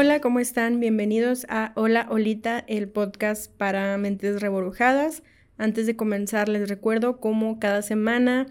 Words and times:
Hola, 0.00 0.20
¿cómo 0.20 0.38
están? 0.38 0.78
Bienvenidos 0.78 1.44
a 1.48 1.72
Hola 1.74 2.06
Olita, 2.08 2.62
el 2.68 2.88
podcast 2.88 3.52
para 3.56 3.98
mentes 3.98 4.40
reburujadas. 4.40 5.24
Antes 5.56 5.86
de 5.86 5.96
comenzar, 5.96 6.48
les 6.48 6.68
recuerdo 6.68 7.18
como 7.18 7.58
cada 7.58 7.82
semana 7.82 8.46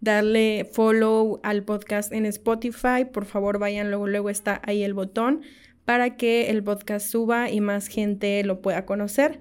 darle 0.00 0.68
follow 0.72 1.38
al 1.44 1.62
podcast 1.62 2.12
en 2.12 2.26
Spotify. 2.26 3.04
Por 3.12 3.26
favor, 3.26 3.60
vayan 3.60 3.90
luego, 3.90 4.08
luego 4.08 4.28
está 4.28 4.60
ahí 4.64 4.82
el 4.82 4.92
botón 4.92 5.42
para 5.84 6.16
que 6.16 6.50
el 6.50 6.64
podcast 6.64 7.08
suba 7.08 7.48
y 7.48 7.60
más 7.60 7.86
gente 7.86 8.42
lo 8.42 8.60
pueda 8.60 8.84
conocer. 8.84 9.38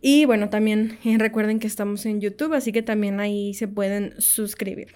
Y 0.00 0.24
bueno, 0.24 0.50
también 0.50 0.98
eh, 1.04 1.18
recuerden 1.18 1.58
que 1.58 1.66
estamos 1.66 2.06
en 2.06 2.20
YouTube, 2.20 2.54
así 2.54 2.70
que 2.70 2.82
también 2.82 3.18
ahí 3.18 3.54
se 3.54 3.66
pueden 3.66 4.14
suscribir. 4.20 4.94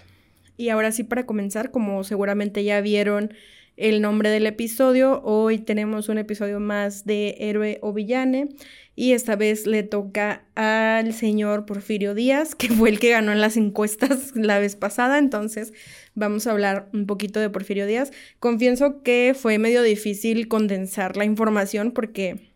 Y 0.56 0.68
ahora 0.68 0.92
sí, 0.92 1.02
para 1.02 1.26
comenzar, 1.26 1.72
como 1.72 2.04
seguramente 2.04 2.62
ya 2.62 2.80
vieron 2.80 3.34
el 3.76 4.00
nombre 4.00 4.30
del 4.30 4.46
episodio. 4.46 5.20
Hoy 5.24 5.58
tenemos 5.58 6.08
un 6.08 6.18
episodio 6.18 6.60
más 6.60 7.04
de 7.04 7.36
Héroe 7.40 7.78
o 7.82 7.92
Villane 7.92 8.48
y 8.94 9.12
esta 9.12 9.34
vez 9.34 9.66
le 9.66 9.82
toca 9.82 10.44
al 10.54 11.12
señor 11.12 11.66
Porfirio 11.66 12.14
Díaz, 12.14 12.54
que 12.54 12.68
fue 12.68 12.90
el 12.90 13.00
que 13.00 13.10
ganó 13.10 13.32
en 13.32 13.40
las 13.40 13.56
encuestas 13.56 14.32
la 14.36 14.58
vez 14.58 14.76
pasada. 14.76 15.18
Entonces 15.18 15.72
vamos 16.14 16.46
a 16.46 16.52
hablar 16.52 16.88
un 16.92 17.06
poquito 17.06 17.40
de 17.40 17.50
Porfirio 17.50 17.86
Díaz. 17.86 18.12
Confieso 18.38 19.02
que 19.02 19.34
fue 19.36 19.58
medio 19.58 19.82
difícil 19.82 20.46
condensar 20.46 21.16
la 21.16 21.24
información 21.24 21.90
porque 21.90 22.52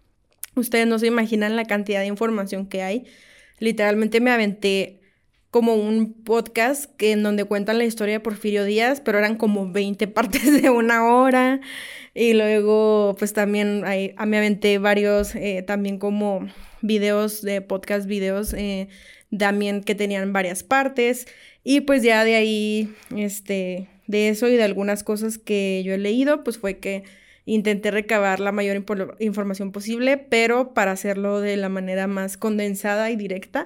ustedes 0.55 0.87
no 0.87 0.99
se 0.99 1.09
imaginan 1.09 1.57
la 1.57 1.65
cantidad 1.65 2.01
de 2.01 2.07
información 2.07 2.66
que 2.66 2.83
hay. 2.83 3.07
Literalmente 3.59 4.21
me 4.21 4.30
aventé 4.30 4.98
como 5.51 5.75
un 5.75 6.12
podcast 6.12 6.95
que 6.97 7.12
en 7.12 7.23
donde 7.23 7.45
cuentan 7.45 7.79
la 7.79 7.84
historia 7.84 8.15
de 8.15 8.20
Porfirio 8.20 8.65
Díaz, 8.65 9.01
pero 9.01 9.18
eran 9.18 9.37
como 9.37 9.71
20 9.71 10.07
partes 10.09 10.63
de 10.63 10.71
una 10.71 11.07
hora. 11.07 11.60
Y 12.15 12.35
luego, 12.35 13.16
pues 13.18 13.32
también 13.32 13.85
hay, 13.85 14.15
a 14.16 14.26
mí 14.26 14.37
aventé 14.37 14.79
varios, 14.79 15.35
eh, 15.35 15.63
también 15.66 15.99
como 15.99 16.49
videos 16.82 17.43
de 17.43 17.60
podcast, 17.60 18.07
videos 18.07 18.52
eh, 18.54 18.88
también 19.37 19.82
que 19.82 19.95
tenían 19.95 20.32
varias 20.32 20.63
partes. 20.63 21.26
Y 21.65 21.82
pues 21.82 22.02
ya 22.02 22.24
de 22.24 22.35
ahí, 22.35 22.95
este, 23.16 23.88
de 24.07 24.29
eso 24.29 24.49
y 24.49 24.57
de 24.57 24.65
algunas 24.65 25.04
cosas 25.04 25.38
que 25.38 25.82
yo 25.85 25.95
he 25.95 25.99
leído, 25.99 26.45
pues 26.45 26.59
fue 26.59 26.79
que 26.79 27.04
intenté 27.45 27.91
recabar 27.91 28.41
la 28.41 28.52
mayor 28.52 28.85
información 29.21 29.73
posible, 29.73 30.19
pero 30.19 30.74
para 30.74 30.93
hacerlo 30.93 31.41
de 31.41 31.57
la 31.57 31.71
manera 31.71 32.07
más 32.07 32.37
condensada 32.37 33.10
y 33.10 33.16
directa, 33.16 33.65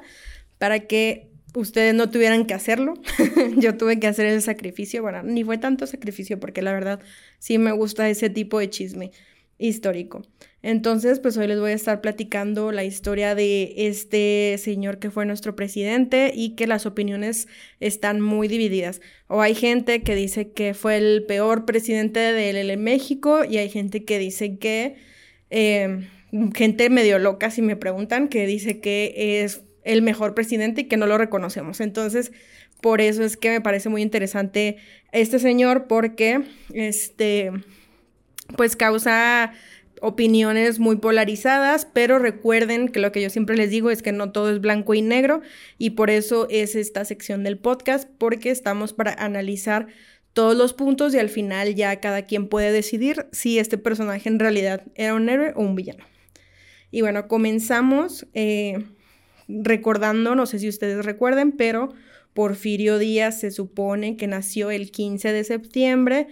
para 0.58 0.80
que 0.80 1.31
ustedes 1.54 1.94
no 1.94 2.10
tuvieran 2.10 2.46
que 2.46 2.54
hacerlo. 2.54 2.94
yo 3.56 3.76
tuve 3.76 3.98
que 4.00 4.06
hacer 4.06 4.26
el 4.26 4.42
sacrificio. 4.42 5.02
Bueno, 5.02 5.22
ni 5.22 5.44
fue 5.44 5.58
tanto 5.58 5.86
sacrificio 5.86 6.40
porque 6.40 6.62
la 6.62 6.72
verdad 6.72 7.00
sí 7.38 7.58
me 7.58 7.72
gusta 7.72 8.08
ese 8.08 8.30
tipo 8.30 8.58
de 8.58 8.70
chisme 8.70 9.12
histórico. 9.58 10.22
Entonces, 10.62 11.18
pues 11.18 11.36
hoy 11.36 11.46
les 11.46 11.58
voy 11.58 11.72
a 11.72 11.74
estar 11.74 12.00
platicando 12.00 12.72
la 12.72 12.84
historia 12.84 13.34
de 13.34 13.74
este 13.76 14.56
señor 14.58 14.98
que 14.98 15.10
fue 15.10 15.26
nuestro 15.26 15.56
presidente 15.56 16.32
y 16.34 16.54
que 16.54 16.66
las 16.66 16.86
opiniones 16.86 17.48
están 17.80 18.20
muy 18.20 18.48
divididas. 18.48 19.00
O 19.26 19.40
hay 19.40 19.54
gente 19.54 20.02
que 20.02 20.14
dice 20.14 20.52
que 20.52 20.74
fue 20.74 20.96
el 20.96 21.24
peor 21.26 21.64
presidente 21.64 22.20
de 22.20 22.76
México 22.76 23.44
y 23.44 23.58
hay 23.58 23.68
gente 23.68 24.04
que 24.04 24.18
dice 24.18 24.58
que, 24.58 24.96
eh, 25.50 26.08
gente 26.54 26.90
medio 26.90 27.18
loca 27.18 27.50
si 27.50 27.60
me 27.62 27.76
preguntan, 27.76 28.28
que 28.28 28.46
dice 28.46 28.80
que 28.80 29.42
es 29.42 29.62
el 29.84 30.02
mejor 30.02 30.34
presidente 30.34 30.82
y 30.82 30.84
que 30.84 30.96
no 30.96 31.06
lo 31.06 31.18
reconocemos. 31.18 31.80
Entonces, 31.80 32.32
por 32.80 33.00
eso 33.00 33.22
es 33.22 33.36
que 33.36 33.50
me 33.50 33.60
parece 33.60 33.88
muy 33.88 34.02
interesante 34.02 34.76
este 35.12 35.38
señor 35.38 35.86
porque, 35.86 36.42
este, 36.72 37.52
pues 38.56 38.76
causa 38.76 39.52
opiniones 40.00 40.80
muy 40.80 40.96
polarizadas, 40.96 41.86
pero 41.86 42.18
recuerden 42.18 42.88
que 42.88 42.98
lo 42.98 43.12
que 43.12 43.22
yo 43.22 43.30
siempre 43.30 43.56
les 43.56 43.70
digo 43.70 43.90
es 43.90 44.02
que 44.02 44.10
no 44.10 44.32
todo 44.32 44.50
es 44.50 44.60
blanco 44.60 44.94
y 44.94 45.02
negro 45.02 45.42
y 45.78 45.90
por 45.90 46.10
eso 46.10 46.48
es 46.50 46.74
esta 46.74 47.04
sección 47.04 47.44
del 47.44 47.56
podcast 47.56 48.08
porque 48.18 48.50
estamos 48.50 48.92
para 48.92 49.12
analizar 49.12 49.86
todos 50.32 50.56
los 50.56 50.72
puntos 50.72 51.14
y 51.14 51.18
al 51.18 51.28
final 51.28 51.76
ya 51.76 52.00
cada 52.00 52.22
quien 52.22 52.48
puede 52.48 52.72
decidir 52.72 53.26
si 53.30 53.60
este 53.60 53.78
personaje 53.78 54.28
en 54.28 54.40
realidad 54.40 54.82
era 54.96 55.14
un 55.14 55.28
héroe 55.28 55.52
o 55.54 55.60
un 55.60 55.76
villano. 55.76 56.04
Y 56.90 57.02
bueno, 57.02 57.28
comenzamos 57.28 58.26
eh, 58.34 58.84
recordando, 59.48 60.34
no 60.34 60.46
sé 60.46 60.58
si 60.58 60.68
ustedes 60.68 61.04
recuerden, 61.04 61.52
pero 61.52 61.90
Porfirio 62.34 62.98
Díaz 62.98 63.40
se 63.40 63.50
supone 63.50 64.16
que 64.16 64.26
nació 64.26 64.70
el 64.70 64.90
15 64.90 65.32
de 65.32 65.44
septiembre 65.44 66.28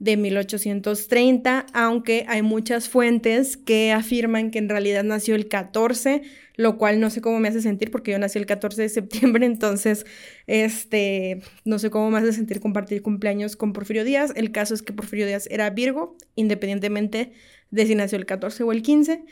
de 0.00 0.16
1830, 0.16 1.66
aunque 1.74 2.24
hay 2.26 2.40
muchas 2.40 2.88
fuentes 2.88 3.58
que 3.58 3.92
afirman 3.92 4.50
que 4.50 4.58
en 4.58 4.70
realidad 4.70 5.04
nació 5.04 5.34
el 5.34 5.46
14, 5.46 6.22
lo 6.56 6.78
cual 6.78 7.00
no 7.00 7.10
sé 7.10 7.20
cómo 7.20 7.38
me 7.38 7.48
hace 7.48 7.60
sentir 7.60 7.90
porque 7.90 8.12
yo 8.12 8.18
nací 8.18 8.38
el 8.38 8.46
14 8.46 8.80
de 8.80 8.88
septiembre, 8.88 9.44
entonces 9.46 10.06
este 10.46 11.42
no 11.64 11.78
sé 11.78 11.90
cómo 11.90 12.10
me 12.10 12.18
hace 12.18 12.32
sentir 12.32 12.60
compartir 12.60 13.02
cumpleaños 13.02 13.56
con 13.56 13.74
Porfirio 13.74 14.04
Díaz. 14.04 14.32
El 14.36 14.52
caso 14.52 14.72
es 14.72 14.80
que 14.80 14.94
Porfirio 14.94 15.26
Díaz 15.26 15.46
era 15.50 15.68
Virgo, 15.68 16.16
independientemente 16.34 17.32
de 17.70 17.86
si 17.86 17.94
nació 17.94 18.16
el 18.16 18.24
14 18.24 18.62
o 18.62 18.72
el 18.72 18.80
15. 18.80 19.22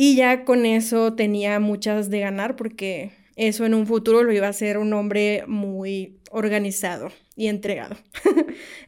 Y 0.00 0.14
ya 0.14 0.44
con 0.44 0.64
eso 0.64 1.14
tenía 1.14 1.58
muchas 1.58 2.08
de 2.08 2.20
ganar 2.20 2.54
porque 2.54 3.10
eso 3.34 3.66
en 3.66 3.74
un 3.74 3.84
futuro 3.84 4.22
lo 4.22 4.32
iba 4.32 4.46
a 4.46 4.50
hacer 4.50 4.78
un 4.78 4.92
hombre 4.92 5.42
muy 5.48 6.20
organizado 6.30 7.10
y 7.34 7.48
entregado. 7.48 7.96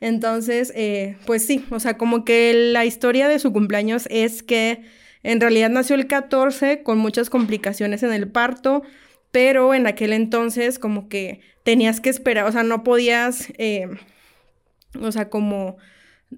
Entonces, 0.01 0.73
eh, 0.77 1.17
pues 1.27 1.45
sí, 1.45 1.65
o 1.71 1.81
sea, 1.81 1.99
como 1.99 2.25
que 2.25 2.55
la 2.55 2.85
historia 2.85 3.27
de 3.27 3.41
su 3.41 3.53
cumpleaños 3.53 4.07
es 4.09 4.45
que 4.45 4.85
en 5.25 5.41
realidad 5.41 5.69
nació 5.69 5.97
el 5.97 6.07
14 6.07 6.85
con 6.85 6.99
muchas 6.99 7.29
complicaciones 7.29 8.05
en 8.05 8.13
el 8.13 8.31
parto, 8.31 8.83
pero 9.33 9.75
en 9.75 9.89
aquel 9.89 10.13
entonces 10.13 10.79
como 10.79 11.09
que 11.09 11.41
tenías 11.65 12.01
que 12.01 12.11
esperar, 12.11 12.47
o 12.47 12.53
sea, 12.53 12.63
no 12.63 12.85
podías, 12.85 13.53
eh, 13.59 13.89
o 15.01 15.11
sea, 15.11 15.29
como 15.29 15.77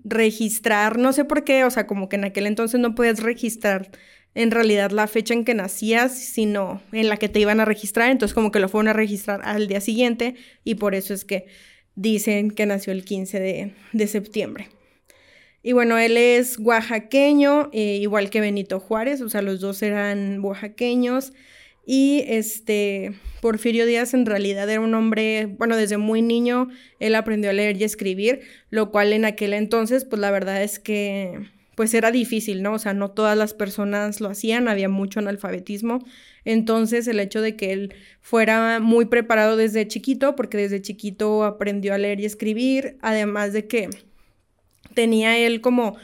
registrar, 0.02 0.98
no 0.98 1.12
sé 1.12 1.26
por 1.26 1.44
qué, 1.44 1.64
o 1.64 1.70
sea, 1.70 1.86
como 1.86 2.08
que 2.08 2.16
en 2.16 2.24
aquel 2.24 2.46
entonces 2.46 2.80
no 2.80 2.94
podías 2.94 3.22
registrar 3.22 3.90
en 4.34 4.50
realidad 4.50 4.90
la 4.90 5.06
fecha 5.06 5.34
en 5.34 5.44
que 5.44 5.54
nacías, 5.54 6.16
sino 6.16 6.82
en 6.92 7.08
la 7.08 7.16
que 7.16 7.28
te 7.28 7.40
iban 7.40 7.60
a 7.60 7.64
registrar. 7.64 8.10
Entonces 8.10 8.34
como 8.34 8.50
que 8.50 8.60
lo 8.60 8.68
fueron 8.68 8.88
a 8.88 8.92
registrar 8.92 9.40
al 9.44 9.68
día 9.68 9.80
siguiente 9.80 10.34
y 10.64 10.76
por 10.76 10.94
eso 10.94 11.14
es 11.14 11.24
que 11.24 11.46
dicen 11.94 12.50
que 12.50 12.66
nació 12.66 12.92
el 12.92 13.04
15 13.04 13.74
de, 13.92 14.06
septiembre. 14.06 14.68
Y 15.62 15.72
bueno, 15.72 15.98
él 15.98 16.16
es 16.16 16.58
oaxaqueño, 16.58 17.70
eh, 17.72 17.98
igual 18.00 18.30
que 18.30 18.40
Benito 18.40 18.80
Juárez, 18.80 19.20
o 19.20 19.28
sea, 19.28 19.42
los 19.42 19.60
dos 19.60 19.82
eran 19.82 20.40
oaxaqueños. 20.44 21.32
Y 21.84 22.24
este, 22.26 23.12
Porfirio 23.40 23.86
Díaz 23.86 24.14
en 24.14 24.24
realidad 24.24 24.68
era 24.70 24.80
un 24.80 24.94
hombre, 24.94 25.46
bueno, 25.46 25.76
desde 25.76 25.98
muy 25.98 26.22
niño 26.22 26.68
él 27.00 27.14
aprendió 27.14 27.50
a 27.50 27.52
leer 27.52 27.76
y 27.76 27.84
escribir, 27.84 28.42
lo 28.70 28.90
cual 28.90 29.12
en 29.12 29.24
aquel 29.24 29.52
entonces, 29.52 30.04
pues 30.04 30.20
la 30.20 30.30
verdad 30.30 30.62
es 30.62 30.78
que 30.78 31.50
pues 31.74 31.94
era 31.94 32.10
difícil, 32.10 32.62
¿no? 32.62 32.74
O 32.74 32.78
sea, 32.78 32.94
no 32.94 33.10
todas 33.10 33.36
las 33.36 33.54
personas 33.54 34.20
lo 34.20 34.28
hacían, 34.28 34.68
había 34.68 34.88
mucho 34.88 35.20
analfabetismo. 35.20 36.04
Entonces, 36.44 37.06
el 37.08 37.20
hecho 37.20 37.40
de 37.40 37.56
que 37.56 37.72
él 37.72 37.94
fuera 38.20 38.78
muy 38.80 39.06
preparado 39.06 39.56
desde 39.56 39.88
chiquito, 39.88 40.36
porque 40.36 40.58
desde 40.58 40.82
chiquito 40.82 41.44
aprendió 41.44 41.94
a 41.94 41.98
leer 41.98 42.20
y 42.20 42.26
escribir, 42.26 42.98
además 43.00 43.52
de 43.52 43.66
que 43.66 43.88
tenía 44.94 45.38
él 45.38 45.60
como 45.60 45.96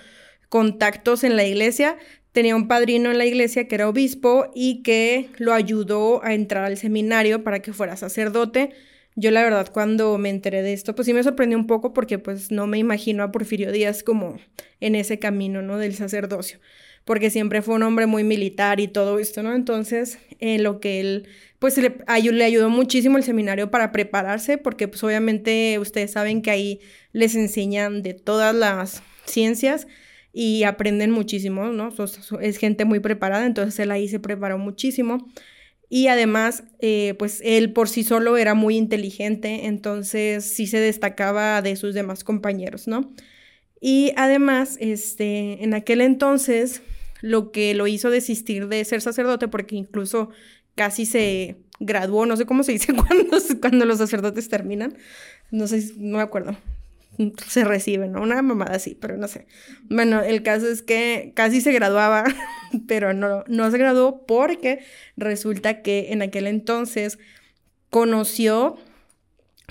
contactos 0.49 1.25
en 1.25 1.37
la 1.37 1.45
iglesia, 1.45 1.97
tenía 2.33 2.57
un 2.57 2.69
padrino 2.69 3.11
en 3.11 3.19
la 3.19 3.27
iglesia 3.27 3.69
que 3.69 3.75
era 3.75 3.89
obispo 3.89 4.51
y 4.55 4.83
que 4.83 5.29
lo 5.39 5.53
ayudó 5.53 6.25
a 6.25 6.35
entrar 6.35 6.65
al 6.65 6.79
seminario 6.79 7.45
para 7.45 7.61
que 7.61 7.73
fuera 7.73 7.97
sacerdote 7.97 8.71
yo 9.19 9.33
la 9.33 9.43
verdad 9.43 9.69
cuando 9.73 10.17
me 10.17 10.31
enteré 10.31 10.63
de 10.63 10.73
esto, 10.73 10.95
pues 10.95 11.07
sí 11.07 11.13
me 11.13 11.25
sorprendió 11.25 11.59
un 11.59 11.67
poco 11.67 11.93
porque 11.93 12.21
pues 12.21 12.53
no 12.53 12.69
me 12.69 12.79
imagino 12.79 13.25
a 13.25 13.33
Porfirio 13.33 13.73
Díaz 13.73 14.05
como 14.05 14.39
en 14.79 14.95
ese 14.95 15.19
camino, 15.19 15.61
¿no? 15.61 15.77
Del 15.77 15.97
sacerdocio, 15.97 16.61
porque 17.05 17.29
siempre 17.29 17.61
fue 17.61 17.75
un 17.75 17.83
hombre 17.83 18.07
muy 18.07 18.23
militar 18.23 18.79
y 18.79 18.87
todo 18.87 19.19
esto, 19.19 19.43
¿no? 19.43 19.57
Entonces, 19.57 20.21
en 20.39 20.63
lo 20.63 20.79
que 20.79 21.01
él, 21.01 21.27
pues 21.59 21.77
le, 21.79 21.97
le 22.33 22.45
ayudó 22.45 22.71
muchísimo 22.71 23.19
el 23.19 23.25
seminario 23.25 23.73
para 23.73 23.91
prepararse, 23.91 24.57
porque 24.57 24.87
pues 24.87 25.03
obviamente 25.03 25.81
ustedes 25.81 26.13
saben 26.13 26.41
que 26.41 26.53
ahí 26.53 26.81
les 27.11 27.35
enseñan 27.35 28.05
de 28.05 28.15
todas 28.15 28.55
las 28.55 29.03
ciencias 29.25 29.89
y 30.33 30.63
aprenden 30.63 31.11
muchísimo, 31.11 31.67
¿no? 31.67 31.93
Es 32.41 32.59
gente 32.59 32.85
muy 32.85 33.01
preparada, 33.01 33.47
entonces 33.47 33.81
él 33.81 33.91
ahí 33.91 34.07
se 34.07 34.21
preparó 34.21 34.59
muchísimo. 34.59 35.27
Y 35.89 36.09
además, 36.09 36.65
eh, 36.81 37.15
pues 37.19 37.41
él 37.43 37.73
por 37.73 37.89
sí 37.89 38.05
solo 38.05 38.37
era 38.37 38.55
muy 38.55 38.77
inteligente, 38.77 39.67
entonces 39.67 40.45
sí 40.45 40.67
se 40.67 40.79
destacaba 40.79 41.63
de 41.63 41.77
sus 41.77 41.95
demás 41.95 42.25
compañeros, 42.25 42.87
¿no? 42.87 43.11
Y 43.81 44.13
además, 44.17 44.77
este, 44.81 45.63
en 45.65 45.73
aquel 45.73 46.01
entonces, 46.01 46.83
lo 47.23 47.53
que 47.53 47.75
lo 47.75 47.87
hizo 47.87 48.11
desistir 48.11 48.69
de 48.69 48.85
ser 48.85 49.01
sacerdote, 49.01 49.49
porque 49.49 49.77
incluso 49.77 50.31
casi 50.75 51.07
se 51.07 51.57
graduó, 51.81 52.27
no 52.27 52.37
sé 52.37 52.45
cómo 52.45 52.63
se 52.63 52.73
dice 52.73 52.93
cuando, 52.95 53.39
cuando 53.61 53.85
los 53.85 53.99
sacerdotes 53.99 54.49
terminan, 54.49 54.97
no 55.51 55.67
sé, 55.69 55.93
no 55.97 56.19
me 56.19 56.23
acuerdo, 56.23 56.57
se 57.49 57.65
recibe, 57.65 58.09
¿no? 58.09 58.23
Una 58.23 58.41
mamada 58.43 58.77
así, 58.77 58.97
pero 59.01 59.17
no 59.17 59.29
sé. 59.29 59.47
Bueno, 59.89 60.23
el 60.23 60.43
caso 60.43 60.69
es 60.69 60.83
que 60.83 61.33
casi 61.35 61.61
se 61.61 61.73
graduaba, 61.73 62.25
pero 62.89 63.13
no, 63.13 63.45
no 63.47 63.71
se 63.71 63.79
graduó 63.79 64.27
porque 64.27 64.81
resulta 65.17 65.83
que 65.83 66.13
en 66.13 66.23
aquel 66.23 66.47
entonces 66.47 67.19
conoció 67.91 68.77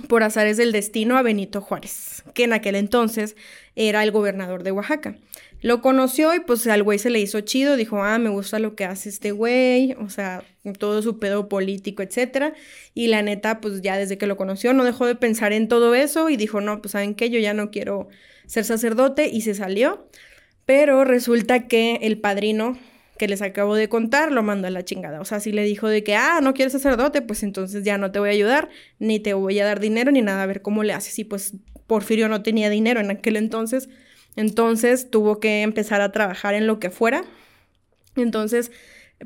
por 0.08 0.24
azares 0.24 0.58
del 0.58 0.72
destino 0.72 1.18
a 1.18 1.24
Benito 1.24 1.62
Juárez, 1.62 2.24
que 2.34 2.44
en 2.44 2.54
aquel 2.54 2.76
entonces 2.76 3.36
era 3.76 4.04
el 4.04 4.12
gobernador 4.12 4.64
de 4.64 4.72
Oaxaca. 4.72 5.16
Lo 5.62 5.82
conoció 5.82 6.36
y 6.36 6.40
pues 6.40 6.68
al 6.68 6.84
güey 6.84 7.00
se 7.00 7.10
le 7.10 7.20
hizo 7.20 7.42
chido, 7.42 7.76
dijo, 7.76 8.04
ah, 8.04 8.20
me 8.20 8.30
gusta 8.30 8.60
lo 8.60 8.76
que 8.76 8.86
hace 8.86 9.10
este 9.10 9.32
güey, 9.32 9.94
o 10.00 10.10
sea, 10.10 10.44
todo 10.78 11.02
su 11.02 11.18
pedo 11.18 11.50
político, 11.50 12.04
etcétera. 12.04 12.54
Y 12.94 13.08
la 13.08 13.22
neta, 13.22 13.60
pues 13.60 13.82
ya 13.82 13.98
desde 13.98 14.18
que 14.18 14.28
lo 14.28 14.38
conoció 14.38 14.74
no 14.74 14.84
dejó 14.84 15.06
de 15.08 15.16
pensar 15.16 15.54
en 15.54 15.68
todo 15.68 15.96
eso 15.96 16.30
y 16.30 16.38
dijo, 16.38 16.62
no, 16.62 16.82
pues 16.82 16.92
saben 16.92 17.16
qué, 17.16 17.30
yo 17.30 17.40
ya 17.40 17.54
no 17.54 17.72
quiero 17.72 18.08
ser 18.46 18.66
sacerdote 18.66 19.28
y 19.28 19.42
se 19.42 19.56
salió. 19.56 20.08
Pero 20.66 21.06
resulta 21.06 21.68
que 21.68 22.00
el 22.02 22.20
padrino 22.20 22.78
que 23.18 23.28
les 23.28 23.42
acabo 23.42 23.76
de 23.76 23.90
contar 23.90 24.32
lo 24.32 24.44
mandó 24.44 24.68
a 24.68 24.72
la 24.72 24.86
chingada. 24.86 25.20
O 25.22 25.26
sea, 25.26 25.40
si 25.40 25.52
le 25.52 25.64
dijo 25.64 25.88
de 25.88 26.04
que, 26.04 26.16
ah, 26.16 26.40
no 26.42 26.54
quieres 26.54 26.74
sacerdote, 26.74 27.22
pues 27.22 27.44
entonces 27.44 27.84
ya 27.84 27.98
no 27.98 28.12
te 28.12 28.20
voy 28.20 28.30
a 28.30 28.32
ayudar, 28.32 28.70
ni 29.00 29.20
te 29.20 29.34
voy 29.34 29.60
a 29.60 29.66
dar 29.66 29.80
dinero, 29.80 30.12
ni 30.12 30.22
nada, 30.22 30.44
a 30.44 30.46
ver 30.46 30.62
cómo 30.62 30.84
le 30.84 30.94
haces. 30.94 31.18
Y 31.20 31.24
pues 31.24 31.54
Porfirio 31.88 32.30
no 32.30 32.44
tenía 32.44 32.70
dinero 32.70 33.00
en 33.00 33.10
aquel 33.10 33.38
entonces, 33.38 33.90
entonces 34.38 35.10
tuvo 35.12 35.42
que 35.42 35.64
empezar 35.64 36.00
a 36.00 36.14
trabajar 36.14 36.54
en 36.54 36.68
lo 36.68 36.80
que 36.80 36.90
fuera. 36.90 37.26
Entonces 38.16 38.72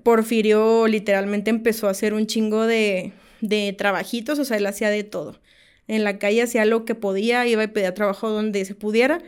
Porfirio 0.03 0.87
literalmente 0.87 1.51
empezó 1.51 1.87
a 1.87 1.91
hacer 1.91 2.13
un 2.15 2.25
chingo 2.25 2.65
de, 2.65 3.13
de 3.41 3.75
trabajitos, 3.77 4.39
o 4.39 4.45
sea, 4.45 4.57
él 4.57 4.65
hacía 4.65 4.89
de 4.89 5.03
todo. 5.03 5.39
En 5.87 6.03
la 6.03 6.17
calle 6.17 6.41
hacía 6.43 6.65
lo 6.65 6.85
que 6.85 6.95
podía, 6.95 7.45
iba 7.45 7.63
y 7.63 7.67
pedía 7.67 7.93
trabajo 7.93 8.29
donde 8.29 8.63
se 8.65 8.73
pudiera 8.73 9.21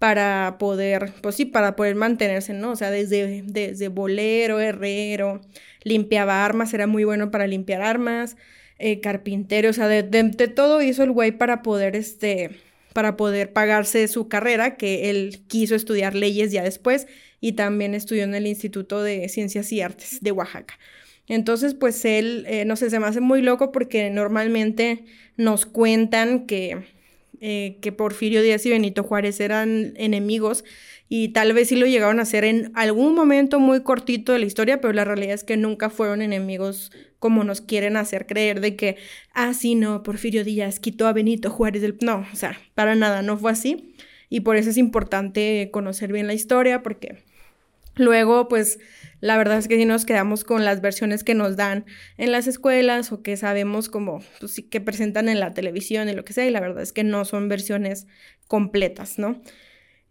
para 0.00 0.56
poder, 0.58 1.12
pues 1.22 1.36
sí, 1.36 1.44
para 1.44 1.76
poder 1.76 1.94
mantenerse, 1.94 2.54
¿no? 2.54 2.72
O 2.72 2.76
sea, 2.76 2.90
desde, 2.90 3.88
bolero, 3.88 4.58
herrero, 4.58 5.40
limpiaba 5.84 6.44
armas, 6.44 6.74
era 6.74 6.86
muy 6.86 7.04
bueno 7.04 7.30
para 7.30 7.46
limpiar 7.46 7.82
armas, 7.82 8.36
eh, 8.78 9.00
carpintero, 9.00 9.70
o 9.70 9.72
sea, 9.74 9.88
de, 9.88 10.02
de, 10.02 10.48
todo 10.48 10.82
hizo 10.82 11.02
el 11.04 11.12
güey 11.12 11.32
para 11.32 11.62
poder, 11.62 11.96
este, 11.96 12.50
para 12.92 13.16
poder 13.16 13.52
pagarse 13.52 14.06
su 14.08 14.28
carrera, 14.28 14.76
que 14.76 15.10
él 15.10 15.42
quiso 15.46 15.74
estudiar 15.74 16.14
leyes 16.14 16.52
ya 16.52 16.62
después 16.62 17.06
y 17.40 17.52
también 17.52 17.94
estudió 17.94 18.24
en 18.24 18.34
el 18.34 18.46
Instituto 18.46 19.02
de 19.02 19.28
Ciencias 19.28 19.72
y 19.72 19.80
Artes 19.80 20.18
de 20.20 20.32
Oaxaca. 20.32 20.78
Entonces, 21.28 21.74
pues 21.74 22.04
él, 22.04 22.44
eh, 22.48 22.64
no 22.64 22.76
sé, 22.76 22.90
se 22.90 22.98
me 22.98 23.06
hace 23.06 23.20
muy 23.20 23.40
loco 23.42 23.70
porque 23.72 24.10
normalmente 24.10 25.04
nos 25.36 25.64
cuentan 25.64 26.46
que 26.46 26.84
eh, 27.42 27.78
que 27.80 27.90
Porfirio 27.90 28.42
Díaz 28.42 28.66
y 28.66 28.70
Benito 28.70 29.02
Juárez 29.02 29.40
eran 29.40 29.94
enemigos 29.96 30.62
y 31.12 31.30
tal 31.30 31.52
vez 31.52 31.68
sí 31.68 31.74
lo 31.74 31.86
llegaron 31.86 32.20
a 32.20 32.22
hacer 32.22 32.44
en 32.44 32.70
algún 32.76 33.16
momento 33.16 33.58
muy 33.58 33.82
cortito 33.82 34.32
de 34.32 34.38
la 34.38 34.46
historia, 34.46 34.80
pero 34.80 34.92
la 34.92 35.04
realidad 35.04 35.34
es 35.34 35.42
que 35.42 35.56
nunca 35.56 35.90
fueron 35.90 36.22
enemigos 36.22 36.92
como 37.18 37.42
nos 37.42 37.60
quieren 37.60 37.96
hacer 37.96 38.28
creer 38.28 38.60
de 38.60 38.76
que, 38.76 38.96
ah, 39.34 39.52
sí, 39.52 39.74
no, 39.74 40.04
Porfirio 40.04 40.44
Díaz 40.44 40.78
quitó 40.78 41.08
a 41.08 41.12
Benito 41.12 41.50
Juárez 41.50 41.82
del... 41.82 41.98
No, 42.00 42.24
o 42.32 42.36
sea, 42.36 42.56
para 42.76 42.94
nada, 42.94 43.22
no 43.22 43.36
fue 43.36 43.50
así. 43.50 43.96
Y 44.28 44.40
por 44.40 44.54
eso 44.54 44.70
es 44.70 44.76
importante 44.76 45.68
conocer 45.72 46.12
bien 46.12 46.28
la 46.28 46.32
historia, 46.32 46.80
porque 46.80 47.24
luego, 47.96 48.46
pues, 48.46 48.78
la 49.18 49.36
verdad 49.36 49.58
es 49.58 49.66
que 49.66 49.78
si 49.78 49.86
nos 49.86 50.04
quedamos 50.06 50.44
con 50.44 50.64
las 50.64 50.80
versiones 50.80 51.24
que 51.24 51.34
nos 51.34 51.56
dan 51.56 51.86
en 52.18 52.30
las 52.30 52.46
escuelas 52.46 53.10
o 53.10 53.20
que 53.20 53.36
sabemos 53.36 53.88
como, 53.88 54.22
pues 54.38 54.62
que 54.70 54.80
presentan 54.80 55.28
en 55.28 55.40
la 55.40 55.54
televisión 55.54 56.08
y 56.08 56.12
lo 56.12 56.24
que 56.24 56.34
sea, 56.34 56.46
y 56.46 56.50
la 56.50 56.60
verdad 56.60 56.84
es 56.84 56.92
que 56.92 57.02
no 57.02 57.24
son 57.24 57.48
versiones 57.48 58.06
completas, 58.46 59.18
¿no? 59.18 59.42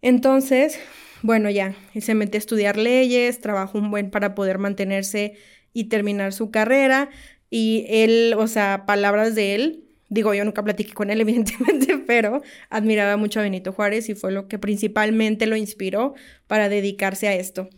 Entonces, 0.02 0.78
bueno, 1.22 1.50
ya, 1.50 1.74
se 2.00 2.14
mete 2.14 2.38
a 2.38 2.40
estudiar 2.40 2.76
leyes, 2.76 3.40
trabajó 3.40 3.78
un 3.78 3.90
buen 3.90 4.10
para 4.10 4.34
poder 4.34 4.58
mantenerse 4.58 5.34
y 5.72 5.84
terminar 5.84 6.32
su 6.32 6.50
carrera, 6.50 7.10
y 7.50 7.84
él, 7.88 8.34
o 8.38 8.46
sea, 8.46 8.84
palabras 8.86 9.34
de 9.34 9.54
él, 9.54 9.84
digo, 10.08 10.34
yo 10.34 10.44
nunca 10.44 10.62
platiqué 10.62 10.92
con 10.92 11.10
él, 11.10 11.20
evidentemente, 11.22 11.98
pero 12.06 12.42
admiraba 12.70 13.16
mucho 13.16 13.40
a 13.40 13.42
Benito 13.42 13.72
Juárez 13.72 14.08
y 14.08 14.14
fue 14.14 14.32
lo 14.32 14.48
que 14.48 14.58
principalmente 14.58 15.46
lo 15.46 15.56
inspiró 15.56 16.14
para 16.46 16.68
dedicarse 16.68 17.28
a 17.28 17.34
esto. 17.34 17.68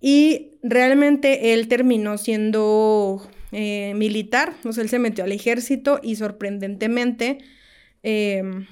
Y 0.00 0.58
realmente 0.62 1.52
él 1.52 1.66
terminó 1.68 2.18
siendo 2.18 3.28
eh, 3.50 3.94
militar, 3.96 4.54
o 4.64 4.72
sea, 4.72 4.82
él 4.82 4.88
se 4.88 4.98
metió 4.98 5.24
al 5.24 5.32
ejército 5.32 5.98
y 6.02 6.16
sorprendentemente 6.16 7.38
em, 8.02 8.66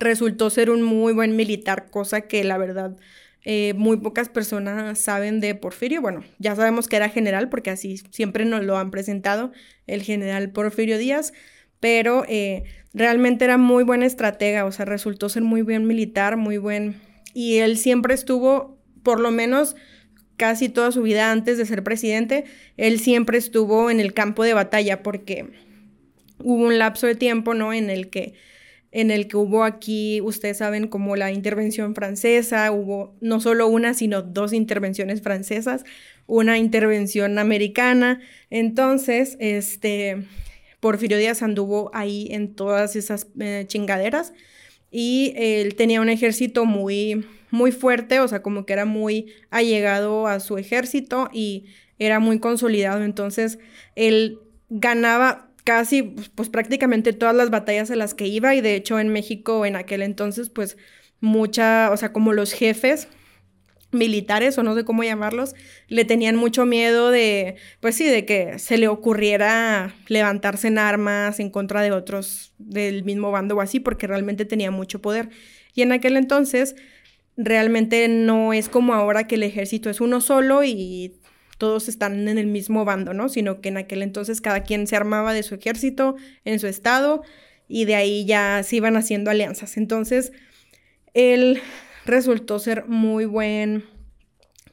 resultó 0.00 0.50
ser 0.50 0.70
un 0.70 0.82
muy 0.82 1.12
buen 1.12 1.36
militar, 1.36 1.86
cosa 1.90 2.22
que 2.22 2.42
la 2.42 2.58
verdad 2.58 2.96
eh, 3.44 3.72
muy 3.74 3.96
pocas 3.96 4.28
personas 4.28 4.98
saben 4.98 5.40
de 5.40 5.54
Porfirio. 5.54 6.02
Bueno, 6.02 6.24
ya 6.38 6.54
sabemos 6.56 6.88
que 6.88 6.96
era 6.96 7.08
general 7.08 7.48
porque 7.48 7.70
así 7.70 7.98
siempre 8.10 8.44
nos 8.44 8.64
lo 8.64 8.76
han 8.76 8.90
presentado, 8.90 9.52
el 9.86 10.02
general 10.02 10.50
Porfirio 10.50 10.98
Díaz, 10.98 11.32
pero 11.78 12.24
eh, 12.28 12.64
realmente 12.92 13.44
era 13.44 13.56
muy 13.56 13.84
buen 13.84 14.02
estratega, 14.02 14.66
o 14.66 14.72
sea, 14.72 14.84
resultó 14.84 15.28
ser 15.28 15.42
muy 15.42 15.62
buen 15.62 15.86
militar, 15.86 16.36
muy 16.36 16.58
buen... 16.58 17.00
Y 17.32 17.58
él 17.58 17.78
siempre 17.78 18.12
estuvo, 18.12 18.78
por 19.02 19.20
lo 19.20 19.30
menos 19.30 19.76
casi 20.36 20.68
toda 20.68 20.90
su 20.90 21.02
vida 21.02 21.30
antes 21.30 21.58
de 21.58 21.66
ser 21.66 21.82
presidente, 21.84 22.44
él 22.76 22.98
siempre 22.98 23.38
estuvo 23.38 23.90
en 23.90 24.00
el 24.00 24.12
campo 24.12 24.42
de 24.42 24.54
batalla 24.54 25.02
porque 25.02 25.46
hubo 26.38 26.66
un 26.66 26.78
lapso 26.78 27.06
de 27.06 27.14
tiempo, 27.14 27.54
¿no? 27.54 27.72
En 27.72 27.90
el 27.90 28.10
que 28.10 28.34
en 28.92 29.10
el 29.10 29.28
que 29.28 29.36
hubo 29.36 29.64
aquí, 29.64 30.20
ustedes 30.20 30.58
saben, 30.58 30.88
como 30.88 31.14
la 31.16 31.30
intervención 31.30 31.94
francesa, 31.94 32.70
hubo 32.72 33.14
no 33.20 33.40
solo 33.40 33.68
una, 33.68 33.94
sino 33.94 34.22
dos 34.22 34.52
intervenciones 34.52 35.22
francesas, 35.22 35.84
una 36.26 36.58
intervención 36.58 37.38
americana. 37.38 38.20
Entonces, 38.50 39.36
este, 39.38 40.24
Porfirio 40.80 41.18
Díaz 41.18 41.42
anduvo 41.42 41.90
ahí 41.94 42.28
en 42.30 42.54
todas 42.54 42.96
esas 42.96 43.28
eh, 43.38 43.64
chingaderas 43.68 44.32
y 44.90 45.34
él 45.36 45.76
tenía 45.76 46.00
un 46.00 46.08
ejército 46.08 46.64
muy, 46.64 47.26
muy 47.50 47.70
fuerte, 47.70 48.18
o 48.18 48.26
sea, 48.26 48.42
como 48.42 48.66
que 48.66 48.72
era 48.72 48.86
muy 48.86 49.32
allegado 49.50 50.26
a 50.26 50.40
su 50.40 50.58
ejército 50.58 51.28
y 51.32 51.66
era 51.98 52.18
muy 52.18 52.40
consolidado, 52.40 53.04
entonces 53.04 53.58
él 53.94 54.38
ganaba 54.70 55.49
casi, 55.64 56.02
pues, 56.02 56.48
prácticamente 56.48 57.12
todas 57.12 57.34
las 57.34 57.50
batallas 57.50 57.90
a 57.90 57.96
las 57.96 58.14
que 58.14 58.26
iba 58.26 58.54
y 58.54 58.60
de 58.60 58.74
hecho 58.74 58.98
en 58.98 59.08
México 59.08 59.66
en 59.66 59.76
aquel 59.76 60.02
entonces, 60.02 60.50
pues 60.50 60.76
mucha, 61.20 61.90
o 61.90 61.96
sea, 61.96 62.12
como 62.12 62.32
los 62.32 62.52
jefes 62.52 63.08
militares 63.92 64.56
o 64.56 64.62
no 64.62 64.74
sé 64.74 64.84
cómo 64.84 65.02
llamarlos, 65.02 65.54
le 65.88 66.04
tenían 66.04 66.36
mucho 66.36 66.64
miedo 66.64 67.10
de, 67.10 67.56
pues 67.80 67.96
sí, 67.96 68.04
de 68.04 68.24
que 68.24 68.58
se 68.58 68.78
le 68.78 68.88
ocurriera 68.88 69.94
levantarse 70.06 70.68
en 70.68 70.78
armas 70.78 71.40
en 71.40 71.50
contra 71.50 71.82
de 71.82 71.90
otros 71.92 72.54
del 72.58 73.04
mismo 73.04 73.30
bando 73.30 73.56
o 73.56 73.60
así, 73.60 73.80
porque 73.80 74.06
realmente 74.06 74.44
tenía 74.44 74.70
mucho 74.70 75.02
poder. 75.02 75.30
Y 75.74 75.82
en 75.82 75.92
aquel 75.92 76.16
entonces 76.16 76.76
realmente 77.36 78.06
no 78.08 78.52
es 78.52 78.68
como 78.68 78.94
ahora 78.94 79.26
que 79.26 79.36
el 79.36 79.42
ejército 79.42 79.90
es 79.90 80.00
uno 80.00 80.20
solo 80.20 80.62
y 80.62 81.19
todos 81.60 81.88
están 81.88 82.26
en 82.26 82.38
el 82.38 82.46
mismo 82.46 82.86
bando, 82.86 83.12
¿no? 83.12 83.28
Sino 83.28 83.60
que 83.60 83.68
en 83.68 83.76
aquel 83.76 84.02
entonces 84.02 84.40
cada 84.40 84.62
quien 84.62 84.86
se 84.86 84.96
armaba 84.96 85.34
de 85.34 85.42
su 85.42 85.54
ejército 85.54 86.16
en 86.46 86.58
su 86.58 86.66
estado 86.66 87.22
y 87.68 87.84
de 87.84 87.96
ahí 87.96 88.24
ya 88.24 88.62
se 88.64 88.76
iban 88.76 88.96
haciendo 88.96 89.30
alianzas. 89.30 89.76
Entonces, 89.76 90.32
él 91.12 91.60
resultó 92.06 92.58
ser 92.58 92.86
muy 92.86 93.26
buen 93.26 93.84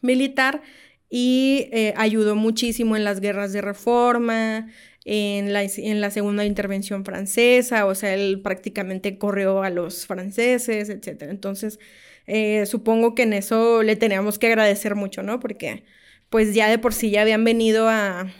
militar 0.01 0.62
y 1.10 1.67
eh, 1.74 1.94
ayudó 1.98 2.38
muchísimo 2.38 2.96
en 2.96 3.03
las 3.03 3.20
guerras 3.20 3.51
de 3.51 3.62
reforma, 3.62 4.70
en 5.03 5.51
la, 5.51 5.63
en 5.63 6.00
la, 6.00 6.10
segunda 6.10 6.46
intervención 6.46 7.03
francesa, 7.03 7.86
o 7.86 7.96
sea, 7.96 8.13
él 8.13 8.39
prácticamente 8.41 9.17
corrió 9.17 9.62
a 9.62 9.70
los 9.70 10.06
franceses, 10.06 10.89
etc. 10.89 11.24
Entonces, 11.24 11.79
eh, 12.27 12.65
supongo 12.65 13.13
que 13.13 13.24
en 13.24 13.34
eso 13.34 13.84
le 13.84 13.98
teníamos 13.98 14.39
que 14.39 14.48
agradecer 14.48 14.96
mucho, 14.96 15.22
¿no? 15.22 15.41
Porque 15.41 15.84
pues 16.30 16.54
ya 16.54 16.70
de 16.70 16.78
por 16.78 16.94
sí 16.94 17.10
ya 17.10 17.22
habían 17.22 17.44
venido 17.44 17.88
a, 17.90 18.32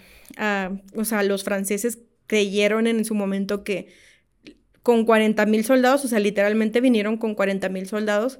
o 0.96 1.06
sea, 1.06 1.24
los 1.24 1.44
franceses 1.44 2.00
creyeron 2.28 2.88
en 2.88 3.06
su 3.06 3.16
momento 3.16 3.64
que 3.64 3.88
con 4.84 5.06
40 5.06 5.46
mil 5.46 5.66
soldados, 5.66 6.06
o 6.06 6.08
sea, 6.08 6.20
literalmente 6.20 6.82
vinieron 6.82 7.18
con 7.18 7.36
40 7.36 7.70
mil 7.70 7.88
soldados 7.88 8.40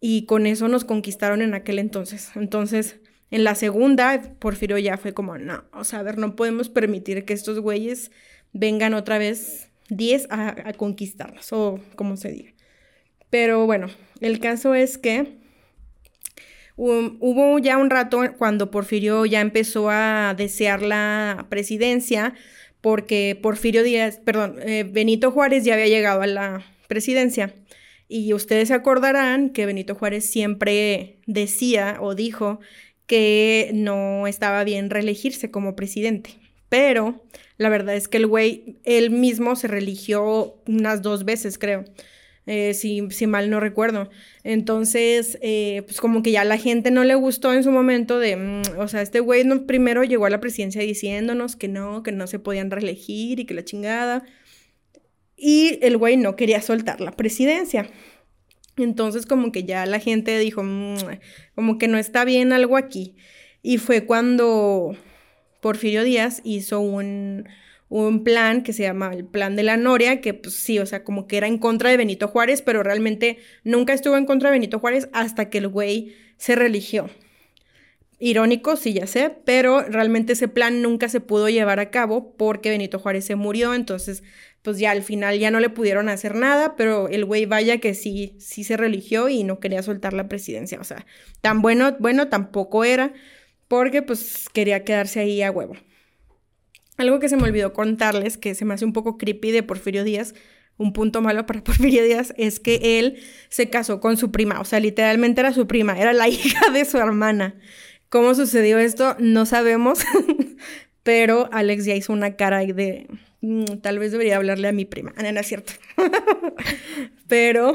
y 0.00 0.26
con 0.26 0.46
eso 0.46 0.68
nos 0.68 0.84
conquistaron 0.84 1.42
en 1.42 1.54
aquel 1.54 1.78
entonces. 1.78 2.30
Entonces, 2.34 3.00
en 3.30 3.44
la 3.44 3.54
segunda, 3.54 4.34
Porfirio 4.38 4.76
ya 4.78 4.98
fue 4.98 5.14
como, 5.14 5.38
no, 5.38 5.64
o 5.72 5.84
sea, 5.84 6.00
a 6.00 6.02
ver, 6.02 6.18
no 6.18 6.36
podemos 6.36 6.68
permitir 6.68 7.24
que 7.24 7.32
estos 7.32 7.60
güeyes 7.60 8.10
vengan 8.52 8.94
otra 8.94 9.18
vez 9.18 9.70
10 9.88 10.26
a, 10.30 10.48
a 10.48 10.74
o 11.52 11.80
como 11.96 12.16
se 12.16 12.30
diga. 12.30 12.52
Pero 13.30 13.64
bueno, 13.64 13.88
el 14.20 14.40
caso 14.40 14.74
es 14.74 14.98
que 14.98 15.41
hubo 16.76 17.58
ya 17.58 17.78
un 17.78 17.90
rato 17.90 18.20
cuando 18.38 18.70
Porfirio 18.70 19.26
ya 19.26 19.40
empezó 19.40 19.90
a 19.90 20.34
desear 20.36 20.82
la 20.82 21.46
presidencia, 21.48 22.34
porque 22.80 23.38
Porfirio 23.40 23.82
Díaz, 23.82 24.20
perdón, 24.24 24.56
eh, 24.62 24.84
Benito 24.84 25.30
Juárez 25.30 25.64
ya 25.64 25.74
había 25.74 25.86
llegado 25.86 26.22
a 26.22 26.26
la 26.26 26.64
presidencia. 26.88 27.54
Y 28.08 28.34
ustedes 28.34 28.68
se 28.68 28.74
acordarán 28.74 29.50
que 29.50 29.64
Benito 29.64 29.94
Juárez 29.94 30.28
siempre 30.28 31.20
decía 31.26 31.96
o 32.00 32.14
dijo 32.14 32.60
que 33.06 33.70
no 33.72 34.26
estaba 34.26 34.64
bien 34.64 34.90
reelegirse 34.90 35.50
como 35.50 35.76
presidente. 35.76 36.30
Pero 36.68 37.22
la 37.56 37.68
verdad 37.68 37.94
es 37.94 38.08
que 38.08 38.18
el 38.18 38.26
güey, 38.26 38.78
él 38.84 39.10
mismo 39.10 39.56
se 39.56 39.68
religió 39.68 40.56
unas 40.66 41.02
dos 41.02 41.24
veces, 41.24 41.58
creo. 41.58 41.84
Eh, 42.46 42.74
si, 42.74 43.08
si, 43.10 43.26
mal 43.28 43.50
no 43.50 43.60
recuerdo. 43.60 44.10
Entonces, 44.42 45.38
eh, 45.42 45.82
pues 45.86 46.00
como 46.00 46.24
que 46.24 46.32
ya 46.32 46.44
la 46.44 46.58
gente 46.58 46.90
no 46.90 47.04
le 47.04 47.14
gustó 47.14 47.52
en 47.54 47.62
su 47.62 47.70
momento 47.70 48.18
de, 48.18 48.34
mm, 48.36 48.62
o 48.78 48.88
sea, 48.88 49.00
este 49.00 49.20
güey 49.20 49.44
primero 49.60 50.02
llegó 50.02 50.26
a 50.26 50.30
la 50.30 50.40
presidencia 50.40 50.82
diciéndonos 50.82 51.54
que 51.54 51.68
no, 51.68 52.02
que 52.02 52.10
no 52.10 52.26
se 52.26 52.40
podían 52.40 52.70
reelegir 52.72 53.38
y 53.38 53.44
que 53.44 53.54
la 53.54 53.64
chingada 53.64 54.24
y 55.42 55.80
el 55.82 55.96
güey 55.96 56.16
no 56.16 56.36
quería 56.36 56.62
soltar 56.62 57.00
la 57.00 57.10
presidencia. 57.12 57.90
Entonces 58.76 59.26
como 59.26 59.50
que 59.50 59.64
ya 59.64 59.84
la 59.86 59.98
gente 59.98 60.38
dijo, 60.38 60.62
mm, 60.62 61.18
como 61.56 61.78
que 61.78 61.88
no 61.88 61.98
está 61.98 62.24
bien 62.24 62.52
algo 62.52 62.76
aquí. 62.76 63.16
Y 63.60 63.78
fue 63.78 64.06
cuando 64.06 64.96
Porfirio 65.60 66.04
Díaz 66.04 66.42
hizo 66.44 66.78
un, 66.78 67.48
un 68.00 68.24
plan 68.24 68.62
que 68.62 68.72
se 68.72 68.84
llama 68.84 69.12
el 69.12 69.26
Plan 69.26 69.54
de 69.54 69.62
la 69.62 69.76
Noria, 69.76 70.22
que 70.22 70.32
pues 70.32 70.54
sí, 70.54 70.78
o 70.78 70.86
sea, 70.86 71.04
como 71.04 71.26
que 71.26 71.36
era 71.36 71.46
en 71.46 71.58
contra 71.58 71.90
de 71.90 71.98
Benito 71.98 72.26
Juárez, 72.26 72.62
pero 72.62 72.82
realmente 72.82 73.36
nunca 73.64 73.92
estuvo 73.92 74.16
en 74.16 74.24
contra 74.24 74.48
de 74.48 74.54
Benito 74.54 74.78
Juárez 74.78 75.10
hasta 75.12 75.50
que 75.50 75.58
el 75.58 75.68
güey 75.68 76.14
se 76.38 76.54
religió. 76.54 77.10
Irónico, 78.18 78.76
sí, 78.76 78.94
ya 78.94 79.06
sé, 79.06 79.36
pero 79.44 79.82
realmente 79.82 80.32
ese 80.32 80.48
plan 80.48 80.80
nunca 80.80 81.10
se 81.10 81.20
pudo 81.20 81.50
llevar 81.50 81.80
a 81.80 81.90
cabo 81.90 82.34
porque 82.36 82.70
Benito 82.70 82.98
Juárez 82.98 83.26
se 83.26 83.34
murió, 83.34 83.74
entonces 83.74 84.22
pues 84.62 84.78
ya 84.78 84.92
al 84.92 85.02
final 85.02 85.38
ya 85.38 85.50
no 85.50 85.60
le 85.60 85.68
pudieron 85.68 86.08
hacer 86.08 86.34
nada, 86.34 86.76
pero 86.76 87.08
el 87.08 87.26
güey 87.26 87.44
vaya 87.44 87.78
que 87.78 87.92
sí, 87.92 88.36
sí 88.38 88.64
se 88.64 88.78
religió 88.78 89.28
y 89.28 89.44
no 89.44 89.60
quería 89.60 89.82
soltar 89.82 90.14
la 90.14 90.28
presidencia, 90.28 90.80
o 90.80 90.84
sea, 90.84 91.04
tan 91.42 91.60
bueno, 91.60 91.96
bueno 91.98 92.28
tampoco 92.28 92.84
era, 92.84 93.12
porque 93.68 94.00
pues 94.00 94.48
quería 94.50 94.84
quedarse 94.84 95.20
ahí 95.20 95.42
a 95.42 95.50
huevo. 95.50 95.74
Algo 96.96 97.20
que 97.20 97.28
se 97.28 97.36
me 97.36 97.44
olvidó 97.44 97.72
contarles, 97.72 98.36
que 98.36 98.54
se 98.54 98.64
me 98.64 98.74
hace 98.74 98.84
un 98.84 98.92
poco 98.92 99.18
creepy 99.18 99.50
de 99.50 99.62
Porfirio 99.62 100.04
Díaz, 100.04 100.34
un 100.76 100.92
punto 100.92 101.20
malo 101.20 101.46
para 101.46 101.64
Porfirio 101.64 102.04
Díaz 102.04 102.34
es 102.36 102.60
que 102.60 102.98
él 102.98 103.22
se 103.48 103.70
casó 103.70 104.00
con 104.00 104.16
su 104.16 104.30
prima, 104.30 104.60
o 104.60 104.64
sea, 104.64 104.80
literalmente 104.80 105.40
era 105.40 105.52
su 105.52 105.66
prima, 105.66 105.98
era 105.98 106.12
la 106.12 106.28
hija 106.28 106.70
de 106.70 106.84
su 106.84 106.98
hermana. 106.98 107.54
¿Cómo 108.08 108.34
sucedió 108.34 108.78
esto? 108.78 109.16
No 109.18 109.46
sabemos, 109.46 110.00
pero 111.02 111.48
Alex 111.52 111.86
ya 111.86 111.94
hizo 111.94 112.12
una 112.12 112.36
cara 112.36 112.58
de 112.58 113.06
Mm, 113.42 113.64
tal 113.82 113.98
vez 113.98 114.12
debería 114.12 114.36
hablarle 114.36 114.68
a 114.68 114.72
mi 114.72 114.84
prima. 114.84 115.12
Ah, 115.16 115.30
no, 115.30 115.40
es 115.40 115.46
cierto. 115.46 115.72
pero, 117.28 117.74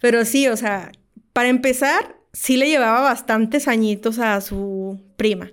pero 0.00 0.24
sí, 0.24 0.48
o 0.48 0.56
sea, 0.56 0.92
para 1.32 1.48
empezar, 1.48 2.16
sí 2.32 2.56
le 2.56 2.68
llevaba 2.68 3.00
bastantes 3.00 3.68
añitos 3.68 4.18
a 4.18 4.40
su 4.40 5.00
prima. 5.16 5.50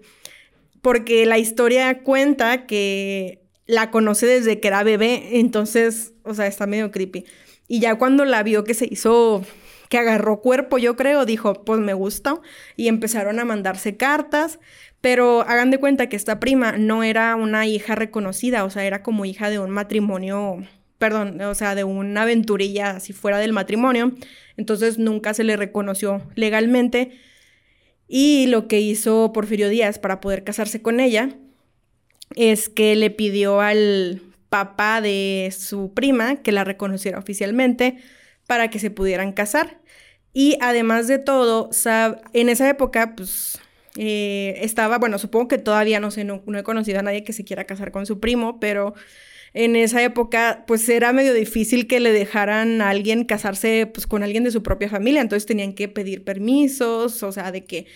Porque 0.81 1.25
la 1.25 1.38
historia 1.38 2.03
cuenta 2.03 2.65
que 2.65 3.43
la 3.65 3.91
conoce 3.91 4.25
desde 4.25 4.60
que 4.60 4.67
era 4.67 4.84
bebé, 4.84 5.39
entonces, 5.39 6.13
o 6.24 6.34
sea, 6.34 6.48
está 6.48 6.67
medio 6.67 6.91
creepy. 6.91 7.25
Y 7.67 7.79
ya 7.79 7.96
cuando 7.96 8.25
la 8.25 8.43
vio 8.43 8.63
que 8.63 8.74
se 8.74 8.88
hizo, 8.89 9.43
que 9.89 9.98
agarró 9.98 10.41
cuerpo, 10.41 10.77
yo 10.77 10.96
creo, 10.96 11.25
dijo, 11.25 11.65
pues 11.65 11.79
me 11.79 11.93
gusta. 11.93 12.39
Y 12.75 12.88
empezaron 12.88 13.39
a 13.39 13.46
mandarse 13.46 13.98
cartas. 13.98 14.60
Pero 15.01 15.41
hagan 15.41 15.69
de 15.69 15.79
cuenta 15.79 16.10
que 16.10 16.15
esta 16.15 16.39
prima 16.39 16.74
no 16.74 17.03
era 17.03 17.36
una 17.36 17.67
hija 17.67 17.96
reconocida, 17.96 18.63
o 18.63 18.69
sea, 18.69 18.86
era 18.86 19.03
como 19.03 19.25
hija 19.25 19.50
de 19.50 19.60
un 19.60 19.69
matrimonio, 19.69 20.65
perdón, 20.98 21.39
o 21.41 21.53
sea, 21.53 21.75
de 21.75 21.84
una 21.84 22.24
aventurilla 22.24 22.91
así 22.91 23.13
fuera 23.13 23.38
del 23.38 23.53
matrimonio. 23.53 24.13
Entonces 24.57 24.98
nunca 24.98 25.34
se 25.34 25.43
le 25.43 25.55
reconoció 25.55 26.24
legalmente. 26.36 27.19
Y 28.08 28.48
lo 28.48 28.68
que 28.68 28.80
hizo 28.80 29.32
Porfirio 29.34 29.70
Díaz 29.70 30.00
para 30.00 30.22
poder 30.22 30.44
casarse 30.44 30.82
con 30.82 31.00
ella 31.00 31.30
es 32.36 32.70
que 32.70 32.96
le 32.96 33.10
pidió 33.10 33.62
al 33.62 34.22
papá 34.50 35.02
de 35.02 35.54
su 35.58 35.94
prima 35.94 36.38
que 36.38 36.52
la 36.52 36.64
reconociera 36.64 37.20
oficialmente 37.20 37.98
para 38.48 38.70
que 38.70 38.80
se 38.80 38.92
pudieran 38.92 39.34
casar. 39.34 39.80
Y 40.34 40.58
además 40.62 41.08
de 41.08 41.20
todo, 41.20 41.70
en 42.34 42.50
esa 42.50 42.70
época, 42.70 43.16
pues 43.16 43.60
eh, 43.98 44.56
estaba, 44.62 45.00
bueno, 45.00 45.18
supongo 45.18 45.48
que 45.48 45.58
todavía 45.58 46.00
no 46.00 46.12
sé, 46.12 46.24
no, 46.24 46.44
he 46.56 46.64
conocido 46.64 47.00
a 47.00 47.04
nadie 47.04 47.24
que 47.24 47.34
se 47.34 47.44
quiera 47.44 47.66
casar 47.66 47.92
con 47.92 48.06
su 48.06 48.20
primo, 48.20 48.60
pero 48.60 48.94
en 49.54 49.75
esa 49.75 50.04
época 50.04 50.63
pues 50.68 50.88
era 50.89 51.13
medio 51.13 51.34
difícil 51.34 51.88
que 51.88 52.00
le 52.00 52.12
dejaran 52.12 52.82
a 52.82 52.89
alguien 52.89 53.25
casarse 53.25 53.89
pues 53.92 54.08
con 54.08 54.24
alguien 54.24 54.44
de 54.44 54.51
su 54.51 54.63
propia 54.63 54.89
familia, 54.89 55.22
entonces 55.22 55.46
tenían 55.46 55.74
que 55.74 55.88
pedir 55.88 56.24
permisos, 56.24 57.24
o 57.24 57.32
sea, 57.32 57.51
de 57.51 57.66
que 57.66 57.88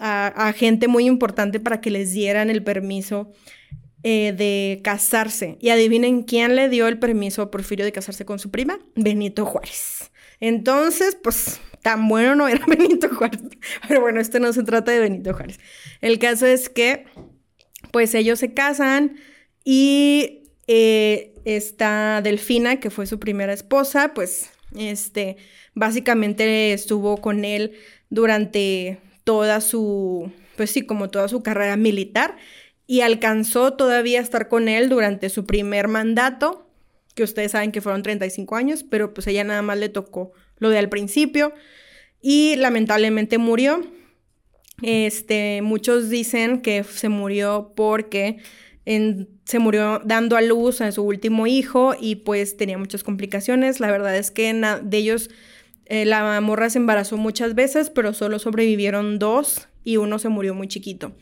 a, 0.00 0.52
gente 0.56 0.88
muy 0.88 1.06
importante 1.06 1.60
para 1.60 1.80
que 1.80 1.90
les 1.90 2.12
dieran 2.12 2.50
el 2.50 2.62
permiso 2.62 3.32
eh, 4.02 4.34
de 4.36 4.80
casarse. 4.82 5.56
Y 5.60 5.70
adivinen 5.70 6.22
quién 6.22 6.56
le 6.56 6.68
dio 6.68 6.88
el 6.88 6.98
permiso 6.98 7.42
a 7.42 7.50
Porfirio 7.50 7.84
de 7.84 7.92
casarse 7.92 8.24
con 8.24 8.38
su 8.38 8.50
prima, 8.50 8.78
Benito 8.94 9.44
Juárez. 9.44 10.10
Entonces, 10.40 11.16
pues 11.22 11.60
tan 11.82 12.08
bueno 12.08 12.34
no 12.34 12.48
era 12.48 12.64
Benito 12.66 13.08
Juárez. 13.14 13.40
Pero 13.86 14.00
bueno, 14.00 14.20
esto 14.20 14.40
no 14.40 14.52
se 14.52 14.62
trata 14.62 14.92
de 14.92 15.00
Benito 15.00 15.34
Juárez. 15.34 15.60
El 16.00 16.18
caso 16.18 16.46
es 16.46 16.68
que, 16.68 17.04
pues 17.92 18.14
ellos 18.14 18.38
se 18.38 18.54
casan 18.54 19.16
y 19.64 20.43
eh, 20.66 21.34
esta 21.44 22.20
Delfina, 22.22 22.80
que 22.80 22.90
fue 22.90 23.06
su 23.06 23.18
primera 23.18 23.52
esposa, 23.52 24.12
pues, 24.14 24.50
este, 24.76 25.36
básicamente 25.74 26.72
estuvo 26.72 27.18
con 27.18 27.44
él 27.44 27.72
durante 28.10 28.98
toda 29.24 29.60
su, 29.60 30.32
pues 30.56 30.70
sí, 30.70 30.82
como 30.82 31.10
toda 31.10 31.28
su 31.28 31.42
carrera 31.42 31.76
militar 31.76 32.36
y 32.86 33.00
alcanzó 33.00 33.74
todavía 33.74 34.20
a 34.20 34.22
estar 34.22 34.48
con 34.48 34.68
él 34.68 34.88
durante 34.88 35.30
su 35.30 35.46
primer 35.46 35.88
mandato, 35.88 36.68
que 37.14 37.22
ustedes 37.22 37.52
saben 37.52 37.72
que 37.72 37.80
fueron 37.80 38.02
35 38.02 38.56
años, 38.56 38.84
pero 38.84 39.14
pues 39.14 39.26
ella 39.26 39.44
nada 39.44 39.62
más 39.62 39.78
le 39.78 39.88
tocó 39.88 40.32
lo 40.58 40.70
de 40.70 40.78
al 40.78 40.88
principio, 40.88 41.52
y 42.20 42.56
lamentablemente 42.56 43.38
murió. 43.38 43.84
Este, 44.82 45.62
muchos 45.62 46.10
dicen 46.10 46.60
que 46.60 46.82
se 46.82 47.08
murió 47.08 47.72
porque 47.76 48.38
se 48.86 49.58
murió 49.58 50.00
dando 50.04 50.36
a 50.36 50.42
luz 50.42 50.80
a 50.80 50.92
su 50.92 51.02
último 51.02 51.46
hijo 51.46 51.94
y 51.98 52.16
pues 52.16 52.56
tenía 52.56 52.78
muchas 52.78 53.02
complicaciones. 53.02 53.80
La 53.80 53.90
verdad 53.90 54.16
es 54.16 54.30
que 54.30 54.52
de 54.52 54.96
ellos 54.96 55.30
eh, 55.86 56.04
la 56.04 56.40
morra 56.40 56.70
se 56.70 56.78
embarazó 56.78 57.16
muchas 57.16 57.54
veces, 57.54 57.90
pero 57.90 58.12
solo 58.12 58.38
sobrevivieron 58.38 59.18
dos 59.18 59.68
y 59.84 59.96
uno 59.96 60.18
se 60.18 60.28
murió 60.28 60.54
muy 60.54 60.68
chiquito. 60.68 61.12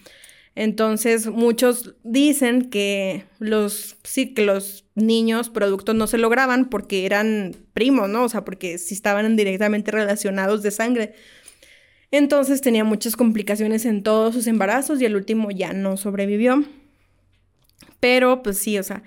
Entonces, 0.55 1.29
muchos 1.29 1.95
dicen 2.05 2.69
que 2.69 3.25
los, 3.39 3.97
sí, 4.05 4.35
que 4.35 4.45
los 4.45 4.85
niños 4.95 5.49
productos 5.49 5.95
no 5.95 6.07
se 6.07 6.19
lograban 6.19 6.69
porque 6.69 7.07
eran 7.07 7.57
primos, 7.73 8.11
¿no? 8.11 8.25
O 8.25 8.29
sea, 8.29 8.45
porque 8.45 8.77
sí 8.77 8.95
estaban 8.95 9.35
directamente 9.35 9.91
relacionados 9.91 10.63
de 10.63 10.71
sangre. 10.71 11.15
Entonces 12.11 12.61
tenía 12.61 12.85
muchas 12.85 13.17
complicaciones 13.17 13.87
en 13.87 14.03
todos 14.03 14.35
sus 14.35 14.47
embarazos 14.47 15.01
y 15.01 15.07
el 15.07 15.17
último 15.17 15.51
ya 15.51 15.73
no 15.73 15.97
sobrevivió. 15.97 16.63
Pero, 18.03 18.43
pues 18.43 18.59
sí, 18.59 18.79
o 18.79 18.83
sea. 18.83 19.05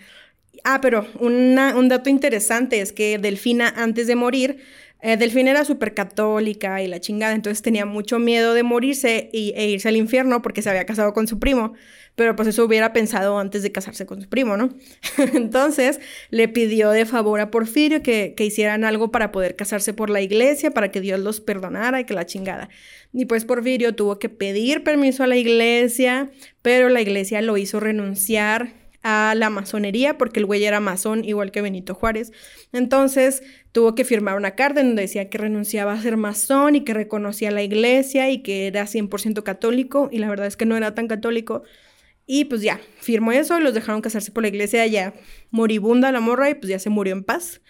Ah, 0.63 0.79
pero 0.81 1.05
un 1.19 1.89
dato 1.89 2.09
interesante 2.09 2.79
es 2.79 2.93
que 2.93 3.19
Delfina, 3.19 3.73
antes 3.75 4.07
de 4.07 4.15
morir, 4.15 4.61
eh, 5.01 5.17
Delfín 5.17 5.47
era 5.47 5.65
súper 5.65 5.93
católica 5.93 6.81
y 6.81 6.87
la 6.87 6.99
chingada, 6.99 7.35
entonces 7.35 7.61
tenía 7.61 7.85
mucho 7.85 8.17
miedo 8.17 8.55
de 8.55 8.63
morirse 8.63 9.29
y, 9.31 9.53
e 9.55 9.67
irse 9.67 9.87
al 9.87 9.97
infierno 9.97 10.41
porque 10.41 10.63
se 10.63 10.69
había 10.71 10.87
casado 10.87 11.13
con 11.13 11.27
su 11.27 11.37
primo, 11.37 11.73
pero 12.15 12.35
pues 12.35 12.47
eso 12.47 12.65
hubiera 12.65 12.91
pensado 12.91 13.37
antes 13.37 13.61
de 13.61 13.71
casarse 13.71 14.07
con 14.07 14.19
su 14.19 14.29
primo, 14.29 14.57
¿no? 14.57 14.69
entonces 15.35 15.99
le 16.31 16.47
pidió 16.47 16.89
de 16.89 17.05
favor 17.05 17.39
a 17.39 17.51
Porfirio 17.51 18.01
que, 18.01 18.33
que 18.35 18.45
hicieran 18.45 18.83
algo 18.83 19.11
para 19.11 19.31
poder 19.31 19.55
casarse 19.55 19.93
por 19.93 20.09
la 20.09 20.21
iglesia, 20.21 20.71
para 20.71 20.89
que 20.89 21.01
Dios 21.01 21.19
los 21.19 21.39
perdonara 21.39 21.99
y 21.99 22.05
que 22.05 22.15
la 22.15 22.25
chingada. 22.25 22.69
Y 23.13 23.25
pues 23.25 23.45
Porfirio 23.45 23.93
tuvo 23.93 24.17
que 24.17 24.29
pedir 24.29 24.83
permiso 24.83 25.23
a 25.23 25.27
la 25.27 25.37
iglesia, 25.37 26.31
pero 26.63 26.89
la 26.89 27.01
iglesia 27.01 27.43
lo 27.43 27.57
hizo 27.57 27.79
renunciar 27.79 28.85
a 29.07 29.35
la 29.35 29.51
masonería 29.51 30.17
porque 30.17 30.39
el 30.39 30.47
güey 30.47 30.65
era 30.65 30.79
masón 30.79 31.24
igual 31.24 31.51
que 31.51 31.62
Benito 31.62 31.93
Juárez. 31.93 32.31
Entonces 32.74 33.43
tuvo 33.71 33.93
que 33.93 34.03
firmar 34.03 34.35
una 34.35 34.55
carta 34.55 34.81
en 34.81 34.88
donde 34.88 35.03
decía 35.03 35.29
que 35.29 35.38
renunciaba 35.38 35.93
a 35.93 36.01
ser 36.01 36.17
masón 36.17 36.75
y 36.75 36.83
que 36.83 36.95
reconocía 36.95 37.51
la 37.51 37.62
iglesia 37.62 38.31
y 38.31 38.41
que 38.41 38.65
era 38.65 38.88
100% 38.88 39.43
católico 39.43 40.09
y 40.12 40.17
la 40.17 40.27
verdad 40.27 40.47
es 40.47 40.57
que 40.57 40.65
no 40.65 40.75
era 40.75 40.95
tan 40.95 41.07
católico. 41.07 41.62
Y 42.25 42.45
pues 42.45 42.63
ya, 42.63 42.81
firmó 43.00 43.31
eso 43.31 43.59
los 43.59 43.75
dejaron 43.75 44.01
casarse 44.01 44.31
por 44.31 44.41
la 44.41 44.50
iglesia 44.50 44.88
ya 44.88 45.13
moribunda 45.51 46.12
la 46.12 46.19
morra 46.19 46.50
y 46.50 46.55
pues 46.55 46.69
ya 46.69 46.79
se 46.79 46.89
murió 46.89 47.13
en 47.13 47.24
paz. 47.24 47.62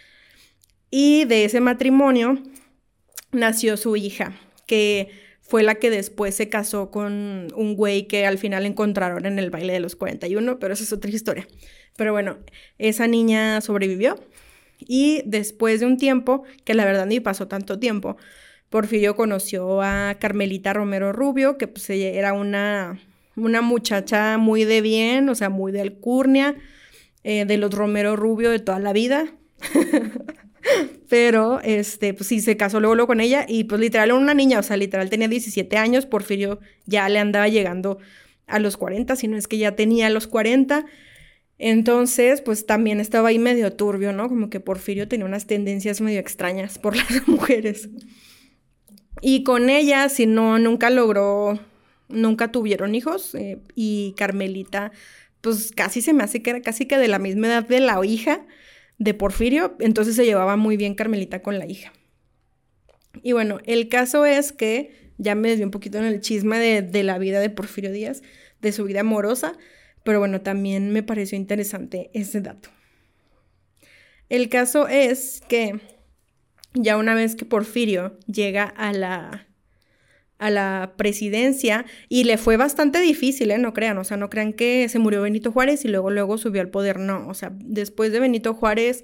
Y 0.89 1.25
de 1.25 1.43
ese 1.43 1.59
matrimonio 1.59 2.41
nació 3.33 3.75
su 3.75 3.97
hija, 3.97 4.39
que 4.67 5.09
fue 5.47 5.61
la 5.61 5.75
que 5.75 5.91
después 5.91 6.35
se 6.35 6.49
casó 6.49 6.89
con 6.89 7.47
un 7.55 7.75
güey 7.75 8.07
que 8.07 8.25
al 8.25 8.39
final 8.39 8.65
encontraron 8.65 9.25
en 9.25 9.37
el 9.37 9.51
baile 9.51 9.73
de 9.73 9.79
los 9.79 9.95
41, 9.95 10.57
pero 10.59 10.73
esa 10.73 10.83
es 10.83 10.91
otra 10.91 11.11
historia. 11.11 11.47
Pero 11.95 12.11
bueno, 12.11 12.39
esa 12.77 13.07
niña 13.07 13.61
sobrevivió 13.61 14.19
Y 14.79 15.21
después 15.25 15.79
de 15.79 15.85
un 15.85 15.97
tiempo, 15.97 16.43
que 16.63 16.73
la 16.73 16.83
verdad 16.85 17.05
ni 17.05 17.19
pasó 17.19 17.47
tanto 17.47 17.79
tiempo, 17.79 18.17
Porfirio 18.69 19.15
conoció 19.15 19.81
a 19.81 20.17
Carmelita 20.19 20.73
Romero 20.73 21.13
Rubio, 21.13 21.57
que 21.57 21.67
pues 21.67 21.89
era 21.91 22.33
una, 22.33 22.99
una 23.35 23.61
muchacha 23.61 24.37
muy 24.37 24.65
de 24.65 24.81
bien, 24.81 25.29
o 25.29 25.35
sea, 25.35 25.49
muy 25.49 25.71
de 25.71 25.81
alcurnia, 25.81 26.55
eh, 27.23 27.45
de 27.45 27.57
los 27.57 27.71
Romero 27.73 28.15
Rubio 28.15 28.49
de 28.49 28.59
toda 28.59 28.79
la 28.79 28.93
vida. 28.93 29.27
Pero, 31.09 31.59
este, 31.61 32.13
pues 32.13 32.27
sí, 32.27 32.41
se 32.41 32.57
casó 32.57 32.79
luego, 32.79 33.07
con 33.07 33.21
ella 33.21 33.45
y 33.47 33.65
pues 33.65 33.79
literal 33.79 34.09
era 34.09 34.17
una 34.17 34.33
niña, 34.33 34.59
o 34.59 34.63
sea, 34.63 34.77
literal 34.77 35.09
tenía 35.09 35.27
17 35.27 35.77
años, 35.77 36.05
Porfirio 36.05 36.59
ya 36.85 37.07
le 37.09 37.19
andaba 37.19 37.47
llegando 37.47 37.99
a 38.47 38.59
los 38.59 38.77
40, 38.77 39.15
si 39.15 39.27
no 39.27 39.37
es 39.37 39.47
que 39.47 39.57
ya 39.57 39.75
tenía 39.75 40.09
los 40.09 40.27
40. 40.27 40.85
Entonces, 41.57 42.41
pues 42.41 42.65
también 42.65 42.99
estaba 42.99 43.29
ahí 43.29 43.39
medio 43.39 43.71
turbio, 43.73 44.11
¿no? 44.11 44.27
Como 44.27 44.49
que 44.49 44.59
Porfirio 44.59 45.07
tenía 45.07 45.25
unas 45.25 45.47
tendencias 45.47 46.01
medio 46.01 46.19
extrañas 46.19 46.77
por 46.79 46.95
las 46.97 47.27
mujeres. 47.27 47.89
Y 49.21 49.43
con 49.43 49.69
ella, 49.69 50.09
si 50.09 50.25
no, 50.25 50.59
nunca 50.59 50.89
logró, 50.89 51.57
nunca 52.09 52.51
tuvieron 52.51 52.93
hijos. 52.93 53.33
Eh, 53.35 53.59
y 53.73 54.13
Carmelita, 54.17 54.91
pues 55.41 55.71
casi 55.71 56.01
se 56.01 56.13
me 56.13 56.23
hace 56.23 56.41
que 56.41 56.49
era 56.49 56.61
casi 56.61 56.85
que 56.85 56.97
de 56.97 57.07
la 57.07 57.19
misma 57.19 57.47
edad 57.47 57.67
de 57.67 57.79
la 57.79 58.05
hija 58.05 58.45
de 58.97 59.13
Porfirio. 59.13 59.75
Entonces 59.79 60.15
se 60.15 60.25
llevaba 60.25 60.55
muy 60.55 60.77
bien 60.77 60.95
Carmelita 60.95 61.41
con 61.41 61.59
la 61.59 61.65
hija. 61.65 61.93
Y 63.21 63.31
bueno, 63.31 63.59
el 63.65 63.89
caso 63.89 64.25
es 64.25 64.51
que 64.51 65.13
ya 65.17 65.35
me 65.35 65.49
desvió 65.49 65.65
un 65.65 65.71
poquito 65.71 65.97
en 65.97 66.05
el 66.05 66.21
chisme 66.21 66.59
de, 66.59 66.81
de 66.81 67.03
la 67.03 67.17
vida 67.17 67.39
de 67.39 67.49
Porfirio 67.49 67.91
Díaz, 67.91 68.21
de 68.61 68.71
su 68.71 68.83
vida 68.83 69.01
amorosa. 69.01 69.57
Pero 70.03 70.19
bueno, 70.19 70.41
también 70.41 70.91
me 70.91 71.03
pareció 71.03 71.37
interesante 71.37 72.11
ese 72.13 72.41
dato. 72.41 72.69
El 74.29 74.49
caso 74.49 74.87
es 74.87 75.41
que 75.47 75.79
ya 76.73 76.97
una 76.97 77.15
vez 77.15 77.35
que 77.35 77.45
Porfirio 77.45 78.17
llega 78.27 78.63
a 78.63 78.91
la, 78.91 79.47
a 80.37 80.49
la 80.49 80.93
presidencia 80.97 81.85
y 82.09 82.25
le 82.25 82.37
fue 82.37 82.57
bastante 82.57 82.99
difícil, 83.01 83.51
¿eh? 83.51 83.57
No 83.57 83.73
crean, 83.73 83.97
o 83.97 84.03
sea, 84.03 84.17
no 84.17 84.29
crean 84.29 84.53
que 84.53 84.89
se 84.89 84.99
murió 84.99 85.21
Benito 85.21 85.51
Juárez 85.51 85.85
y 85.85 85.87
luego, 85.87 86.11
luego 86.11 86.37
subió 86.37 86.61
al 86.61 86.69
poder, 86.69 86.99
no, 86.99 87.27
o 87.27 87.33
sea, 87.33 87.51
después 87.53 88.11
de 88.11 88.19
Benito 88.19 88.53
Juárez 88.53 89.03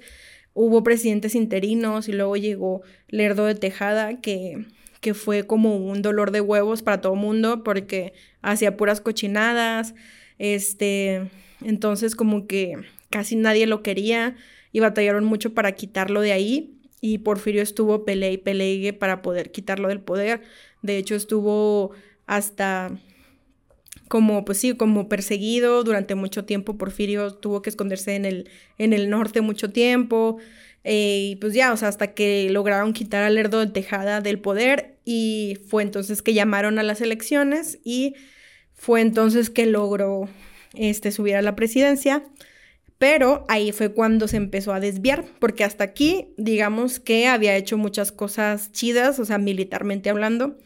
hubo 0.54 0.82
presidentes 0.82 1.34
interinos 1.34 2.08
y 2.08 2.12
luego 2.12 2.36
llegó 2.36 2.82
Lerdo 3.08 3.46
de 3.46 3.54
Tejada, 3.54 4.20
que, 4.20 4.66
que 5.00 5.14
fue 5.14 5.46
como 5.46 5.76
un 5.76 6.02
dolor 6.02 6.30
de 6.30 6.42
huevos 6.42 6.82
para 6.82 7.00
todo 7.00 7.14
mundo 7.14 7.64
porque 7.64 8.12
hacía 8.42 8.76
puras 8.76 9.00
cochinadas, 9.00 9.94
este, 10.38 11.30
entonces 11.64 12.14
como 12.14 12.46
que 12.46 12.76
casi 13.08 13.36
nadie 13.36 13.66
lo 13.66 13.82
quería 13.82 14.36
y 14.72 14.80
batallaron 14.80 15.24
mucho 15.24 15.54
para 15.54 15.72
quitarlo 15.72 16.20
de 16.20 16.32
ahí 16.32 16.78
y 17.04 17.18
Porfirio 17.18 17.62
estuvo 17.62 18.04
pele 18.04 18.32
y 18.32 18.38
pelegue 18.38 18.92
para 18.92 19.22
poder 19.22 19.50
quitarlo 19.50 19.88
del 19.88 20.00
poder. 20.00 20.42
De 20.82 20.98
hecho, 20.98 21.14
estuvo 21.14 21.92
hasta 22.26 22.92
como, 24.08 24.44
pues 24.44 24.58
sí, 24.58 24.74
como 24.74 25.08
perseguido 25.08 25.84
durante 25.84 26.14
mucho 26.14 26.44
tiempo. 26.44 26.76
Porfirio 26.76 27.34
tuvo 27.34 27.62
que 27.62 27.70
esconderse 27.70 28.14
en 28.14 28.26
el, 28.26 28.50
en 28.78 28.92
el 28.92 29.08
norte 29.08 29.40
mucho 29.40 29.70
tiempo. 29.70 30.36
Eh, 30.84 31.28
y 31.30 31.36
pues 31.36 31.54
ya, 31.54 31.72
o 31.72 31.76
sea, 31.76 31.88
hasta 31.88 32.12
que 32.14 32.48
lograron 32.50 32.92
quitar 32.92 33.22
a 33.22 33.30
Lerdo 33.30 33.60
de 33.60 33.68
Tejada 33.68 34.20
del 34.20 34.38
poder 34.38 34.98
y 35.04 35.58
fue 35.68 35.82
entonces 35.82 36.22
que 36.22 36.34
llamaron 36.34 36.78
a 36.78 36.82
las 36.82 37.00
elecciones 37.00 37.78
y 37.84 38.14
fue 38.74 39.00
entonces 39.00 39.48
que 39.48 39.64
logró 39.66 40.28
este, 40.74 41.12
subir 41.12 41.36
a 41.36 41.42
la 41.42 41.54
presidencia. 41.56 42.24
Pero 43.02 43.44
ahí 43.48 43.72
fue 43.72 43.92
cuando 43.92 44.28
se 44.28 44.36
empezó 44.36 44.72
a 44.72 44.78
desviar, 44.78 45.24
porque 45.40 45.64
hasta 45.64 45.82
aquí, 45.82 46.28
digamos 46.36 47.00
que 47.00 47.26
había 47.26 47.56
hecho 47.56 47.76
muchas 47.76 48.12
cosas 48.12 48.70
chidas, 48.70 49.18
o 49.18 49.24
sea, 49.24 49.38
militarmente 49.38 50.08
hablando, 50.08 50.56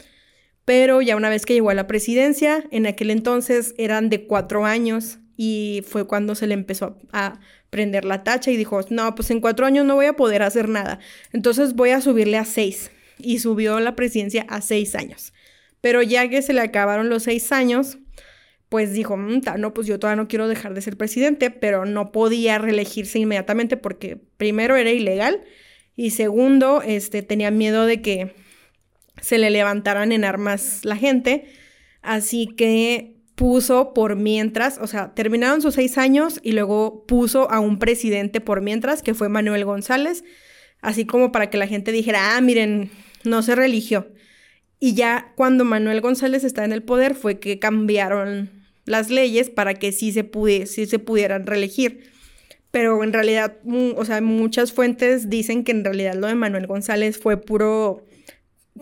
pero 0.66 1.00
ya 1.00 1.16
una 1.16 1.30
vez 1.30 1.46
que 1.46 1.54
llegó 1.54 1.70
a 1.70 1.74
la 1.74 1.86
presidencia, 1.86 2.62
en 2.70 2.86
aquel 2.86 3.10
entonces 3.10 3.74
eran 3.78 4.10
de 4.10 4.26
cuatro 4.26 4.66
años 4.66 5.18
y 5.38 5.82
fue 5.88 6.06
cuando 6.06 6.34
se 6.34 6.46
le 6.46 6.52
empezó 6.52 6.98
a 7.10 7.40
prender 7.70 8.04
la 8.04 8.22
tacha 8.22 8.50
y 8.50 8.58
dijo, 8.58 8.82
no, 8.90 9.14
pues 9.14 9.30
en 9.30 9.40
cuatro 9.40 9.64
años 9.64 9.86
no 9.86 9.94
voy 9.94 10.04
a 10.04 10.12
poder 10.12 10.42
hacer 10.42 10.68
nada, 10.68 10.98
entonces 11.32 11.72
voy 11.72 11.88
a 11.88 12.02
subirle 12.02 12.36
a 12.36 12.44
seis. 12.44 12.90
Y 13.16 13.38
subió 13.38 13.80
la 13.80 13.96
presidencia 13.96 14.44
a 14.50 14.60
seis 14.60 14.94
años. 14.94 15.32
Pero 15.80 16.02
ya 16.02 16.28
que 16.28 16.42
se 16.42 16.52
le 16.52 16.60
acabaron 16.60 17.08
los 17.08 17.22
seis 17.22 17.50
años, 17.50 17.96
pues 18.68 18.92
dijo, 18.92 19.16
no, 19.16 19.74
pues 19.74 19.86
yo 19.86 19.98
todavía 19.98 20.22
no 20.22 20.28
quiero 20.28 20.48
dejar 20.48 20.74
de 20.74 20.80
ser 20.80 20.96
presidente, 20.96 21.50
pero 21.50 21.84
no 21.84 22.10
podía 22.10 22.58
reelegirse 22.58 23.18
inmediatamente 23.18 23.76
porque 23.76 24.20
primero 24.36 24.76
era 24.76 24.90
ilegal 24.90 25.42
y 25.94 26.10
segundo, 26.10 26.82
este, 26.82 27.22
tenía 27.22 27.50
miedo 27.50 27.86
de 27.86 28.02
que 28.02 28.34
se 29.20 29.38
le 29.38 29.50
levantaran 29.50 30.12
en 30.12 30.24
armas 30.24 30.84
la 30.84 30.96
gente, 30.96 31.46
así 32.02 32.48
que 32.48 33.16
puso 33.34 33.94
por 33.94 34.16
mientras, 34.16 34.78
o 34.78 34.86
sea, 34.86 35.14
terminaron 35.14 35.62
sus 35.62 35.74
seis 35.74 35.96
años 35.98 36.40
y 36.42 36.52
luego 36.52 37.06
puso 37.06 37.50
a 37.50 37.60
un 37.60 37.78
presidente 37.78 38.40
por 38.40 38.62
mientras, 38.62 39.02
que 39.02 39.14
fue 39.14 39.28
Manuel 39.28 39.64
González, 39.64 40.24
así 40.80 41.06
como 41.06 41.32
para 41.32 41.50
que 41.50 41.58
la 41.58 41.66
gente 41.66 41.92
dijera, 41.92 42.36
ah, 42.36 42.40
miren, 42.40 42.90
no 43.24 43.42
se 43.42 43.54
religió. 43.54 44.08
Y 44.78 44.94
ya 44.94 45.32
cuando 45.36 45.64
Manuel 45.64 46.00
González 46.00 46.44
está 46.44 46.64
en 46.64 46.72
el 46.72 46.82
poder 46.82 47.14
fue 47.14 47.38
que 47.38 47.58
cambiaron 47.58 48.55
las 48.86 49.10
leyes 49.10 49.50
para 49.50 49.74
que 49.74 49.92
sí 49.92 50.12
se, 50.12 50.30
sí 50.66 50.86
se 50.86 50.98
pudieran 50.98 51.46
reelegir. 51.46 52.10
Pero 52.70 53.02
en 53.04 53.12
realidad, 53.12 53.58
o 53.96 54.04
sea, 54.04 54.20
muchas 54.20 54.72
fuentes 54.72 55.28
dicen 55.30 55.64
que 55.64 55.72
en 55.72 55.84
realidad 55.84 56.14
lo 56.14 56.26
de 56.26 56.34
Manuel 56.34 56.66
González 56.66 57.18
fue 57.18 57.40
puro, 57.40 58.06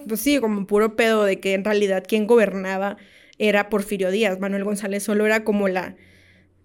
pues 0.09 0.21
sí, 0.21 0.39
como 0.39 0.67
puro 0.67 0.97
pedo 0.97 1.25
de 1.25 1.41
que 1.41 1.55
en 1.55 1.65
realidad 1.65 2.05
quien 2.07 2.27
gobernaba 2.27 2.97
era 3.39 3.69
Porfirio 3.69 4.11
Díaz. 4.11 4.41
Manuel 4.41 4.65
González 4.65 5.03
solo 5.03 5.27
era 5.27 5.45
como 5.45 5.69
la, 5.69 5.97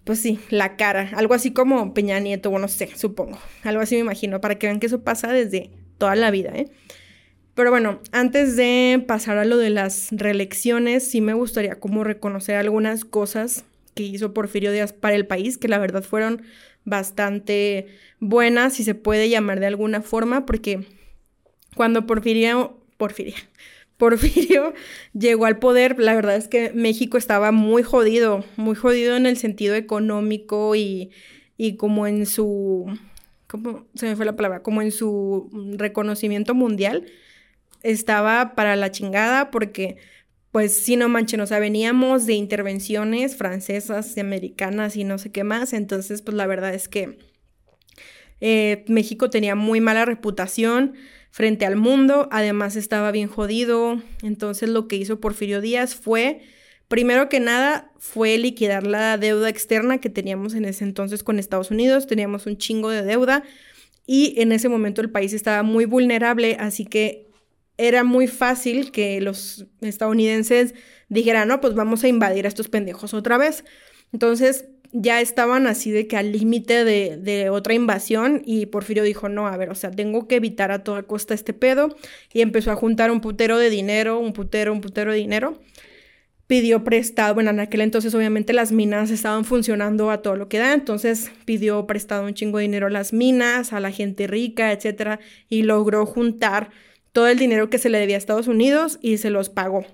pues 0.04 0.19
sí, 0.19 0.39
la 0.49 0.75
cara. 0.75 1.12
Algo 1.15 1.34
así 1.34 1.52
como 1.52 1.93
Peña 1.93 2.19
Nieto, 2.19 2.49
bueno, 2.49 2.63
no 2.63 2.67
sé, 2.67 2.89
supongo. 2.95 3.38
Algo 3.63 3.82
así 3.82 3.95
me 3.95 4.02
imagino, 4.02 4.41
para 4.41 4.56
que 4.58 4.67
vean 4.67 4.80
que 4.80 4.88
eso 4.88 5.04
pasa 5.04 5.32
desde 5.32 5.71
toda 5.97 6.15
la 6.15 6.32
vida, 6.32 6.52
¿eh? 6.56 6.67
Pero 7.60 7.72
bueno, 7.72 8.00
antes 8.13 8.56
de 8.56 9.04
pasar 9.06 9.38
a 9.38 9.43
lo 9.43 9.58
de 9.58 9.69
las 9.69 10.08
reelecciones, 10.12 11.06
sí 11.12 11.19
me 11.19 11.34
gustaría 11.34 11.78
como 11.78 12.06
reconocer 12.06 12.56
algunas 12.56 13.04
cosas 13.04 13.65
que 13.95 14.04
hizo 14.04 14.34
Porfirio 14.34 14.72
Díaz 14.72 14.93
para 14.93 15.17
el 15.17 15.28
país, 15.28 15.58
que 15.58 15.67
la 15.67 15.78
verdad 15.78 16.02
fueron 16.02 16.41
bastante 16.86 17.88
buenas, 18.22 18.76
si 18.76 18.86
se 18.86 18.95
puede 18.95 19.28
llamar 19.28 19.60
de 19.60 19.65
alguna 19.65 20.02
forma, 20.02 20.45
porque 20.45 20.86
cuando 21.76 22.06
Porfirio, 22.08 22.78
Porfirio, 22.95 23.36
Porfirio 23.98 24.74
llegó 25.12 25.45
al 25.45 25.60
poder, 25.60 26.00
la 26.00 26.15
verdad 26.15 26.38
es 26.38 26.48
que 26.48 26.72
México 26.72 27.17
estaba 27.17 27.52
muy 27.52 27.84
jodido, 27.84 28.45
muy 28.56 28.76
jodido 28.76 29.17
en 29.17 29.26
el 29.26 29.36
sentido 29.36 29.76
económico 29.76 30.78
y, 30.78 31.12
y 31.58 31.76
como 31.76 32.08
en 32.08 32.26
su, 32.26 32.86
¿cómo 33.48 33.86
se 33.95 34.06
me 34.06 34.15
fue 34.15 34.24
la 34.24 34.38
palabra? 34.38 34.63
Como 34.63 34.82
en 34.82 34.93
su 34.93 35.50
reconocimiento 35.78 36.56
mundial 36.56 37.04
estaba 37.84 38.56
para 38.56 38.76
la 38.76 38.92
chingada 38.92 39.52
porque, 39.52 39.98
pues, 40.52 40.74
si 40.74 40.96
no 40.96 41.10
manchen, 41.10 41.42
o 41.42 41.48
sea, 41.48 41.60
veníamos 41.60 42.26
de 42.26 42.34
intervenciones 42.34 43.36
francesas 43.36 44.15
y 44.15 44.20
americanas 44.20 44.96
y 44.96 45.04
no 45.04 45.18
sé 45.18 45.32
qué 45.32 45.44
más, 45.44 45.74
entonces, 45.74 46.22
pues, 46.22 46.36
la 46.36 46.48
verdad 46.48 46.74
es 46.74 46.88
que 46.88 47.20
eh, 48.42 48.86
México 48.88 49.30
tenía 49.30 49.56
muy 49.56 49.82
mala 49.82 50.06
reputación 50.06 50.96
frente 51.32 51.65
al 51.65 51.76
mundo, 51.76 52.28
además 52.32 52.76
estaba 52.76 53.12
bien 53.12 53.28
jodido, 53.28 54.02
entonces 54.24 54.70
lo 54.70 54.88
que 54.88 54.96
hizo 54.96 55.20
Porfirio 55.20 55.62
Díaz 55.62 55.96
fue... 55.96 56.42
Primero 56.89 57.30
que 57.30 57.39
nada 57.39 57.92
fue 58.00 58.39
liquidar 58.39 58.88
la 58.88 59.20
deuda 59.20 59.48
externa 59.48 60.00
que 60.00 60.10
teníamos 60.10 60.56
en 60.56 60.65
ese 60.65 60.84
entonces 60.84 61.22
con 61.22 61.38
Estados 61.38 61.70
Unidos, 61.70 62.08
teníamos 62.08 62.48
un 62.48 62.58
chingo 62.58 62.89
de 62.89 63.04
deuda 63.04 63.44
y 64.08 64.42
en 64.42 64.52
ese 64.52 64.70
momento 64.70 65.02
el 65.02 65.12
país 65.12 65.34
estaba 65.34 65.62
muy 65.62 65.86
vulnerable, 65.86 66.58
así 66.60 66.86
que 66.86 67.29
era 67.80 68.04
muy 68.04 68.28
fácil 68.28 68.92
que 68.92 69.22
los 69.22 69.65
estadounidenses 69.80 70.76
dijeran, 71.08 71.48
no, 71.48 71.62
pues 71.62 71.76
vamos 71.76 72.04
a 72.04 72.10
invadir 72.10 72.46
a 72.46 72.50
estos 72.50 72.68
pendejos 72.68 73.13
otra 73.13 73.38
vez. 73.38 73.63
Entonces 74.12 74.65
ya 74.92 75.22
estaban 75.22 75.65
así 75.65 75.89
de 75.89 76.06
que 76.06 76.18
al 76.18 76.34
límite 76.34 76.84
de, 76.84 77.50
otra 77.50 77.74
invasión 77.74 78.42
y 78.46 78.65
Porfirio 78.65 79.04
dijo, 79.04 79.30
no, 79.30 79.48
a 79.48 79.56
ver, 79.56 79.70
o 79.70 79.76
sea, 79.76 79.92
tengo 79.92 80.28
que 80.28 80.36
evitar 80.36 80.72
a 80.72 80.84
toda 80.84 81.04
costa 81.04 81.34
este 81.34 81.54
pedo 81.54 81.96
y 82.34 82.42
empezó 82.42 82.72
a 82.72 82.76
juntar 82.76 83.12
un 83.12 83.22
putero 83.22 83.58
de 83.58 83.70
dinero, 83.70 84.20
un 84.20 84.34
putero, 84.34 84.74
un 84.74 84.82
putero 84.82 85.13
de 85.13 85.20
dinero. 85.20 85.62
Pidió 86.48 86.84
prestado, 86.84 87.34
bueno, 87.36 87.52
en 87.52 87.62
aquel 87.62 87.80
entonces 87.80 88.13
obviamente 88.13 88.52
las 88.52 88.74
minas 88.74 89.10
estaban 89.10 89.46
funcionando 89.46 90.12
a 90.12 90.22
todo 90.22 90.36
lo 90.36 90.50
que 90.50 90.58
da, 90.58 90.74
entonces 90.74 91.32
pidió 91.46 91.88
prestado 91.88 92.26
un 92.26 92.34
chingo 92.34 92.58
de 92.58 92.63
dinero 92.63 92.88
a 92.88 92.89
las 92.89 93.13
minas, 93.13 93.72
a 93.72 93.80
la 93.80 93.92
gente 93.92 94.28
rica, 94.28 94.74
etcétera, 94.74 95.20
y 95.48 95.62
logró 95.62 96.06
juntar 96.06 96.72
todo 97.12 97.28
el 97.28 97.38
dinero 97.38 97.69
que 97.69 97.78
se 97.78 97.89
le 97.89 98.00
debía 98.00 98.15
a 98.15 98.19
Estados 98.19 98.48
Unidos 98.48 99.00
y 99.02 99.17
se 99.17 99.30
los 99.30 99.50
pagó. 99.50 99.86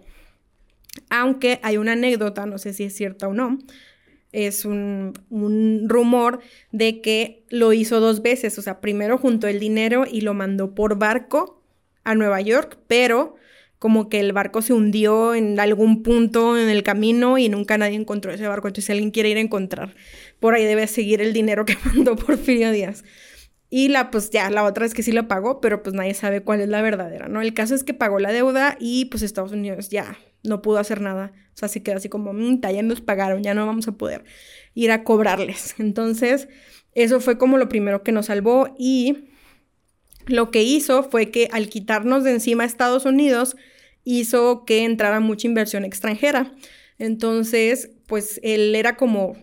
Aunque 1.09 1.59
hay 1.63 1.77
una 1.77 1.93
anécdota, 1.93 2.45
no 2.45 2.57
sé 2.57 2.73
si 2.73 2.85
es 2.85 2.95
cierta 2.95 3.27
o 3.27 3.33
no, 3.33 3.59
es 4.35 4.65
un, 4.65 5.13
rumor 5.87 6.39
de 6.71 6.99
que 6.99 7.45
lo 7.49 7.71
hizo 7.71 8.01
dos 8.01 8.21
veces, 8.21 8.57
o 8.59 8.61
sea, 8.61 8.81
primero 8.81 9.17
juntó 9.17 9.47
el 9.47 9.59
dinero 9.61 10.05
y 10.09 10.21
lo 10.21 10.33
mandó 10.33 10.75
por 10.75 10.97
barco 10.97 11.63
a 12.03 12.15
Nueva 12.15 12.41
York, 12.41 12.77
pero 12.87 13.35
como 13.79 14.09
que 14.09 14.19
el 14.19 14.33
barco 14.33 14.61
se 14.61 14.73
hundió 14.73 15.35
en 15.35 15.57
algún 15.59 16.03
punto 16.03 16.57
en 16.57 16.69
el 16.69 16.83
camino 16.83 17.37
y 17.37 17.47
nunca 17.47 17.77
nadie 17.77 17.95
encontró 17.95 18.33
ese 18.33 18.47
barco, 18.47 18.67
entonces 18.67 18.85
si 18.87 18.91
alguien 18.91 19.11
quiere 19.11 19.29
ir 19.29 19.37
a 19.37 19.41
encontrar, 19.41 19.95
por 20.41 20.53
ahí 20.53 20.65
debe 20.65 20.85
seguir 20.87 21.21
el 21.21 21.31
dinero 21.31 21.63
que 21.63 21.77
mandó 21.85 22.17
Porfirio 22.17 22.71
Díaz. 22.71 23.05
Y 23.69 23.89
la, 23.89 24.11
pues 24.11 24.29
ya, 24.29 24.49
la 24.49 24.63
otra 24.63 24.85
es 24.85 24.93
que 24.93 25.03
sí 25.03 25.11
lo 25.11 25.27
pagó, 25.27 25.59
pero 25.59 25.81
pues 25.83 25.95
nadie 25.95 26.13
sabe 26.13 26.41
cuál 26.41 26.61
es 26.61 26.69
la 26.69 26.81
verdadera, 26.81 27.27
¿no? 27.27 27.41
El 27.41 27.53
caso 27.53 27.75
es 27.75 27.83
que 27.83 27.93
pagó 27.93 28.19
la 28.19 28.31
deuda 28.31 28.77
y 28.79 29.05
pues 29.05 29.23
Estados 29.23 29.51
Unidos 29.51 29.89
ya 29.89 30.17
no 30.43 30.61
pudo 30.61 30.77
hacer 30.77 31.01
nada. 31.01 31.33
O 31.53 31.57
sea, 31.57 31.67
se 31.67 31.81
quedó 31.81 31.97
así 31.97 32.09
como, 32.09 32.33
mmm, 32.33 32.61
ya 32.61 32.83
nos 32.83 33.01
pagaron, 33.01 33.43
ya 33.43 33.53
no 33.53 33.65
vamos 33.65 33.87
a 33.87 33.93
poder 33.93 34.23
ir 34.73 34.91
a 34.91 35.03
cobrarles. 35.03 35.75
Entonces, 35.79 36.47
eso 36.93 37.19
fue 37.19 37.37
como 37.37 37.57
lo 37.57 37.67
primero 37.67 38.03
que 38.03 38.11
nos 38.11 38.27
salvó 38.27 38.73
y 38.77 39.29
lo 40.27 40.51
que 40.51 40.63
hizo 40.63 41.03
fue 41.03 41.31
que 41.31 41.49
al 41.51 41.69
quitarnos 41.69 42.23
de 42.23 42.31
encima 42.31 42.65
Estados 42.65 43.05
Unidos, 43.05 43.55
hizo 44.03 44.65
que 44.65 44.83
entrara 44.83 45.19
mucha 45.19 45.47
inversión 45.47 45.83
extranjera. 45.83 46.53
Entonces, 46.97 47.89
pues 48.07 48.39
él 48.43 48.75
era 48.75 48.95
como, 48.95 49.35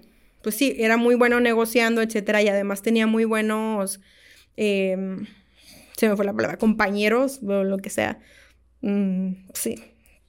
pues 0.43 0.55
sí, 0.57 0.75
era 0.79 0.97
muy 0.97 1.15
bueno 1.15 1.41
negociando, 1.41 2.03
etcétera, 2.03 2.43
y 2.43 2.49
además 2.49 2.83
tenía 2.83 3.07
muy 3.07 3.25
buenos, 3.25 4.01
em, 4.57 5.27
se 5.97 6.09
me 6.09 6.17
fue 6.17 6.25
la 6.25 6.33
palabra, 6.33 6.59
compañeros, 6.59 7.41
o 7.43 7.65
lo 7.65 7.79
que 7.79 7.91
sea. 7.91 8.19
Mm, 8.81 9.35
sí, 9.55 9.77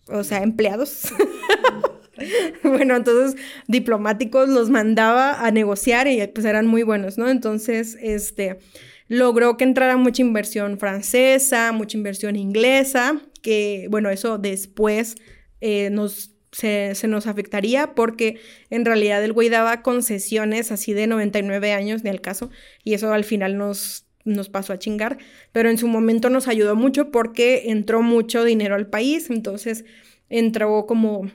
o 0.08 0.24
sea, 0.24 0.44
empleados. 0.44 1.14
bueno, 2.64 2.96
entonces 2.96 3.42
diplomáticos 3.68 4.50
los 4.50 4.70
mandaba 4.70 5.46
a 5.46 5.52
negociar 5.52 6.08
y 6.08 6.26
pues 6.28 6.46
eran 6.46 6.68
muy 6.68 6.84
buenos, 6.84 7.18
¿no? 7.18 7.30
Entonces, 7.30 7.98
este, 8.02 8.60
logró 9.08 9.58
que 9.58 9.64
entrara 9.64 9.98
mucha 9.98 10.22
inversión 10.22 10.78
francesa, 10.78 11.72
mucha 11.72 11.98
inversión 11.98 12.36
inglesa, 12.36 13.22
que 13.42 13.88
bueno, 13.90 14.10
eso 14.10 14.38
después 14.38 15.16
eh, 15.62 15.90
nos 15.92 16.33
se, 16.54 17.08
nos 17.08 17.28
afectaría 17.28 17.96
porque 17.96 18.40
en 18.70 18.86
realidad 18.86 19.24
el 19.24 19.34
güey 19.34 19.50
daba 19.50 19.82
concesiones 19.82 20.72
así 20.72 20.94
de 20.94 21.08
99 21.08 21.74
años, 21.74 22.04
ni 22.04 22.10
al 22.10 22.22
caso, 22.22 22.52
y 22.84 22.94
eso 22.94 23.12
al 23.12 23.24
final 23.24 23.58
nos 23.58 24.06
nos 24.26 24.48
pasó 24.48 24.72
a 24.72 24.80
chingar, 24.80 25.18
pero 25.52 25.70
en 25.70 25.78
su 25.78 25.86
momento 25.86 26.30
nos 26.30 26.48
ayudó 26.48 26.78
mucho 26.78 27.12
porque 27.12 27.64
entró 27.66 28.02
mucho 28.02 28.46
dinero 28.46 28.76
al 28.76 28.88
país, 28.88 29.30
entonces 29.30 29.84
entró 30.30 30.86
como 30.86 31.30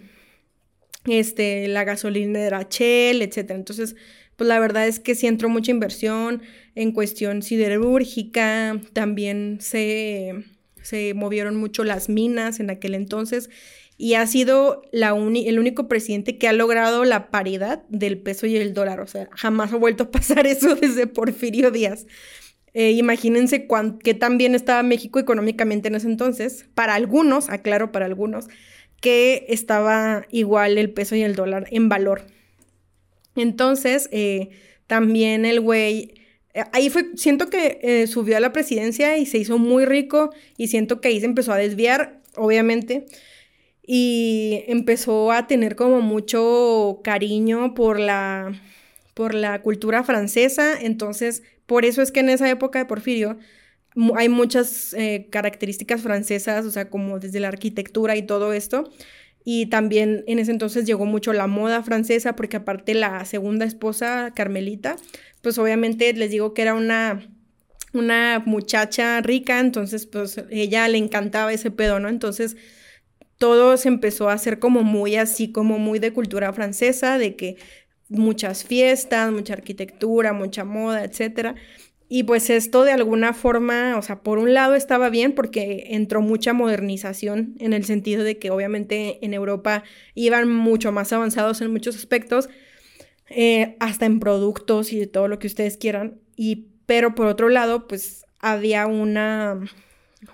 este, 1.04 1.68
la 1.68 1.84
gasolinera 1.84 2.66
Shell, 2.70 3.20
etc. 3.20 3.50
Entonces, 3.50 3.94
pues 4.36 4.48
la 4.48 4.58
verdad 4.58 4.88
es 4.88 5.00
que 5.00 5.14
sí 5.14 5.26
entró 5.26 5.50
mucha 5.50 5.70
inversión 5.70 6.40
en 6.74 6.92
cuestión 6.92 7.42
siderúrgica, 7.42 8.80
también 8.94 9.58
se, 9.60 10.44
se 10.80 11.12
movieron 11.12 11.56
mucho 11.56 11.84
las 11.84 12.08
minas 12.08 12.58
en 12.58 12.70
aquel 12.70 12.94
entonces 12.94 13.50
y 14.00 14.14
ha 14.14 14.24
sido 14.28 14.82
la 14.92 15.08
el 15.08 15.58
único 15.58 15.88
presidente 15.88 16.38
que 16.38 16.46
ha 16.46 16.52
logrado 16.52 17.04
la 17.04 17.30
paridad 17.32 17.82
del 17.88 18.16
peso 18.18 18.46
y 18.46 18.56
el 18.56 18.72
dólar, 18.72 19.00
o 19.00 19.08
sea, 19.08 19.28
jamás 19.32 19.72
ha 19.72 19.76
vuelto 19.76 20.04
a 20.04 20.10
pasar 20.12 20.46
eso 20.46 20.76
desde 20.76 21.08
Porfirio 21.08 21.72
Díaz. 21.72 22.06
Eh, 22.74 22.92
imagínense 22.92 23.66
qué 24.04 24.14
tan 24.14 24.38
bien 24.38 24.54
estaba 24.54 24.84
México 24.84 25.18
económicamente 25.18 25.88
en 25.88 25.96
ese 25.96 26.06
entonces. 26.06 26.66
Para 26.74 26.94
algunos, 26.94 27.50
aclaro, 27.50 27.90
para 27.90 28.06
algunos, 28.06 28.46
que 29.00 29.46
estaba 29.48 30.26
igual 30.30 30.78
el 30.78 30.92
peso 30.92 31.16
y 31.16 31.22
el 31.22 31.34
dólar 31.34 31.66
en 31.72 31.88
valor. 31.88 32.26
Entonces, 33.34 34.08
eh, 34.12 34.50
también 34.86 35.44
el 35.44 35.60
güey, 35.60 36.14
eh, 36.54 36.62
ahí 36.72 36.88
fue, 36.88 37.06
siento 37.16 37.50
que 37.50 38.06
subió 38.06 38.36
a 38.36 38.40
la 38.40 38.52
presidencia 38.52 39.18
y 39.18 39.26
se 39.26 39.38
hizo 39.38 39.58
muy 39.58 39.84
rico 39.84 40.30
y 40.56 40.68
siento 40.68 41.00
que 41.00 41.08
ahí 41.08 41.18
se 41.18 41.26
empezó 41.26 41.52
a 41.52 41.56
desviar, 41.56 42.20
obviamente, 42.36 43.06
y 43.90 44.64
empezó 44.68 45.32
a 45.32 45.46
tener 45.46 45.74
como 45.74 46.02
mucho 46.02 47.00
cariño 47.02 47.72
por 47.72 47.98
la, 47.98 48.52
por 49.14 49.32
la 49.32 49.62
cultura 49.62 50.04
francesa, 50.04 50.78
entonces 50.78 51.42
por 51.64 51.86
eso 51.86 52.02
es 52.02 52.12
que 52.12 52.20
en 52.20 52.28
esa 52.28 52.50
época 52.50 52.78
de 52.78 52.84
Porfirio 52.84 53.38
hay 54.14 54.28
muchas 54.28 54.92
eh, 54.92 55.28
características 55.30 56.02
francesas, 56.02 56.66
o 56.66 56.70
sea, 56.70 56.90
como 56.90 57.18
desde 57.18 57.40
la 57.40 57.48
arquitectura 57.48 58.14
y 58.14 58.22
todo 58.22 58.52
esto. 58.52 58.92
Y 59.42 59.66
también 59.66 60.22
en 60.26 60.38
ese 60.38 60.50
entonces 60.50 60.84
llegó 60.84 61.06
mucho 61.06 61.32
la 61.32 61.46
moda 61.46 61.82
francesa, 61.82 62.36
porque 62.36 62.58
aparte 62.58 62.92
la 62.92 63.24
segunda 63.24 63.64
esposa, 63.64 64.32
Carmelita, 64.36 64.96
pues 65.40 65.56
obviamente 65.56 66.12
les 66.12 66.30
digo 66.30 66.52
que 66.52 66.60
era 66.60 66.74
una, 66.74 67.26
una 67.94 68.42
muchacha 68.44 69.22
rica, 69.22 69.60
entonces 69.60 70.04
pues 70.04 70.44
ella 70.50 70.86
le 70.88 70.98
encantaba 70.98 71.54
ese 71.54 71.70
pedo, 71.70 72.00
¿no? 72.00 72.10
Entonces 72.10 72.58
todo 73.38 73.76
se 73.76 73.88
empezó 73.88 74.28
a 74.28 74.34
hacer 74.34 74.58
como 74.58 74.82
muy 74.82 75.16
así, 75.16 75.52
como 75.52 75.78
muy 75.78 75.98
de 76.00 76.12
cultura 76.12 76.52
francesa, 76.52 77.18
de 77.18 77.36
que 77.36 77.56
muchas 78.08 78.64
fiestas, 78.64 79.32
mucha 79.32 79.54
arquitectura, 79.54 80.32
mucha 80.32 80.64
moda, 80.64 81.04
etc. 81.04 81.56
Y 82.08 82.24
pues 82.24 82.50
esto 82.50 82.84
de 82.84 82.92
alguna 82.92 83.34
forma, 83.34 83.96
o 83.98 84.02
sea, 84.02 84.22
por 84.22 84.38
un 84.38 84.54
lado 84.54 84.74
estaba 84.74 85.10
bien 85.10 85.34
porque 85.34 85.88
entró 85.90 86.20
mucha 86.22 86.52
modernización 86.52 87.54
en 87.58 87.72
el 87.74 87.84
sentido 87.84 88.24
de 88.24 88.38
que 88.38 88.50
obviamente 88.50 89.24
en 89.24 89.34
Europa 89.34 89.84
iban 90.14 90.52
mucho 90.52 90.90
más 90.90 91.12
avanzados 91.12 91.60
en 91.60 91.70
muchos 91.70 91.96
aspectos, 91.96 92.48
eh, 93.30 93.76
hasta 93.78 94.06
en 94.06 94.20
productos 94.20 94.92
y 94.92 94.98
de 94.98 95.06
todo 95.06 95.28
lo 95.28 95.38
que 95.38 95.46
ustedes 95.46 95.76
quieran. 95.76 96.18
Y, 96.34 96.68
pero 96.86 97.14
por 97.14 97.26
otro 97.26 97.50
lado, 97.50 97.86
pues 97.86 98.24
había 98.40 98.86
una, 98.86 99.60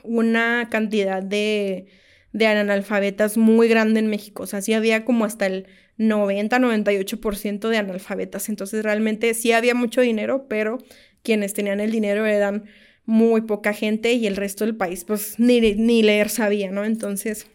una 0.04 0.68
cantidad 0.70 1.22
de, 1.22 1.86
de 2.34 2.48
analfabetas 2.48 3.36
muy 3.38 3.68
grande 3.68 4.00
en 4.00 4.08
México. 4.08 4.42
O 4.42 4.46
sea, 4.46 4.60
sí 4.60 4.74
había 4.74 5.04
como 5.04 5.24
hasta 5.24 5.46
el 5.46 5.66
90-98% 5.98 7.68
de 7.68 7.76
analfabetas. 7.78 8.48
Entonces 8.48 8.82
realmente 8.82 9.32
sí 9.34 9.52
había 9.52 9.74
mucho 9.76 10.00
dinero, 10.00 10.46
pero 10.48 10.78
quienes 11.22 11.54
tenían 11.54 11.78
el 11.78 11.92
dinero 11.92 12.26
eran 12.26 12.64
muy 13.06 13.42
poca 13.42 13.72
gente 13.72 14.14
y 14.14 14.26
el 14.26 14.34
resto 14.34 14.64
del 14.64 14.76
país 14.76 15.04
pues 15.04 15.38
ni, 15.38 15.60
ni 15.60 16.02
leer 16.02 16.28
sabía, 16.28 16.72
¿no? 16.72 16.84
Entonces 16.84 17.46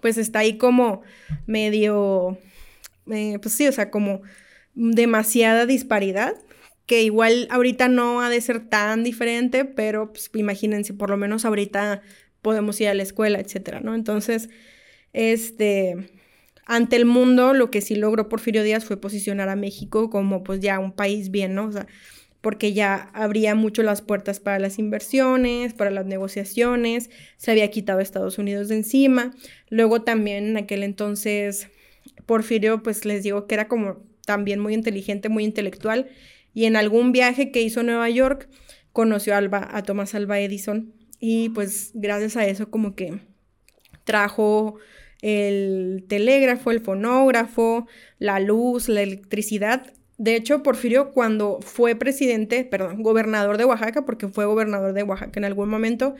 pues 0.00 0.18
está 0.18 0.40
ahí 0.40 0.58
como 0.58 1.02
medio, 1.46 2.36
eh, 3.10 3.38
pues 3.40 3.54
sí, 3.54 3.68
o 3.68 3.72
sea, 3.72 3.90
como 3.92 4.22
demasiada 4.74 5.66
disparidad, 5.66 6.34
que 6.86 7.02
igual 7.02 7.46
ahorita 7.50 7.88
no 7.88 8.20
ha 8.20 8.28
de 8.28 8.40
ser 8.40 8.68
tan 8.68 9.04
diferente, 9.04 9.64
pero 9.64 10.12
pues 10.12 10.30
imagínense, 10.34 10.94
por 10.94 11.10
lo 11.10 11.16
menos 11.16 11.44
ahorita 11.44 12.02
podemos 12.44 12.78
ir 12.80 12.88
a 12.88 12.94
la 12.94 13.02
escuela, 13.02 13.40
etcétera, 13.40 13.80
¿no? 13.80 13.94
Entonces, 13.94 14.50
este, 15.14 15.96
ante 16.66 16.96
el 16.96 17.06
mundo, 17.06 17.54
lo 17.54 17.70
que 17.70 17.80
sí 17.80 17.96
logró 17.96 18.28
Porfirio 18.28 18.62
Díaz 18.62 18.84
fue 18.84 19.00
posicionar 19.00 19.48
a 19.48 19.56
México 19.56 20.10
como 20.10 20.44
pues 20.44 20.60
ya 20.60 20.78
un 20.78 20.92
país 20.92 21.30
bien, 21.30 21.54
¿no? 21.54 21.66
O 21.66 21.72
sea, 21.72 21.86
porque 22.42 22.74
ya 22.74 23.08
abría 23.14 23.54
mucho 23.54 23.82
las 23.82 24.02
puertas 24.02 24.40
para 24.40 24.58
las 24.58 24.78
inversiones, 24.78 25.72
para 25.72 25.90
las 25.90 26.04
negociaciones, 26.04 27.08
se 27.38 27.50
había 27.50 27.70
quitado 27.70 28.00
a 28.00 28.02
Estados 28.02 28.36
Unidos 28.38 28.68
de 28.68 28.76
encima. 28.76 29.34
Luego 29.70 30.02
también 30.02 30.48
en 30.48 30.56
aquel 30.58 30.82
entonces 30.82 31.68
Porfirio, 32.26 32.82
pues 32.82 33.06
les 33.06 33.22
digo 33.22 33.46
que 33.46 33.54
era 33.54 33.68
como 33.68 34.02
también 34.26 34.60
muy 34.60 34.74
inteligente, 34.74 35.30
muy 35.30 35.44
intelectual, 35.44 36.08
y 36.52 36.66
en 36.66 36.76
algún 36.76 37.12
viaje 37.12 37.50
que 37.50 37.62
hizo 37.62 37.80
a 37.80 37.84
Nueva 37.84 38.10
York 38.10 38.48
conoció 38.92 39.34
a, 39.34 39.38
Alba, 39.38 39.68
a 39.72 39.82
Thomas 39.82 40.14
Alba 40.14 40.38
Edison 40.40 40.93
y 41.26 41.48
pues 41.48 41.92
gracias 41.94 42.36
a 42.36 42.46
eso 42.46 42.70
como 42.70 42.94
que 42.94 43.18
trajo 44.04 44.76
el 45.22 46.04
telégrafo, 46.06 46.70
el 46.70 46.80
fonógrafo, 46.80 47.86
la 48.18 48.40
luz, 48.40 48.90
la 48.90 49.00
electricidad. 49.00 49.94
De 50.18 50.36
hecho, 50.36 50.62
Porfirio 50.62 51.12
cuando 51.12 51.60
fue 51.62 51.94
presidente, 51.94 52.62
perdón, 52.66 53.02
gobernador 53.02 53.56
de 53.56 53.64
Oaxaca, 53.64 54.04
porque 54.04 54.28
fue 54.28 54.44
gobernador 54.44 54.92
de 54.92 55.02
Oaxaca 55.02 55.40
en 55.40 55.46
algún 55.46 55.70
momento, 55.70 56.14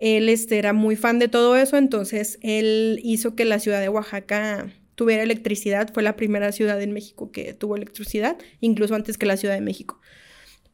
él 0.00 0.28
este, 0.28 0.58
era 0.58 0.74
muy 0.74 0.96
fan 0.96 1.18
de 1.18 1.28
todo 1.28 1.56
eso, 1.56 1.78
entonces 1.78 2.38
él 2.42 3.00
hizo 3.02 3.36
que 3.36 3.46
la 3.46 3.58
ciudad 3.58 3.80
de 3.80 3.88
Oaxaca 3.88 4.66
tuviera 4.96 5.22
electricidad, 5.22 5.90
fue 5.94 6.02
la 6.02 6.14
primera 6.14 6.52
ciudad 6.52 6.82
en 6.82 6.92
México 6.92 7.32
que 7.32 7.54
tuvo 7.54 7.74
electricidad, 7.74 8.36
incluso 8.60 8.94
antes 8.94 9.16
que 9.16 9.24
la 9.24 9.38
Ciudad 9.38 9.54
de 9.54 9.62
México. 9.62 9.98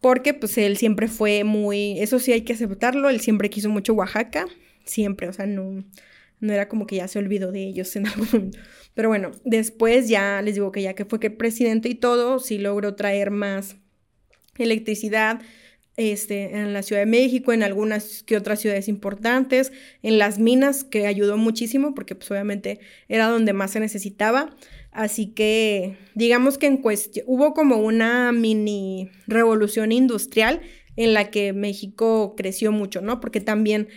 Porque 0.02 0.34
pues 0.34 0.58
él 0.58 0.76
siempre 0.76 1.08
fue 1.08 1.44
muy, 1.44 1.98
eso 2.00 2.18
sí 2.18 2.32
hay 2.32 2.42
que 2.42 2.52
aceptarlo, 2.52 3.08
él 3.08 3.20
siempre 3.20 3.48
quiso 3.48 3.70
mucho 3.70 3.94
Oaxaca, 3.94 4.46
siempre, 4.84 5.28
o 5.28 5.32
sea, 5.32 5.46
no, 5.46 5.84
no 6.40 6.52
era 6.52 6.68
como 6.68 6.86
que 6.86 6.96
ya 6.96 7.08
se 7.08 7.18
olvidó 7.18 7.52
de 7.52 7.66
ellos 7.66 7.96
en 7.96 8.06
algún... 8.08 8.50
Pero 8.94 9.08
bueno, 9.08 9.30
después 9.44 10.08
ya 10.08 10.42
les 10.42 10.56
digo 10.56 10.70
que 10.72 10.82
ya 10.82 10.94
que 10.94 11.06
fue 11.06 11.20
que 11.20 11.30
presidente 11.30 11.88
y 11.88 11.94
todo, 11.94 12.40
sí 12.40 12.58
logró 12.58 12.94
traer 12.94 13.30
más 13.30 13.76
electricidad 14.58 15.40
este, 15.96 16.56
en 16.56 16.72
la 16.72 16.82
Ciudad 16.82 17.02
de 17.02 17.06
México, 17.06 17.52
en 17.52 17.62
algunas 17.62 18.22
que 18.24 18.36
otras 18.36 18.60
ciudades 18.60 18.88
importantes, 18.88 19.72
en 20.02 20.18
las 20.18 20.38
minas, 20.38 20.84
que 20.84 21.06
ayudó 21.06 21.36
muchísimo, 21.36 21.94
porque 21.94 22.14
pues 22.14 22.30
obviamente 22.30 22.80
era 23.08 23.28
donde 23.28 23.52
más 23.52 23.70
se 23.70 23.80
necesitaba. 23.80 24.54
Así 24.92 25.28
que 25.28 25.96
digamos 26.14 26.58
que 26.58 26.66
en 26.66 26.76
cuestión 26.76 27.24
hubo 27.28 27.54
como 27.54 27.76
una 27.76 28.30
mini 28.32 29.10
revolución 29.26 29.90
industrial 29.90 30.60
en 30.96 31.14
la 31.14 31.30
que 31.30 31.52
México 31.52 32.34
creció 32.36 32.72
mucho, 32.72 33.00
¿no? 33.00 33.18
Porque 33.20 33.40
también 33.40 33.88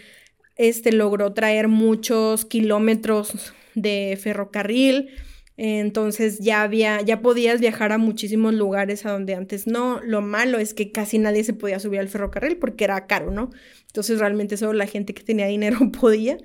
este 0.55 0.93
logró 0.93 1.33
traer 1.33 1.67
muchos 1.67 2.45
kilómetros 2.45 3.53
de 3.75 4.17
ferrocarril, 4.21 5.09
entonces 5.57 6.39
ya 6.39 6.63
había, 6.63 7.01
ya 7.01 7.21
podías 7.21 7.61
viajar 7.61 7.91
a 7.93 7.97
muchísimos 7.97 8.53
lugares 8.53 9.05
a 9.05 9.11
donde 9.11 9.35
antes 9.35 9.67
no. 9.67 10.01
Lo 10.03 10.21
malo 10.21 10.59
es 10.59 10.73
que 10.73 10.91
casi 10.91 11.17
nadie 11.17 11.43
se 11.43 11.53
podía 11.53 11.79
subir 11.79 11.99
al 11.99 12.09
ferrocarril 12.09 12.57
porque 12.57 12.83
era 12.83 13.07
caro, 13.07 13.31
¿no? 13.31 13.51
Entonces 13.87 14.19
realmente 14.19 14.57
solo 14.57 14.73
la 14.73 14.87
gente 14.87 15.13
que 15.13 15.23
tenía 15.23 15.47
dinero 15.47 15.79
podía. 15.99 16.37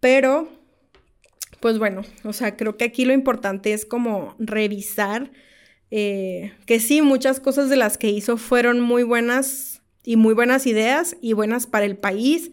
Pero, 0.00 0.48
pues 1.60 1.78
bueno, 1.78 2.02
o 2.24 2.32
sea, 2.32 2.56
creo 2.56 2.76
que 2.76 2.84
aquí 2.84 3.04
lo 3.04 3.12
importante 3.12 3.72
es 3.72 3.84
como 3.84 4.34
revisar 4.38 5.30
eh, 5.90 6.52
que 6.66 6.80
sí, 6.80 7.02
muchas 7.02 7.40
cosas 7.40 7.70
de 7.70 7.76
las 7.76 7.96
que 7.96 8.10
hizo 8.10 8.36
fueron 8.36 8.80
muy 8.80 9.02
buenas 9.02 9.82
y 10.04 10.16
muy 10.16 10.34
buenas 10.34 10.66
ideas 10.66 11.16
y 11.20 11.32
buenas 11.32 11.66
para 11.66 11.86
el 11.86 11.96
país, 11.96 12.50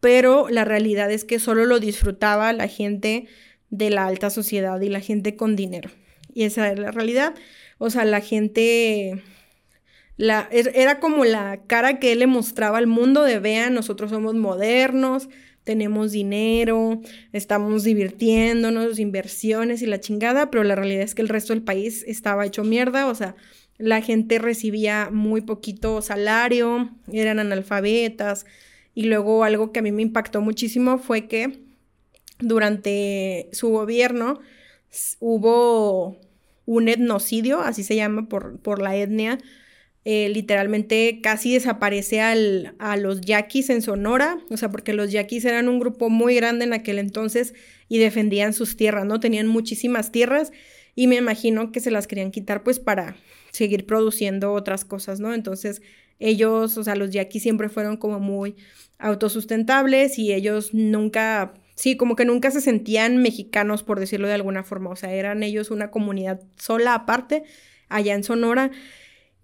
pero 0.00 0.48
la 0.50 0.64
realidad 0.64 1.10
es 1.10 1.24
que 1.24 1.38
solo 1.38 1.64
lo 1.64 1.80
disfrutaba 1.80 2.52
la 2.52 2.68
gente 2.68 3.26
de 3.70 3.90
la 3.90 4.06
alta 4.06 4.30
sociedad 4.30 4.80
y 4.80 4.88
la 4.88 5.00
gente 5.00 5.36
con 5.36 5.56
dinero. 5.56 5.90
Y 6.32 6.44
esa 6.44 6.70
es 6.70 6.78
la 6.78 6.90
realidad. 6.90 7.34
O 7.78 7.90
sea, 7.90 8.04
la 8.04 8.20
gente... 8.20 9.22
La, 10.16 10.48
er, 10.52 10.70
era 10.76 11.00
como 11.00 11.24
la 11.24 11.62
cara 11.66 11.98
que 11.98 12.12
él 12.12 12.20
le 12.20 12.28
mostraba 12.28 12.78
al 12.78 12.86
mundo 12.86 13.22
de 13.24 13.40
vean, 13.40 13.74
nosotros 13.74 14.10
somos 14.10 14.34
modernos, 14.34 15.28
tenemos 15.64 16.12
dinero, 16.12 17.00
estamos 17.32 17.84
divirtiéndonos, 17.84 18.98
inversiones 18.98 19.82
y 19.82 19.86
la 19.86 19.98
chingada, 20.00 20.50
pero 20.50 20.62
la 20.62 20.76
realidad 20.76 21.02
es 21.02 21.14
que 21.14 21.22
el 21.22 21.28
resto 21.28 21.52
del 21.52 21.62
país 21.62 22.04
estaba 22.06 22.46
hecho 22.46 22.64
mierda, 22.64 23.06
o 23.06 23.14
sea, 23.14 23.34
la 23.78 24.02
gente 24.02 24.38
recibía 24.38 25.08
muy 25.10 25.40
poquito 25.40 26.00
salario, 26.02 26.90
eran 27.10 27.38
analfabetas, 27.38 28.46
y 28.94 29.04
luego 29.04 29.42
algo 29.42 29.72
que 29.72 29.80
a 29.80 29.82
mí 29.82 29.90
me 29.90 30.02
impactó 30.02 30.40
muchísimo 30.40 30.98
fue 30.98 31.26
que 31.26 31.60
durante 32.38 33.48
su 33.52 33.70
gobierno 33.70 34.40
hubo 35.18 36.20
un 36.66 36.88
etnocidio, 36.88 37.60
así 37.60 37.82
se 37.82 37.96
llama 37.96 38.28
por, 38.28 38.58
por 38.58 38.80
la 38.80 38.96
etnia, 38.96 39.38
eh, 40.04 40.28
literalmente 40.28 41.20
casi 41.22 41.54
desaparece 41.54 42.20
al, 42.20 42.74
a 42.78 42.96
los 42.96 43.22
yaquis 43.22 43.70
en 43.70 43.80
Sonora, 43.80 44.38
o 44.50 44.56
sea, 44.56 44.70
porque 44.70 44.92
los 44.92 45.10
yaquis 45.12 45.44
eran 45.46 45.68
un 45.68 45.78
grupo 45.78 46.10
muy 46.10 46.34
grande 46.34 46.64
en 46.64 46.74
aquel 46.74 46.98
entonces 46.98 47.54
y 47.88 47.98
defendían 47.98 48.52
sus 48.52 48.76
tierras, 48.76 49.06
¿no? 49.06 49.18
Tenían 49.18 49.46
muchísimas 49.46 50.12
tierras 50.12 50.52
y 50.94 51.06
me 51.06 51.16
imagino 51.16 51.72
que 51.72 51.80
se 51.80 51.90
las 51.90 52.06
querían 52.06 52.30
quitar 52.30 52.62
pues 52.62 52.78
para 52.80 53.16
seguir 53.50 53.86
produciendo 53.86 54.52
otras 54.52 54.84
cosas, 54.84 55.20
¿no? 55.20 55.32
Entonces 55.32 55.80
ellos, 56.18 56.76
o 56.76 56.84
sea, 56.84 56.96
los 56.96 57.10
yaquis 57.10 57.42
siempre 57.42 57.68
fueron 57.68 57.96
como 57.96 58.20
muy 58.20 58.56
autosustentables 58.98 60.18
y 60.18 60.32
ellos 60.32 60.74
nunca 60.74 61.54
Sí, 61.76 61.96
como 61.96 62.14
que 62.14 62.24
nunca 62.24 62.50
se 62.52 62.60
sentían 62.60 63.16
mexicanos, 63.16 63.82
por 63.82 63.98
decirlo 63.98 64.28
de 64.28 64.34
alguna 64.34 64.62
forma. 64.62 64.90
O 64.90 64.96
sea, 64.96 65.12
eran 65.12 65.42
ellos 65.42 65.70
una 65.70 65.90
comunidad 65.90 66.40
sola 66.56 66.94
aparte, 66.94 67.42
allá 67.88 68.14
en 68.14 68.22
Sonora. 68.22 68.70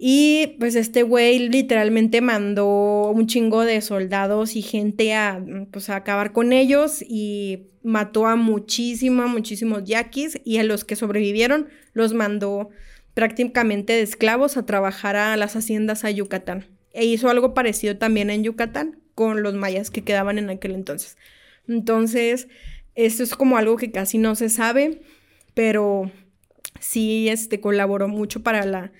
Y 0.02 0.56
pues 0.58 0.76
este 0.76 1.02
güey 1.02 1.50
literalmente 1.50 2.22
mandó 2.22 3.10
un 3.10 3.26
chingo 3.26 3.66
de 3.66 3.82
soldados 3.82 4.56
y 4.56 4.62
gente 4.62 5.12
a, 5.12 5.44
pues, 5.70 5.90
a 5.90 5.96
acabar 5.96 6.32
con 6.32 6.54
ellos 6.54 7.04
y 7.06 7.66
mató 7.82 8.26
a 8.26 8.34
muchísimos, 8.34 9.28
muchísimos 9.28 9.84
yaquis 9.84 10.40
y 10.42 10.56
a 10.56 10.64
los 10.64 10.86
que 10.86 10.96
sobrevivieron 10.96 11.68
los 11.92 12.14
mandó 12.14 12.70
prácticamente 13.12 13.92
de 13.92 14.00
esclavos 14.00 14.56
a 14.56 14.64
trabajar 14.64 15.16
a 15.16 15.36
las 15.36 15.54
haciendas 15.54 16.02
a 16.06 16.10
Yucatán. 16.10 16.64
E 16.94 17.04
hizo 17.04 17.28
algo 17.28 17.52
parecido 17.52 17.98
también 17.98 18.30
en 18.30 18.42
Yucatán 18.42 19.00
con 19.14 19.42
los 19.42 19.52
mayas 19.52 19.90
que 19.90 20.02
quedaban 20.02 20.38
en 20.38 20.48
aquel 20.48 20.76
entonces. 20.76 21.18
Entonces, 21.68 22.48
esto 22.94 23.22
es 23.22 23.34
como 23.34 23.58
algo 23.58 23.76
que 23.76 23.90
casi 23.90 24.16
no 24.16 24.34
se 24.34 24.48
sabe, 24.48 25.02
pero 25.52 26.10
sí 26.80 27.28
este, 27.28 27.60
colaboró 27.60 28.08
mucho 28.08 28.42
para 28.42 28.64
la 28.64 28.92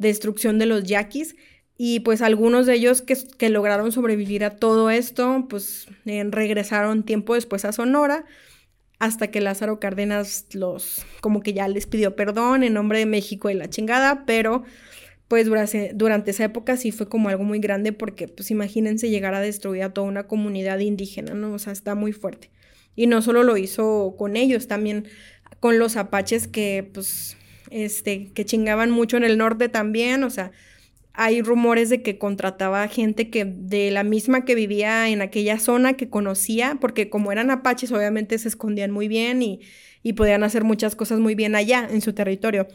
destrucción 0.00 0.58
de 0.58 0.66
los 0.66 0.84
yaquis. 0.84 1.36
Y 1.76 2.00
pues 2.00 2.20
algunos 2.20 2.66
de 2.66 2.74
ellos 2.74 3.02
que, 3.02 3.48
lograron 3.48 3.90
sobrevivir 3.92 4.44
a 4.44 4.56
todo 4.56 4.90
esto, 4.90 5.46
pues 5.48 5.86
eh, 6.04 6.22
regresaron 6.28 7.04
tiempo 7.04 7.34
después 7.34 7.64
a 7.64 7.72
Sonora, 7.72 8.26
hasta 8.98 9.28
que 9.28 9.40
Lázaro 9.40 9.80
Cárdenas 9.80 10.46
los, 10.52 11.06
como 11.22 11.40
que 11.40 11.54
ya 11.54 11.68
les 11.68 11.86
pidió 11.86 12.16
perdón 12.16 12.64
en 12.64 12.74
nombre 12.74 12.98
de 12.98 13.06
México 13.06 13.48
y 13.48 13.54
la 13.54 13.70
chingada, 13.70 14.26
pero 14.26 14.62
pues 15.26 15.46
durante, 15.46 15.92
durante, 15.94 16.32
esa 16.32 16.44
época 16.44 16.76
sí 16.76 16.92
fue 16.92 17.08
como 17.08 17.30
algo 17.30 17.44
muy 17.44 17.60
grande 17.60 17.94
porque 17.94 18.28
pues 18.28 18.50
imagínense 18.50 19.08
llegar 19.08 19.32
a 19.32 19.40
destruir 19.40 19.84
a 19.84 19.94
toda 19.94 20.06
una 20.06 20.26
comunidad 20.26 20.80
indígena, 20.80 21.32
¿no? 21.32 21.54
O 21.54 21.58
sea, 21.58 21.72
está 21.72 21.94
muy 21.94 22.12
fuerte. 22.12 22.50
Y 22.94 23.06
no 23.06 23.22
solo 23.22 23.42
lo 23.42 23.56
hizo 23.56 24.16
con 24.18 24.36
ellos, 24.36 24.68
también 24.68 25.08
con 25.60 25.78
los 25.78 25.96
apaches 25.96 26.46
que 26.46 26.90
pues, 26.92 27.38
este, 27.70 28.32
que 28.32 28.44
chingaban 28.44 28.90
mucho 28.90 29.16
en 29.16 29.24
el 29.24 29.38
norte 29.38 29.68
también, 29.68 30.24
o 30.24 30.30
sea, 30.30 30.52
hay 31.12 31.42
rumores 31.42 31.90
de 31.90 32.02
que 32.02 32.18
contrataba 32.18 32.86
gente 32.88 33.30
que 33.30 33.44
de 33.44 33.90
la 33.90 34.04
misma 34.04 34.44
que 34.44 34.54
vivía 34.54 35.08
en 35.08 35.22
aquella 35.22 35.58
zona 35.58 35.94
que 35.94 36.08
conocía, 36.08 36.78
porque 36.80 37.10
como 37.10 37.32
eran 37.32 37.50
apaches 37.50 37.92
obviamente 37.92 38.38
se 38.38 38.48
escondían 38.48 38.90
muy 38.90 39.08
bien 39.08 39.42
y, 39.42 39.60
y 40.02 40.14
podían 40.14 40.44
hacer 40.44 40.64
muchas 40.64 40.94
cosas 40.96 41.18
muy 41.18 41.34
bien 41.34 41.54
allá 41.56 41.88
en 41.90 42.00
su 42.00 42.12
territorio. 42.12 42.68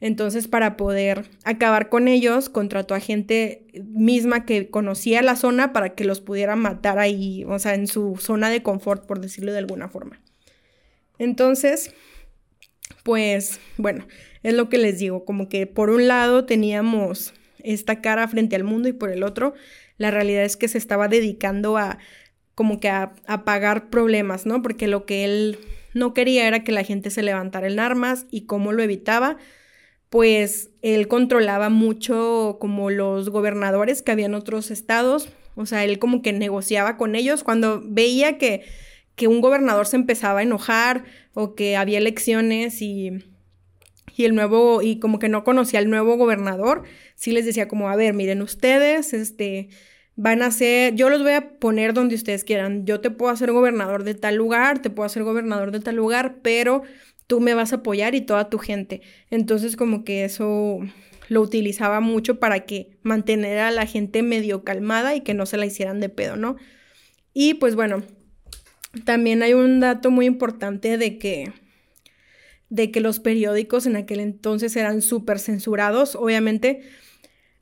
Entonces, 0.00 0.46
para 0.46 0.76
poder 0.76 1.24
acabar 1.42 1.88
con 1.88 2.06
ellos, 2.06 2.48
contrató 2.48 2.94
a 2.94 3.00
gente 3.00 3.66
misma 3.84 4.44
que 4.46 4.70
conocía 4.70 5.22
la 5.22 5.34
zona 5.34 5.72
para 5.72 5.94
que 5.94 6.04
los 6.04 6.20
pudiera 6.20 6.54
matar 6.54 7.00
ahí, 7.00 7.44
o 7.48 7.58
sea, 7.58 7.74
en 7.74 7.88
su 7.88 8.16
zona 8.16 8.48
de 8.48 8.62
confort, 8.62 9.06
por 9.06 9.20
decirlo 9.20 9.50
de 9.50 9.58
alguna 9.58 9.88
forma. 9.88 10.20
Entonces, 11.18 11.92
pues, 13.02 13.58
bueno, 13.76 14.06
es 14.42 14.54
lo 14.54 14.68
que 14.68 14.78
les 14.78 14.98
digo, 14.98 15.24
como 15.24 15.48
que 15.48 15.66
por 15.66 15.90
un 15.90 16.08
lado 16.08 16.44
teníamos 16.44 17.34
esta 17.62 18.00
cara 18.00 18.28
frente 18.28 18.56
al 18.56 18.64
mundo 18.64 18.88
y 18.88 18.92
por 18.92 19.10
el 19.10 19.22
otro, 19.22 19.54
la 19.96 20.10
realidad 20.10 20.44
es 20.44 20.56
que 20.56 20.68
se 20.68 20.78
estaba 20.78 21.08
dedicando 21.08 21.76
a 21.76 21.98
como 22.54 22.80
que 22.80 22.88
a, 22.88 23.12
pagar 23.44 23.88
problemas, 23.88 24.44
¿no? 24.44 24.62
Porque 24.62 24.88
lo 24.88 25.06
que 25.06 25.24
él 25.24 25.58
no 25.94 26.12
quería 26.12 26.48
era 26.48 26.64
que 26.64 26.72
la 26.72 26.82
gente 26.82 27.10
se 27.10 27.22
levantara 27.22 27.68
en 27.68 27.78
armas 27.78 28.26
y 28.30 28.46
cómo 28.46 28.72
lo 28.72 28.82
evitaba, 28.82 29.36
pues 30.10 30.70
él 30.82 31.06
controlaba 31.06 31.68
mucho 31.68 32.56
como 32.60 32.90
los 32.90 33.30
gobernadores 33.30 34.02
que 34.02 34.10
había 34.10 34.26
en 34.26 34.34
otros 34.34 34.72
estados, 34.72 35.28
o 35.54 35.66
sea, 35.66 35.84
él 35.84 35.98
como 36.00 36.20
que 36.20 36.32
negociaba 36.32 36.96
con 36.96 37.14
ellos 37.14 37.44
cuando 37.44 37.80
veía 37.84 38.38
que, 38.38 38.64
que 39.14 39.28
un 39.28 39.40
gobernador 39.40 39.86
se 39.86 39.96
empezaba 39.96 40.40
a 40.40 40.44
enojar 40.44 41.04
o 41.34 41.54
que 41.54 41.76
había 41.76 41.98
elecciones 41.98 42.82
y, 42.82 43.22
y 44.18 44.24
el 44.24 44.34
nuevo, 44.34 44.82
y 44.82 44.98
como 44.98 45.20
que 45.20 45.28
no 45.28 45.44
conocía 45.44 45.78
al 45.78 45.88
nuevo 45.88 46.16
gobernador, 46.16 46.82
sí 47.14 47.30
les 47.30 47.46
decía 47.46 47.68
como, 47.68 47.88
a 47.88 47.94
ver, 47.94 48.14
miren 48.14 48.42
ustedes, 48.42 49.12
este, 49.14 49.68
van 50.16 50.42
a 50.42 50.50
ser, 50.50 50.96
yo 50.96 51.08
los 51.08 51.22
voy 51.22 51.34
a 51.34 51.58
poner 51.60 51.94
donde 51.94 52.16
ustedes 52.16 52.42
quieran, 52.42 52.84
yo 52.84 53.00
te 53.00 53.12
puedo 53.12 53.30
hacer 53.30 53.52
gobernador 53.52 54.02
de 54.02 54.14
tal 54.14 54.34
lugar, 54.34 54.82
te 54.82 54.90
puedo 54.90 55.06
hacer 55.06 55.22
gobernador 55.22 55.70
de 55.70 55.78
tal 55.78 55.94
lugar, 55.94 56.38
pero 56.42 56.82
tú 57.28 57.40
me 57.40 57.54
vas 57.54 57.72
a 57.72 57.76
apoyar 57.76 58.16
y 58.16 58.20
toda 58.20 58.50
tu 58.50 58.58
gente. 58.58 59.02
Entonces 59.30 59.76
como 59.76 60.02
que 60.02 60.24
eso 60.24 60.80
lo 61.28 61.40
utilizaba 61.40 62.00
mucho 62.00 62.40
para 62.40 62.66
que 62.66 62.98
mantener 63.02 63.58
a 63.58 63.70
la 63.70 63.86
gente 63.86 64.24
medio 64.24 64.64
calmada 64.64 65.14
y 65.14 65.20
que 65.20 65.34
no 65.34 65.46
se 65.46 65.58
la 65.58 65.66
hicieran 65.66 66.00
de 66.00 66.08
pedo, 66.08 66.34
¿no? 66.34 66.56
Y 67.34 67.54
pues 67.54 67.76
bueno, 67.76 68.02
también 69.04 69.44
hay 69.44 69.52
un 69.52 69.78
dato 69.78 70.10
muy 70.10 70.26
importante 70.26 70.98
de 70.98 71.18
que 71.18 71.52
de 72.70 72.90
que 72.90 73.00
los 73.00 73.20
periódicos 73.20 73.86
en 73.86 73.96
aquel 73.96 74.20
entonces 74.20 74.76
eran 74.76 75.02
súper 75.02 75.38
censurados, 75.38 76.14
obviamente 76.14 76.82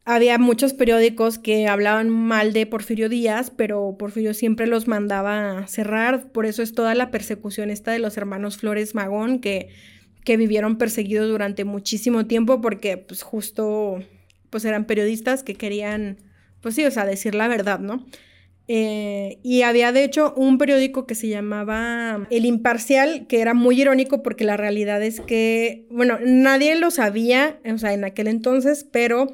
había 0.09 0.39
muchos 0.39 0.73
periódicos 0.73 1.39
que 1.39 1.67
hablaban 1.67 2.11
mal 2.11 2.53
de 2.53 2.65
Porfirio 2.65 3.09
Díaz, 3.09 3.51
pero 3.51 3.97
Porfirio 3.99 4.35
siempre 4.35 4.69
los 4.69 4.87
mandaba 4.87 5.59
a 5.59 5.67
cerrar, 5.67 6.31
por 6.31 6.47
eso 6.47 6.63
es 6.63 6.75
toda 6.75 6.95
la 6.95 7.11
persecución 7.11 7.71
esta 7.71 7.91
de 7.91 7.99
los 7.99 8.17
hermanos 8.17 8.57
Flores 8.57 8.95
Magón, 8.95 9.41
que, 9.41 9.69
que 10.25 10.37
vivieron 10.37 10.79
perseguidos 10.79 11.29
durante 11.29 11.65
muchísimo 11.65 12.27
tiempo 12.27 12.61
porque 12.61 12.97
pues 12.97 13.23
justo 13.23 13.99
pues 14.51 14.65
eran 14.65 14.85
periodistas 14.85 15.43
que 15.43 15.55
querían, 15.55 16.19
pues 16.61 16.77
sí, 16.77 16.85
o 16.85 16.91
sea, 16.93 17.05
decir 17.05 17.35
la 17.35 17.49
verdad, 17.49 17.81
¿no? 17.81 18.07
Eh, 18.69 19.39
y 19.45 19.63
había 19.63 19.93
de 19.93 20.03
hecho 20.03 20.35
un 20.37 20.59
periódico 20.59 21.07
que 21.07 21.15
se 21.15 21.29
llamaba 21.29 22.27
El 22.31 22.45
Imparcial, 22.45 23.27
que 23.29 23.41
era 23.41 23.55
muy 23.55 23.81
irónico 23.81 24.23
porque 24.23 24.45
la 24.45 24.57
realidad 24.57 25.03
es 25.03 25.21
que, 25.21 25.87
bueno, 25.91 26.19
nadie 26.25 26.75
lo 26.75 26.91
sabía, 26.91 27.61
o 27.65 27.79
sea, 27.79 27.95
en 27.95 28.05
aquel 28.05 28.27
entonces, 28.27 28.85
pero 28.91 29.33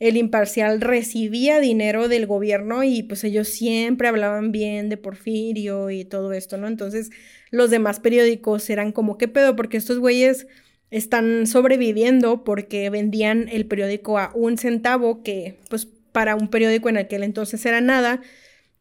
el 0.00 0.16
imparcial 0.16 0.80
recibía 0.80 1.58
dinero 1.58 2.08
del 2.08 2.26
gobierno 2.26 2.84
y 2.84 3.02
pues 3.02 3.24
ellos 3.24 3.48
siempre 3.48 4.06
hablaban 4.08 4.52
bien 4.52 4.88
de 4.88 4.96
Porfirio 4.96 5.90
y 5.90 6.04
todo 6.04 6.32
esto, 6.32 6.56
¿no? 6.56 6.68
Entonces 6.68 7.10
los 7.50 7.70
demás 7.70 7.98
periódicos 7.98 8.70
eran 8.70 8.92
como, 8.92 9.18
¿qué 9.18 9.26
pedo? 9.26 9.56
Porque 9.56 9.76
estos 9.76 9.98
güeyes 9.98 10.46
están 10.90 11.46
sobreviviendo 11.46 12.44
porque 12.44 12.90
vendían 12.90 13.48
el 13.48 13.66
periódico 13.66 14.18
a 14.18 14.30
un 14.34 14.56
centavo, 14.56 15.22
que 15.22 15.56
pues 15.68 15.86
para 16.12 16.36
un 16.36 16.48
periódico 16.48 16.88
en 16.88 16.96
aquel 16.96 17.22
entonces 17.24 17.64
era 17.66 17.80
nada, 17.80 18.22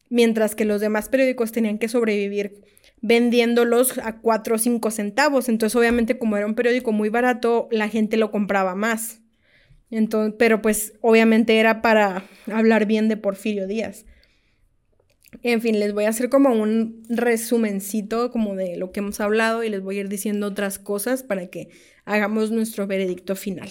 mientras 0.09 0.55
que 0.55 0.65
los 0.65 0.81
demás 0.81 1.09
periódicos 1.09 1.51
tenían 1.51 1.77
que 1.77 1.89
sobrevivir 1.89 2.63
vendiéndolos 3.01 3.97
a 3.99 4.19
cuatro 4.19 4.55
o 4.55 4.57
cinco 4.57 4.91
centavos. 4.91 5.49
Entonces, 5.49 5.75
obviamente, 5.75 6.17
como 6.17 6.37
era 6.37 6.45
un 6.45 6.55
periódico 6.55 6.91
muy 6.91 7.09
barato, 7.09 7.67
la 7.71 7.89
gente 7.89 8.17
lo 8.17 8.31
compraba 8.31 8.75
más. 8.75 9.21
Entonces, 9.89 10.35
pero 10.37 10.61
pues 10.61 10.93
obviamente 11.01 11.57
era 11.57 11.81
para 11.81 12.25
hablar 12.51 12.85
bien 12.85 13.07
de 13.07 13.17
Porfirio 13.17 13.67
Díaz. 13.67 14.05
En 15.43 15.61
fin, 15.61 15.79
les 15.79 15.93
voy 15.93 16.05
a 16.05 16.09
hacer 16.09 16.29
como 16.29 16.49
un 16.51 17.03
resumencito 17.09 18.31
como 18.31 18.55
de 18.55 18.77
lo 18.77 18.91
que 18.91 19.01
hemos 19.01 19.19
hablado 19.19 19.63
y 19.63 19.69
les 19.69 19.81
voy 19.81 19.97
a 19.97 20.01
ir 20.01 20.09
diciendo 20.09 20.47
otras 20.47 20.79
cosas 20.79 21.23
para 21.23 21.47
que 21.47 21.69
hagamos 22.05 22.51
nuestro 22.51 22.87
veredicto 22.87 23.35
final. 23.35 23.69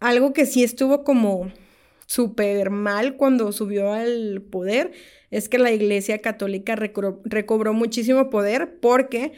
Algo 0.00 0.32
que 0.32 0.46
sí 0.46 0.62
estuvo 0.62 1.02
como 1.02 1.50
súper 2.08 2.70
mal 2.70 3.16
cuando 3.16 3.52
subió 3.52 3.92
al 3.92 4.40
poder 4.40 4.92
es 5.30 5.50
que 5.50 5.58
la 5.58 5.72
Iglesia 5.72 6.22
Católica 6.22 6.74
recobró 6.74 7.74
muchísimo 7.74 8.30
poder 8.30 8.78
porque 8.80 9.32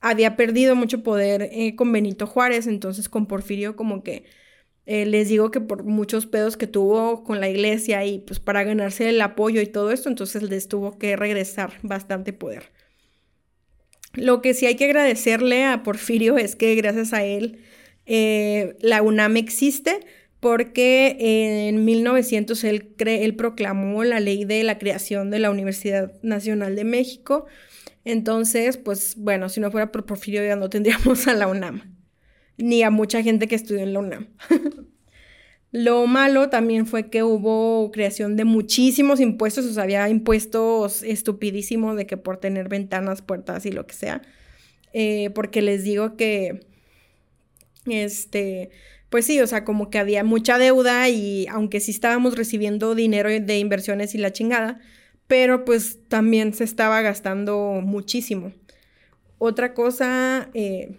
había 0.00 0.34
perdido 0.34 0.74
mucho 0.74 1.02
poder 1.02 1.50
eh, 1.52 1.76
con 1.76 1.92
Benito 1.92 2.26
Juárez, 2.26 2.66
entonces 2.66 3.10
con 3.10 3.26
Porfirio 3.26 3.76
como 3.76 4.02
que 4.02 4.24
eh, 4.86 5.04
les 5.04 5.28
digo 5.28 5.50
que 5.50 5.60
por 5.60 5.84
muchos 5.84 6.24
pedos 6.24 6.56
que 6.56 6.66
tuvo 6.66 7.24
con 7.24 7.40
la 7.40 7.48
iglesia 7.50 8.06
y 8.06 8.20
pues 8.20 8.40
para 8.40 8.64
ganarse 8.64 9.10
el 9.10 9.20
apoyo 9.20 9.60
y 9.60 9.66
todo 9.66 9.92
esto, 9.92 10.08
entonces 10.08 10.42
les 10.42 10.66
tuvo 10.66 10.98
que 10.98 11.16
regresar 11.16 11.74
bastante 11.82 12.32
poder. 12.32 12.70
Lo 14.14 14.40
que 14.40 14.54
sí 14.54 14.64
hay 14.64 14.76
que 14.76 14.86
agradecerle 14.86 15.64
a 15.64 15.82
Porfirio 15.82 16.38
es 16.38 16.56
que 16.56 16.74
gracias 16.74 17.12
a 17.12 17.22
él 17.22 17.58
eh, 18.06 18.76
la 18.80 19.02
UNAM 19.02 19.36
existe 19.36 20.00
porque 20.44 21.16
en 21.68 21.86
1900 21.86 22.64
él, 22.64 23.34
proclamó 23.34 24.04
la 24.04 24.20
ley 24.20 24.44
de 24.44 24.62
la 24.62 24.76
creación 24.76 25.30
de 25.30 25.38
la 25.38 25.50
Universidad 25.50 26.12
Nacional 26.20 26.76
de 26.76 26.84
México. 26.84 27.46
Entonces, 28.04 28.76
pues 28.76 29.14
bueno, 29.16 29.48
si 29.48 29.60
no 29.60 29.70
fuera 29.70 29.90
por 29.90 30.04
Porfirio 30.04 30.44
ya 30.44 30.54
no 30.54 30.68
tendríamos 30.68 31.26
a 31.28 31.32
la 31.32 31.46
UNAM, 31.46 31.96
ni 32.58 32.82
a 32.82 32.90
mucha 32.90 33.22
gente 33.22 33.48
que 33.48 33.54
estudió 33.54 33.80
en 33.80 33.94
la 33.94 34.00
UNAM. 34.00 34.28
Lo 35.72 36.06
malo 36.06 36.50
también 36.50 36.86
fue 36.86 37.08
que 37.08 37.22
hubo 37.22 37.90
creación 37.90 38.36
de 38.36 38.44
muchísimos 38.44 39.20
impuestos, 39.20 39.64
o 39.64 39.72
sea, 39.72 39.84
había 39.84 40.06
impuestos 40.10 41.02
estupidísimos 41.02 41.96
de 41.96 42.06
que 42.06 42.18
por 42.18 42.36
tener 42.36 42.68
ventanas, 42.68 43.22
puertas 43.22 43.64
y 43.64 43.72
lo 43.72 43.86
que 43.86 43.94
sea. 43.94 44.20
Eh, 44.92 45.30
porque 45.34 45.62
les 45.62 45.84
digo 45.84 46.18
que, 46.18 46.66
este, 47.86 48.68
pues 49.14 49.26
sí, 49.26 49.40
o 49.40 49.46
sea, 49.46 49.64
como 49.64 49.90
que 49.90 50.00
había 50.00 50.24
mucha 50.24 50.58
deuda 50.58 51.08
y 51.08 51.46
aunque 51.46 51.78
sí 51.78 51.92
estábamos 51.92 52.34
recibiendo 52.34 52.96
dinero 52.96 53.30
de 53.30 53.58
inversiones 53.60 54.12
y 54.16 54.18
la 54.18 54.32
chingada, 54.32 54.80
pero 55.28 55.64
pues 55.64 56.00
también 56.08 56.52
se 56.52 56.64
estaba 56.64 57.00
gastando 57.00 57.80
muchísimo. 57.80 58.52
Otra 59.38 59.72
cosa, 59.72 60.50
eh, 60.52 60.96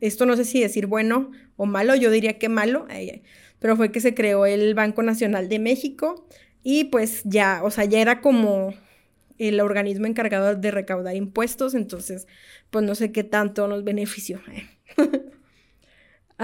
esto 0.00 0.24
no 0.24 0.34
sé 0.34 0.46
si 0.46 0.62
decir 0.62 0.86
bueno 0.86 1.30
o 1.58 1.66
malo, 1.66 1.94
yo 1.94 2.10
diría 2.10 2.38
que 2.38 2.48
malo, 2.48 2.86
pero 3.58 3.76
fue 3.76 3.92
que 3.92 4.00
se 4.00 4.14
creó 4.14 4.46
el 4.46 4.72
Banco 4.72 5.02
Nacional 5.02 5.50
de 5.50 5.58
México 5.58 6.26
y 6.62 6.84
pues 6.84 7.20
ya, 7.24 7.60
o 7.62 7.70
sea, 7.70 7.84
ya 7.84 8.00
era 8.00 8.22
como 8.22 8.72
el 9.36 9.60
organismo 9.60 10.06
encargado 10.06 10.54
de 10.54 10.70
recaudar 10.70 11.16
impuestos, 11.16 11.74
entonces 11.74 12.28
pues 12.70 12.82
no 12.82 12.94
sé 12.94 13.12
qué 13.12 13.24
tanto 13.24 13.68
nos 13.68 13.84
benefició. 13.84 14.40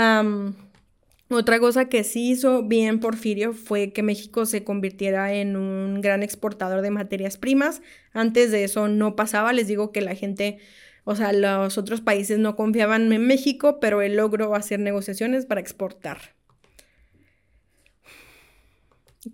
Otra 1.34 1.58
cosa 1.58 1.86
que 1.88 2.04
sí 2.04 2.30
hizo 2.30 2.62
bien 2.62 3.00
Porfirio 3.00 3.54
fue 3.54 3.92
que 3.92 4.04
México 4.04 4.46
se 4.46 4.62
convirtiera 4.62 5.34
en 5.34 5.56
un 5.56 6.00
gran 6.00 6.22
exportador 6.22 6.80
de 6.80 6.92
materias 6.92 7.38
primas. 7.38 7.82
Antes 8.12 8.52
de 8.52 8.62
eso 8.62 8.86
no 8.86 9.16
pasaba, 9.16 9.52
les 9.52 9.66
digo 9.66 9.90
que 9.90 10.00
la 10.00 10.14
gente, 10.14 10.58
o 11.02 11.16
sea, 11.16 11.32
los 11.32 11.76
otros 11.76 12.00
países 12.00 12.38
no 12.38 12.54
confiaban 12.54 13.12
en 13.12 13.26
México, 13.26 13.80
pero 13.80 14.00
él 14.00 14.14
logró 14.14 14.54
hacer 14.54 14.78
negociaciones 14.78 15.44
para 15.44 15.60
exportar. 15.60 16.36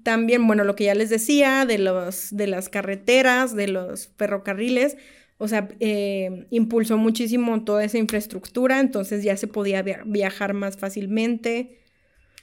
También, 0.03 0.47
bueno, 0.47 0.65
lo 0.65 0.77
que 0.77 0.85
ya 0.85 0.95
les 0.95 1.11
decía 1.11 1.67
de, 1.67 1.77
los, 1.77 2.29
de 2.35 2.47
las 2.47 2.71
carreteras, 2.71 3.55
de 3.55 3.69
los 3.69 4.09
ferrocarriles, 4.17 4.97
o 5.37 5.49
sea, 5.49 5.69
eh, 5.81 6.47
impulsó 6.51 6.97
muchísimo 6.97 7.63
toda 7.65 7.85
esa 7.85 7.99
infraestructura, 7.99 8.81
entonces 8.81 9.23
ya 9.23 9.37
se 9.37 9.49
podía 9.49 9.83
viajar 9.83 10.55
más 10.55 10.79
fácilmente. 10.79 11.80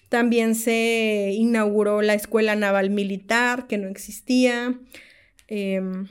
También 0.09 0.55
se 0.55 1.31
inauguró 1.33 2.01
la 2.01 2.13
Escuela 2.13 2.55
Naval 2.55 2.89
Militar, 2.89 3.67
que 3.67 3.77
no 3.77 3.89
existía. 3.89 4.79
Em, 5.47 6.07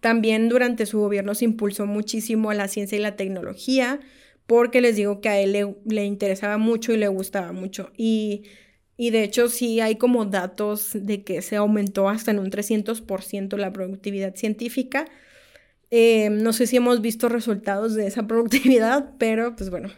también 0.00 0.48
durante 0.48 0.86
su 0.86 0.98
gobierno 0.98 1.34
se 1.34 1.44
impulsó 1.44 1.86
muchísimo 1.86 2.52
la 2.52 2.68
ciencia 2.68 2.98
y 2.98 3.00
la 3.00 3.16
tecnología, 3.16 4.00
porque 4.46 4.80
les 4.80 4.96
digo 4.96 5.20
que 5.20 5.28
a 5.28 5.38
él 5.40 5.76
le, 5.84 6.04
interesaba 6.04 6.58
mucho 6.58 6.92
y 6.92 6.96
le 6.96 7.08
gustaba 7.08 7.52
mucho. 7.52 7.92
Y, 7.96 8.42
de 8.98 9.24
hecho 9.24 9.48
sí 9.48 9.80
hay 9.80 9.96
como 9.96 10.24
datos 10.26 10.90
de 10.94 11.24
que 11.24 11.42
se 11.42 11.56
aumentó 11.56 12.08
hasta 12.08 12.30
en 12.30 12.38
un 12.38 12.50
300% 12.50 13.56
la 13.56 13.72
productividad 13.72 14.34
científica. 14.34 15.06
Em, 15.90 16.42
no 16.42 16.52
sé 16.52 16.66
si 16.66 16.76
hemos 16.76 17.00
visto 17.00 17.28
resultados 17.28 17.94
de 17.94 18.06
esa 18.06 18.26
productividad, 18.26 19.12
pero 19.18 19.54
pues 19.56 19.70
bueno, 19.70 19.90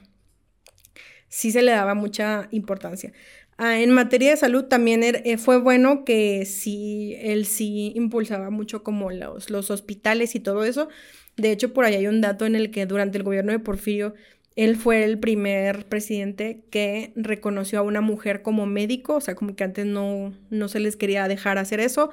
sí 1.35 1.51
se 1.51 1.62
le 1.62 1.73
daba 1.73 1.94
mucha 1.94 2.47
importancia. 2.53 3.12
Ah, 3.59 3.81
en 3.81 3.90
materia 3.90 4.31
de 4.31 4.37
salud 4.37 4.64
también 4.66 5.03
er, 5.03 5.23
eh, 5.25 5.37
fue 5.37 5.59
bueno 5.59 6.05
que 6.05 6.44
sí, 6.47 7.16
él 7.20 7.44
sí 7.44 7.92
impulsaba 7.97 8.51
mucho 8.51 8.85
como 8.85 9.11
los, 9.11 9.70
hospitales 9.70 10.37
y 10.37 10.40
todo 10.40 10.64
eso. 10.64 10.88
De 11.37 11.51
hecho, 11.51 11.73
por 11.73 11.85
ahí 11.85 11.97
hay 11.97 12.07
un 12.07 12.20
dato 12.20 12.47
en 12.47 12.55
el 12.55 12.70
que 12.70 12.87
durante 12.87 13.18
el 13.18 13.25
gobierno 13.25 13.51
de 13.51 13.59
Porfirio, 13.59 14.14
él 14.55 14.77
fue 14.77 15.03
el 15.03 15.18
primer 15.18 15.87
presidente 15.87 16.62
que 16.70 17.12
reconoció 17.16 17.81
a 17.81 17.83
una 17.83 18.01
mujer 18.01 18.42
como 18.42 18.66
médico, 18.66 19.16
o 19.16 19.20
sea, 19.20 19.35
como 19.35 19.57
que 19.57 19.64
antes 19.64 19.87
no, 19.87 20.33
no 20.51 20.68
se 20.68 20.79
les 20.79 20.97
quería 20.97 21.27
dejar 21.27 21.59
hacer 21.59 21.81
eso, 21.81 22.11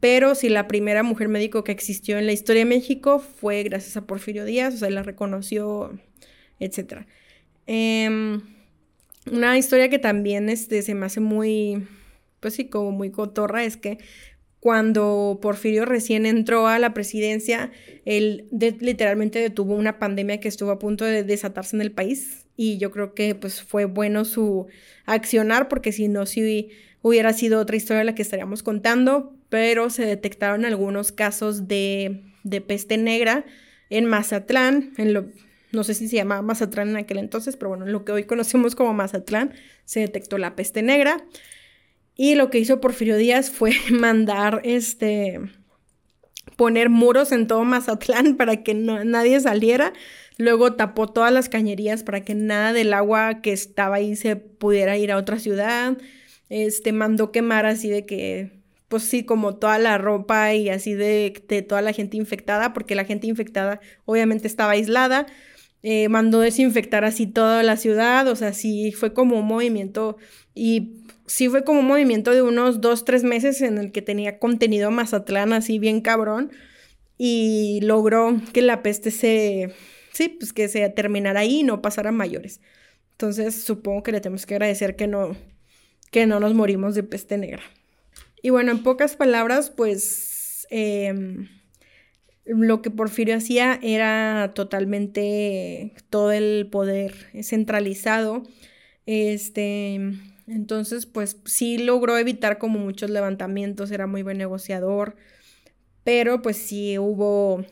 pero 0.00 0.34
sí 0.34 0.50
la 0.50 0.68
primera 0.68 1.02
mujer 1.02 1.28
médico 1.28 1.64
que 1.64 1.72
existió 1.72 2.18
en 2.18 2.26
la 2.26 2.32
historia 2.32 2.60
de 2.64 2.70
México 2.70 3.20
fue 3.20 3.62
gracias 3.62 3.96
a 3.96 4.06
Porfirio 4.06 4.44
Díaz, 4.44 4.74
o 4.74 4.78
sea, 4.78 4.90
la 4.90 5.02
reconoció, 5.02 5.98
etcétera. 6.58 7.06
Em, 7.72 8.40
una 9.30 9.56
historia 9.56 9.88
que 9.88 10.00
también 10.00 10.48
este, 10.48 10.82
se 10.82 10.92
me 10.96 11.06
hace 11.06 11.20
muy, 11.20 11.86
pues 12.40 12.54
sí, 12.54 12.64
como 12.68 12.90
muy 12.90 13.12
cotorra, 13.12 13.62
es 13.62 13.76
que 13.76 13.98
cuando 14.58 15.38
Porfirio 15.40 15.84
recién 15.84 16.26
entró 16.26 16.66
a 16.66 16.80
la 16.80 16.92
presidencia, 16.94 17.70
él 18.04 18.48
literalmente 18.50 19.38
detuvo 19.38 19.76
una 19.76 20.00
pandemia 20.00 20.40
que 20.40 20.48
estuvo 20.48 20.72
a 20.72 20.80
punto 20.80 21.04
de 21.04 21.22
desatarse 21.22 21.76
en 21.76 21.82
el 21.82 21.92
país 21.92 22.44
y 22.56 22.78
yo 22.78 22.90
creo 22.90 23.14
que 23.14 23.36
pues 23.36 23.62
fue 23.62 23.84
bueno 23.84 24.24
su 24.24 24.66
accionar 25.06 25.68
porque 25.68 25.92
si 25.92 26.08
no, 26.08 26.26
si 26.26 26.70
hubiera 27.02 27.32
sido 27.32 27.60
otra 27.60 27.76
historia 27.76 28.02
la 28.02 28.16
que 28.16 28.22
estaríamos 28.22 28.64
contando, 28.64 29.32
pero 29.48 29.90
se 29.90 30.04
detectaron 30.04 30.64
algunos 30.64 31.12
casos 31.12 31.68
de, 31.68 32.24
de 32.42 32.60
peste 32.60 32.98
negra 32.98 33.44
en 33.90 34.06
Mazatlán, 34.06 34.92
en 34.96 35.12
lo, 35.12 35.26
no 35.72 35.84
sé 35.84 35.94
si 35.94 36.08
se 36.08 36.16
llamaba 36.16 36.42
Mazatlán 36.42 36.90
en 36.90 36.96
aquel 36.96 37.18
entonces, 37.18 37.56
pero 37.56 37.70
bueno, 37.70 37.86
lo 37.86 38.04
que 38.04 38.12
hoy 38.12 38.24
conocemos 38.24 38.74
como 38.74 38.92
Mazatlán, 38.92 39.54
se 39.84 40.00
detectó 40.00 40.38
la 40.38 40.56
peste 40.56 40.82
negra. 40.82 41.24
Y 42.16 42.34
lo 42.34 42.50
que 42.50 42.58
hizo 42.58 42.80
Porfirio 42.80 43.16
Díaz 43.16 43.50
fue 43.50 43.72
mandar 43.90 44.60
este 44.64 45.40
poner 46.56 46.90
muros 46.90 47.32
en 47.32 47.46
todo 47.46 47.64
Mazatlán 47.64 48.36
para 48.38 48.62
que 48.62 48.74
nadie 48.74 49.40
saliera. 49.40 49.92
Luego 50.36 50.74
tapó 50.74 51.08
todas 51.08 51.32
las 51.32 51.48
cañerías 51.48 52.02
para 52.02 52.22
que 52.22 52.34
nada 52.34 52.72
del 52.72 52.92
agua 52.92 53.40
que 53.42 53.52
estaba 53.52 53.96
ahí 53.96 54.16
se 54.16 54.36
pudiera 54.36 54.96
ir 54.96 55.12
a 55.12 55.16
otra 55.16 55.38
ciudad. 55.38 55.96
Este 56.48 56.92
mandó 56.92 57.30
quemar 57.30 57.66
así 57.66 57.88
de 57.88 58.06
que 58.06 58.60
pues 58.88 59.04
sí, 59.04 59.22
como 59.24 59.54
toda 59.54 59.78
la 59.78 59.98
ropa 59.98 60.52
y 60.52 60.68
así 60.68 60.94
de, 60.94 61.44
de 61.46 61.62
toda 61.62 61.80
la 61.80 61.92
gente 61.92 62.16
infectada, 62.16 62.72
porque 62.72 62.96
la 62.96 63.04
gente 63.04 63.28
infectada 63.28 63.80
obviamente 64.04 64.48
estaba 64.48 64.72
aislada. 64.72 65.26
Eh, 65.82 66.08
mandó 66.10 66.40
desinfectar 66.40 67.04
así 67.04 67.26
toda 67.26 67.62
la 67.62 67.76
ciudad, 67.76 68.28
o 68.28 68.36
sea, 68.36 68.52
sí 68.52 68.92
fue 68.92 69.14
como 69.14 69.38
un 69.38 69.46
movimiento 69.46 70.18
y 70.54 71.04
sí 71.26 71.48
fue 71.48 71.64
como 71.64 71.80
un 71.80 71.86
movimiento 71.86 72.32
de 72.32 72.42
unos 72.42 72.82
dos, 72.82 73.06
tres 73.06 73.24
meses 73.24 73.62
en 73.62 73.78
el 73.78 73.90
que 73.90 74.02
tenía 74.02 74.38
contenido 74.38 74.90
Mazatlán 74.90 75.54
así 75.54 75.78
bien 75.78 76.02
cabrón 76.02 76.50
y 77.16 77.80
logró 77.82 78.40
que 78.52 78.60
la 78.60 78.82
peste 78.82 79.10
se, 79.10 79.72
sí, 80.12 80.28
pues 80.28 80.52
que 80.52 80.68
se 80.68 80.86
terminara 80.90 81.40
ahí 81.40 81.60
y 81.60 81.62
no 81.62 81.80
pasara 81.80 82.10
a 82.10 82.12
mayores. 82.12 82.60
Entonces 83.12 83.62
supongo 83.62 84.02
que 84.02 84.12
le 84.12 84.20
tenemos 84.20 84.44
que 84.44 84.54
agradecer 84.54 84.96
que 84.96 85.06
no, 85.06 85.36
que 86.10 86.26
no 86.26 86.40
nos 86.40 86.54
morimos 86.54 86.94
de 86.94 87.04
peste 87.04 87.38
negra. 87.38 87.62
Y 88.42 88.50
bueno, 88.50 88.72
en 88.72 88.82
pocas 88.82 89.16
palabras, 89.16 89.70
pues... 89.70 90.66
Em, 90.70 91.48
lo 92.44 92.82
que 92.82 92.90
Porfirio 92.90 93.36
hacía 93.36 93.78
era 93.82 94.52
totalmente 94.54 95.92
todo 96.10 96.32
el 96.32 96.68
poder 96.70 97.14
centralizado. 97.42 98.42
Este, 99.06 100.00
entonces, 100.46 101.06
pues 101.06 101.36
sí 101.44 101.78
logró 101.78 102.18
evitar 102.18 102.58
como 102.58 102.78
muchos 102.78 103.10
levantamientos, 103.10 103.90
era 103.90 104.06
muy 104.06 104.22
buen 104.22 104.38
negociador, 104.38 105.16
pero 106.04 106.42
pues 106.42 106.56
sí 106.56 106.98
hubo, 106.98 107.64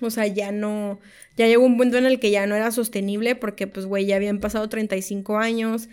o 0.00 0.10
sea, 0.10 0.26
ya 0.26 0.52
no, 0.52 1.00
ya 1.36 1.46
llegó 1.46 1.64
un 1.64 1.78
punto 1.78 1.96
en 1.96 2.06
el 2.06 2.20
que 2.20 2.30
ya 2.30 2.46
no 2.46 2.54
era 2.54 2.70
sostenible 2.70 3.34
porque 3.34 3.66
pues, 3.66 3.86
güey, 3.86 4.06
ya 4.06 4.16
habían 4.16 4.40
pasado 4.40 4.68
35 4.68 5.38
años, 5.38 5.88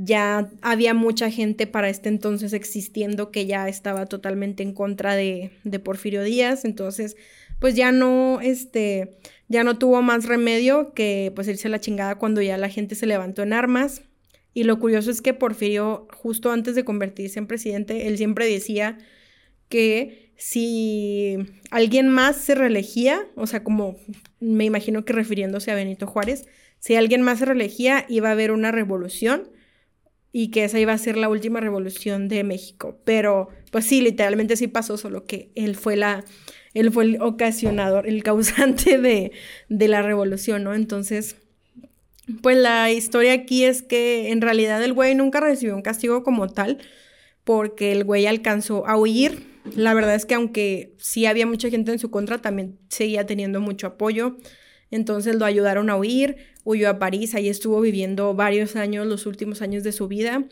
ya 0.00 0.48
había 0.62 0.94
mucha 0.94 1.28
gente 1.28 1.66
para 1.66 1.88
este 1.88 2.08
entonces 2.08 2.52
existiendo 2.52 3.32
que 3.32 3.46
ya 3.46 3.68
estaba 3.68 4.06
totalmente 4.06 4.62
en 4.62 4.72
contra 4.72 5.16
de, 5.16 5.50
de 5.64 5.78
Porfirio 5.80 6.22
Díaz, 6.22 6.64
entonces 6.64 7.16
pues 7.58 7.74
ya 7.74 7.90
no, 7.90 8.40
este, 8.40 9.18
ya 9.48 9.64
no 9.64 9.76
tuvo 9.78 10.00
más 10.00 10.26
remedio 10.26 10.94
que 10.94 11.32
pues 11.34 11.48
irse 11.48 11.66
a 11.66 11.72
la 11.72 11.80
chingada 11.80 12.14
cuando 12.14 12.40
ya 12.40 12.56
la 12.56 12.68
gente 12.68 12.94
se 12.94 13.06
levantó 13.06 13.42
en 13.42 13.52
armas. 13.52 14.02
Y 14.54 14.62
lo 14.62 14.78
curioso 14.78 15.10
es 15.10 15.20
que 15.20 15.34
Porfirio, 15.34 16.06
justo 16.12 16.52
antes 16.52 16.76
de 16.76 16.84
convertirse 16.84 17.40
en 17.40 17.48
presidente, 17.48 18.06
él 18.06 18.16
siempre 18.16 18.46
decía 18.48 18.98
que 19.68 20.32
si 20.36 21.38
alguien 21.72 22.08
más 22.08 22.36
se 22.36 22.54
reelegía, 22.54 23.26
o 23.34 23.48
sea, 23.48 23.64
como 23.64 23.96
me 24.38 24.64
imagino 24.64 25.04
que 25.04 25.12
refiriéndose 25.12 25.72
a 25.72 25.74
Benito 25.74 26.06
Juárez, 26.06 26.46
si 26.78 26.94
alguien 26.94 27.22
más 27.22 27.40
se 27.40 27.46
reelegía, 27.46 28.06
iba 28.08 28.28
a 28.28 28.32
haber 28.32 28.52
una 28.52 28.70
revolución 28.70 29.50
y 30.32 30.50
que 30.50 30.64
esa 30.64 30.78
iba 30.78 30.92
a 30.92 30.98
ser 30.98 31.16
la 31.16 31.28
última 31.28 31.60
revolución 31.60 32.28
de 32.28 32.44
México. 32.44 32.98
Pero, 33.04 33.48
pues 33.70 33.86
sí, 33.86 34.00
literalmente 34.00 34.56
sí 34.56 34.68
pasó, 34.68 34.96
solo 34.96 35.26
que 35.26 35.50
él 35.54 35.76
fue 35.76 35.96
la, 35.96 36.24
él 36.74 36.92
fue 36.92 37.04
el 37.04 37.22
ocasionador, 37.22 38.06
el 38.06 38.22
causante 38.22 38.98
de, 38.98 39.32
de 39.68 39.88
la 39.88 40.02
revolución, 40.02 40.64
¿no? 40.64 40.74
Entonces, 40.74 41.36
pues 42.42 42.56
la 42.58 42.90
historia 42.92 43.32
aquí 43.32 43.64
es 43.64 43.82
que 43.82 44.30
en 44.30 44.40
realidad 44.40 44.82
el 44.82 44.92
güey 44.92 45.14
nunca 45.14 45.40
recibió 45.40 45.74
un 45.74 45.82
castigo 45.82 46.22
como 46.22 46.48
tal, 46.48 46.78
porque 47.44 47.92
el 47.92 48.04
güey 48.04 48.26
alcanzó 48.26 48.86
a 48.86 48.98
huir. 48.98 49.46
La 49.74 49.94
verdad 49.94 50.14
es 50.14 50.26
que 50.26 50.34
aunque 50.34 50.94
sí 50.98 51.26
había 51.26 51.46
mucha 51.46 51.70
gente 51.70 51.92
en 51.92 51.98
su 51.98 52.10
contra, 52.10 52.38
también 52.38 52.78
seguía 52.88 53.24
teniendo 53.26 53.60
mucho 53.60 53.86
apoyo. 53.86 54.36
Entonces 54.90 55.36
lo 55.36 55.44
ayudaron 55.44 55.90
a 55.90 55.96
huir, 55.96 56.36
huyó 56.68 56.90
a 56.90 56.98
París, 56.98 57.34
ahí 57.34 57.48
estuvo 57.48 57.80
viviendo 57.80 58.34
varios 58.34 58.76
años, 58.76 59.06
los 59.06 59.24
últimos 59.24 59.62
años 59.62 59.84
de 59.84 59.92
su 59.92 60.06
vida. 60.06 60.44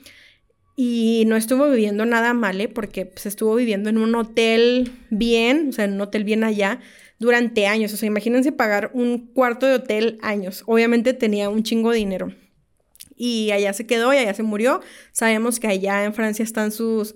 Y 0.74 1.24
no 1.26 1.36
estuvo 1.36 1.70
viviendo 1.70 2.06
nada 2.06 2.32
mal, 2.32 2.58
¿eh? 2.60 2.68
porque 2.68 3.04
pues, 3.04 3.26
estuvo 3.26 3.54
viviendo 3.54 3.90
en 3.90 3.98
un 3.98 4.14
hotel 4.14 4.92
bien, 5.10 5.68
o 5.68 5.72
sea, 5.72 5.84
en 5.84 5.92
un 5.92 6.00
hotel 6.00 6.24
bien 6.24 6.42
allá, 6.42 6.80
durante 7.18 7.66
años. 7.66 7.92
O 7.92 7.98
sea, 7.98 8.06
imagínense 8.06 8.50
pagar 8.50 8.90
un 8.94 9.26
cuarto 9.26 9.66
de 9.66 9.74
hotel 9.74 10.18
años. 10.22 10.62
Obviamente 10.66 11.12
tenía 11.12 11.50
un 11.50 11.62
chingo 11.62 11.90
de 11.90 11.98
dinero. 11.98 12.32
Y 13.14 13.50
allá 13.50 13.74
se 13.74 13.86
quedó 13.86 14.12
y 14.14 14.16
allá 14.16 14.32
se 14.32 14.42
murió. 14.42 14.80
Sabemos 15.12 15.60
que 15.60 15.66
allá 15.68 16.04
en 16.04 16.14
Francia 16.14 16.42
están 16.42 16.72
sus, 16.72 17.14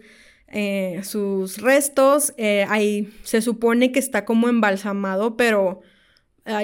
eh, 0.48 1.00
sus 1.04 1.58
restos. 1.62 2.34
Eh, 2.36 2.66
ahí 2.68 3.10
se 3.22 3.40
supone 3.40 3.92
que 3.92 3.98
está 3.98 4.26
como 4.26 4.48
embalsamado, 4.48 5.38
pero 5.38 5.80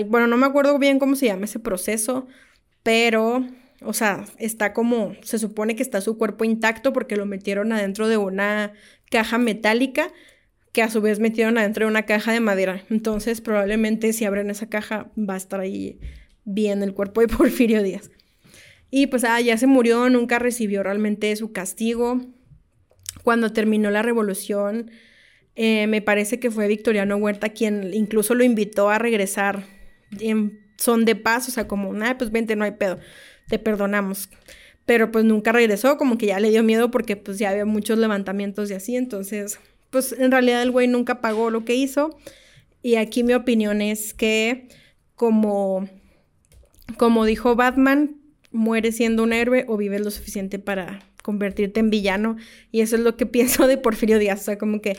bueno, 0.08 0.26
no 0.26 0.36
me 0.36 0.46
acuerdo 0.46 0.78
bien 0.78 0.98
cómo 0.98 1.16
se 1.16 1.26
llama 1.26 1.44
ese 1.44 1.58
proceso, 1.58 2.26
pero, 2.82 3.46
o 3.82 3.92
sea, 3.92 4.24
está 4.38 4.72
como, 4.72 5.14
se 5.22 5.38
supone 5.38 5.76
que 5.76 5.82
está 5.82 6.00
su 6.00 6.16
cuerpo 6.18 6.44
intacto 6.44 6.92
porque 6.92 7.16
lo 7.16 7.26
metieron 7.26 7.72
adentro 7.72 8.08
de 8.08 8.16
una 8.16 8.72
caja 9.10 9.38
metálica 9.38 10.12
que 10.72 10.82
a 10.82 10.90
su 10.90 11.00
vez 11.00 11.20
metieron 11.20 11.56
adentro 11.58 11.86
de 11.86 11.90
una 11.90 12.04
caja 12.04 12.32
de 12.32 12.40
madera. 12.40 12.84
Entonces, 12.90 13.40
probablemente 13.40 14.12
si 14.12 14.24
abren 14.24 14.50
esa 14.50 14.68
caja 14.68 15.10
va 15.16 15.34
a 15.34 15.38
estar 15.38 15.60
ahí 15.60 15.98
bien 16.44 16.82
el 16.82 16.94
cuerpo 16.94 17.22
de 17.22 17.28
Porfirio 17.36 17.82
Díaz. 17.82 18.10
Y 18.90 19.08
pues 19.08 19.24
ah, 19.24 19.40
ya 19.40 19.56
se 19.56 19.66
murió, 19.66 20.08
nunca 20.10 20.38
recibió 20.38 20.82
realmente 20.82 21.34
su 21.36 21.52
castigo. 21.52 22.20
Cuando 23.24 23.52
terminó 23.52 23.90
la 23.90 24.02
revolución, 24.02 24.90
eh, 25.56 25.86
me 25.86 26.02
parece 26.02 26.38
que 26.38 26.50
fue 26.50 26.68
Victoriano 26.68 27.16
Huerta 27.16 27.48
quien 27.48 27.92
incluso 27.94 28.34
lo 28.34 28.44
invitó 28.44 28.90
a 28.90 28.98
regresar 28.98 29.64
son 30.76 31.04
de 31.04 31.16
paz, 31.16 31.48
o 31.48 31.50
sea, 31.50 31.66
como, 31.68 31.92
nada, 31.92 32.18
pues 32.18 32.30
vente, 32.30 32.56
no 32.56 32.64
hay 32.64 32.72
pedo, 32.72 32.98
te 33.48 33.58
perdonamos. 33.58 34.28
Pero 34.84 35.10
pues 35.10 35.24
nunca 35.24 35.52
regresó, 35.52 35.98
como 35.98 36.16
que 36.16 36.26
ya 36.26 36.38
le 36.38 36.50
dio 36.50 36.62
miedo 36.62 36.90
porque 36.90 37.16
pues 37.16 37.38
ya 37.38 37.50
había 37.50 37.64
muchos 37.64 37.98
levantamientos 37.98 38.70
y 38.70 38.74
así, 38.74 38.96
entonces, 38.96 39.58
pues 39.90 40.12
en 40.12 40.30
realidad 40.30 40.62
el 40.62 40.70
güey 40.70 40.86
nunca 40.86 41.20
pagó 41.20 41.50
lo 41.50 41.64
que 41.64 41.74
hizo. 41.74 42.16
Y 42.82 42.96
aquí 42.96 43.24
mi 43.24 43.34
opinión 43.34 43.82
es 43.82 44.14
que 44.14 44.68
como, 45.16 45.88
como 46.98 47.24
dijo 47.24 47.56
Batman, 47.56 48.16
mueres 48.52 48.96
siendo 48.96 49.24
un 49.24 49.32
héroe 49.32 49.64
o 49.66 49.76
vives 49.76 50.02
lo 50.02 50.10
suficiente 50.12 50.60
para 50.60 51.00
convertirte 51.22 51.80
en 51.80 51.90
villano. 51.90 52.36
Y 52.70 52.80
eso 52.80 52.94
es 52.94 53.02
lo 53.02 53.16
que 53.16 53.26
pienso 53.26 53.66
de 53.66 53.78
Porfirio 53.78 54.20
Díaz, 54.20 54.42
o 54.42 54.44
sea, 54.44 54.58
como 54.58 54.80
que 54.80 54.96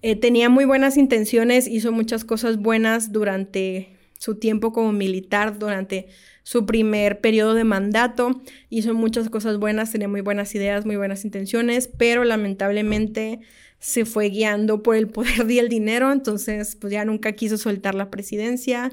eh, 0.00 0.16
tenía 0.16 0.48
muy 0.48 0.64
buenas 0.64 0.96
intenciones, 0.96 1.68
hizo 1.68 1.92
muchas 1.92 2.24
cosas 2.24 2.56
buenas 2.56 3.12
durante 3.12 3.97
su 4.18 4.34
tiempo 4.34 4.72
como 4.72 4.92
militar, 4.92 5.58
durante 5.58 6.08
su 6.42 6.66
primer 6.66 7.20
periodo 7.20 7.54
de 7.54 7.64
mandato, 7.64 8.42
hizo 8.68 8.94
muchas 8.94 9.30
cosas 9.30 9.58
buenas, 9.58 9.92
tenía 9.92 10.08
muy 10.08 10.20
buenas 10.20 10.54
ideas, 10.54 10.84
muy 10.84 10.96
buenas 10.96 11.24
intenciones, 11.24 11.88
pero 11.88 12.24
lamentablemente 12.24 13.40
se 13.78 14.04
fue 14.04 14.28
guiando 14.28 14.82
por 14.82 14.96
el 14.96 15.08
poder 15.08 15.50
y 15.50 15.58
el 15.58 15.68
dinero, 15.68 16.12
entonces 16.12 16.76
pues 16.76 16.92
ya 16.92 17.04
nunca 17.04 17.32
quiso 17.32 17.56
soltar 17.56 17.94
la 17.94 18.10
presidencia 18.10 18.90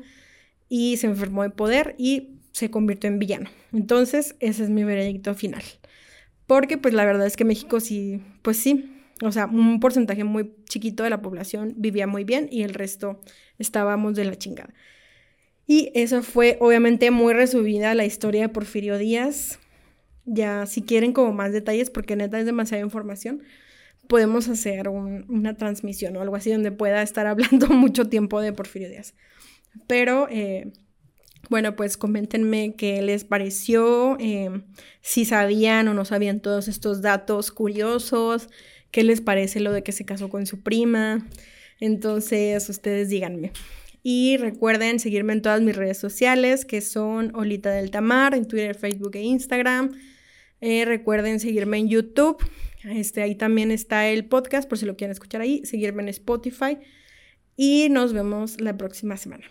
y 0.69 0.97
se 0.97 1.07
enfermó 1.07 1.43
de 1.43 1.49
poder 1.49 1.95
y 1.97 2.39
se 2.51 2.69
convirtió 2.69 3.09
en 3.09 3.19
villano. 3.19 3.49
Entonces 3.73 4.36
ese 4.39 4.63
es 4.63 4.69
mi 4.69 4.84
veredicto 4.84 5.34
final. 5.34 5.63
Porque 6.47 6.78
pues 6.78 6.93
la 6.93 7.05
verdad 7.05 7.26
es 7.26 7.36
que 7.36 7.45
México 7.45 7.80
sí, 7.80 8.21
pues 8.43 8.57
sí, 8.57 8.91
o 9.21 9.32
sea, 9.32 9.45
un 9.47 9.80
porcentaje 9.80 10.23
muy 10.23 10.53
chiquito 10.69 11.03
de 11.03 11.09
la 11.09 11.21
población 11.21 11.73
vivía 11.78 12.05
muy 12.05 12.23
bien 12.23 12.47
y 12.51 12.63
el 12.63 12.73
resto 12.73 13.21
estábamos 13.57 14.15
de 14.15 14.26
la 14.26 14.36
chingada. 14.36 14.73
Y 15.68 15.91
eso 15.95 16.22
fue 16.22 16.57
obviamente 16.59 17.09
muy 17.11 17.34
resumida 17.34 17.95
la 17.95 18.05
historia 18.05 18.41
de 18.41 18.49
Porfirio 18.49 18.97
Díaz. 18.97 19.59
Ya 20.26 20.66
si 20.66 20.82
quieren 20.82 21.13
como 21.13 21.34
más 21.34 21.53
detalles, 21.53 21.89
porque 21.89 22.16
neta 22.16 22.39
es 22.39 22.45
demasiada 22.45 22.84
información, 22.84 23.43
podemos 24.07 24.47
hacer 24.47 24.89
una 24.89 25.55
transmisión 25.55 26.16
o 26.16 26.22
algo 26.22 26.36
así 26.36 26.51
donde 26.51 26.72
pueda 26.72 27.01
estar 27.01 27.28
hablando 27.28 27.68
mucho 27.68 28.07
tiempo 28.09 28.41
de 28.41 28.53
Porfirio 28.53 28.89
Díaz. 28.89 29.13
Pero 29.88 30.28
eh, 30.30 30.72
bueno, 31.49 31.76
pues 31.76 31.97
coméntenme 31.97 32.76
qué 32.76 33.01
les 33.01 33.24
pareció, 33.24 34.18
eh, 34.20 34.63
si 35.01 35.26
sabían 35.26 35.88
o 35.88 35.93
no 35.93 36.05
sabían 36.05 36.39
todos 36.39 36.68
estos 36.68 37.01
datos 37.01 37.51
curiosos, 37.51 38.49
qué 38.91 39.03
les 39.03 39.22
parece 39.22 39.59
lo 39.59 39.72
de 39.72 39.84
que 39.84 39.91
se 39.91 40.05
casó 40.05 40.30
con 40.30 40.45
su 40.45 40.61
prima. 40.61 41.28
Entonces, 41.80 42.70
ustedes 42.70 43.09
díganme. 43.09 43.51
Y 44.08 44.38
recuerden 44.38 44.99
seguirme 44.99 45.34
en 45.34 45.41
todas 45.41 45.64
mis 45.64 45.76
redes 45.76 45.97
sociales, 45.97 46.64
que 46.64 46.82
son 46.82 47.36
Olita 47.36 47.72
del 47.72 47.89
Tamar, 47.89 48.36
en 48.36 48.47
Twitter, 48.47 48.76
Facebook 48.76 49.16
e 49.16 49.24
Instagram. 49.24 49.99
Eh, 50.62 50.86
recuerden 50.86 51.39
seguirme 51.39 51.80
en 51.80 51.89
YouTube. 51.89 52.38
Este, 52.84 53.24
ahí 53.24 53.34
también 53.34 53.72
está 53.72 54.08
el 54.08 54.26
podcast, 54.26 54.70
por 54.70 54.78
si 54.78 54.86
lo 54.86 54.95
quieren 54.95 55.12
escuchar 55.12 55.41
ahí. 55.41 55.66
Seguirme 55.66 56.03
en 56.03 56.10
Spotify. 56.10 56.78
Y 57.58 57.88
nos 57.89 58.14
vemos 58.14 58.62
la 58.62 58.78
próxima 58.78 59.18
semana. 59.18 59.45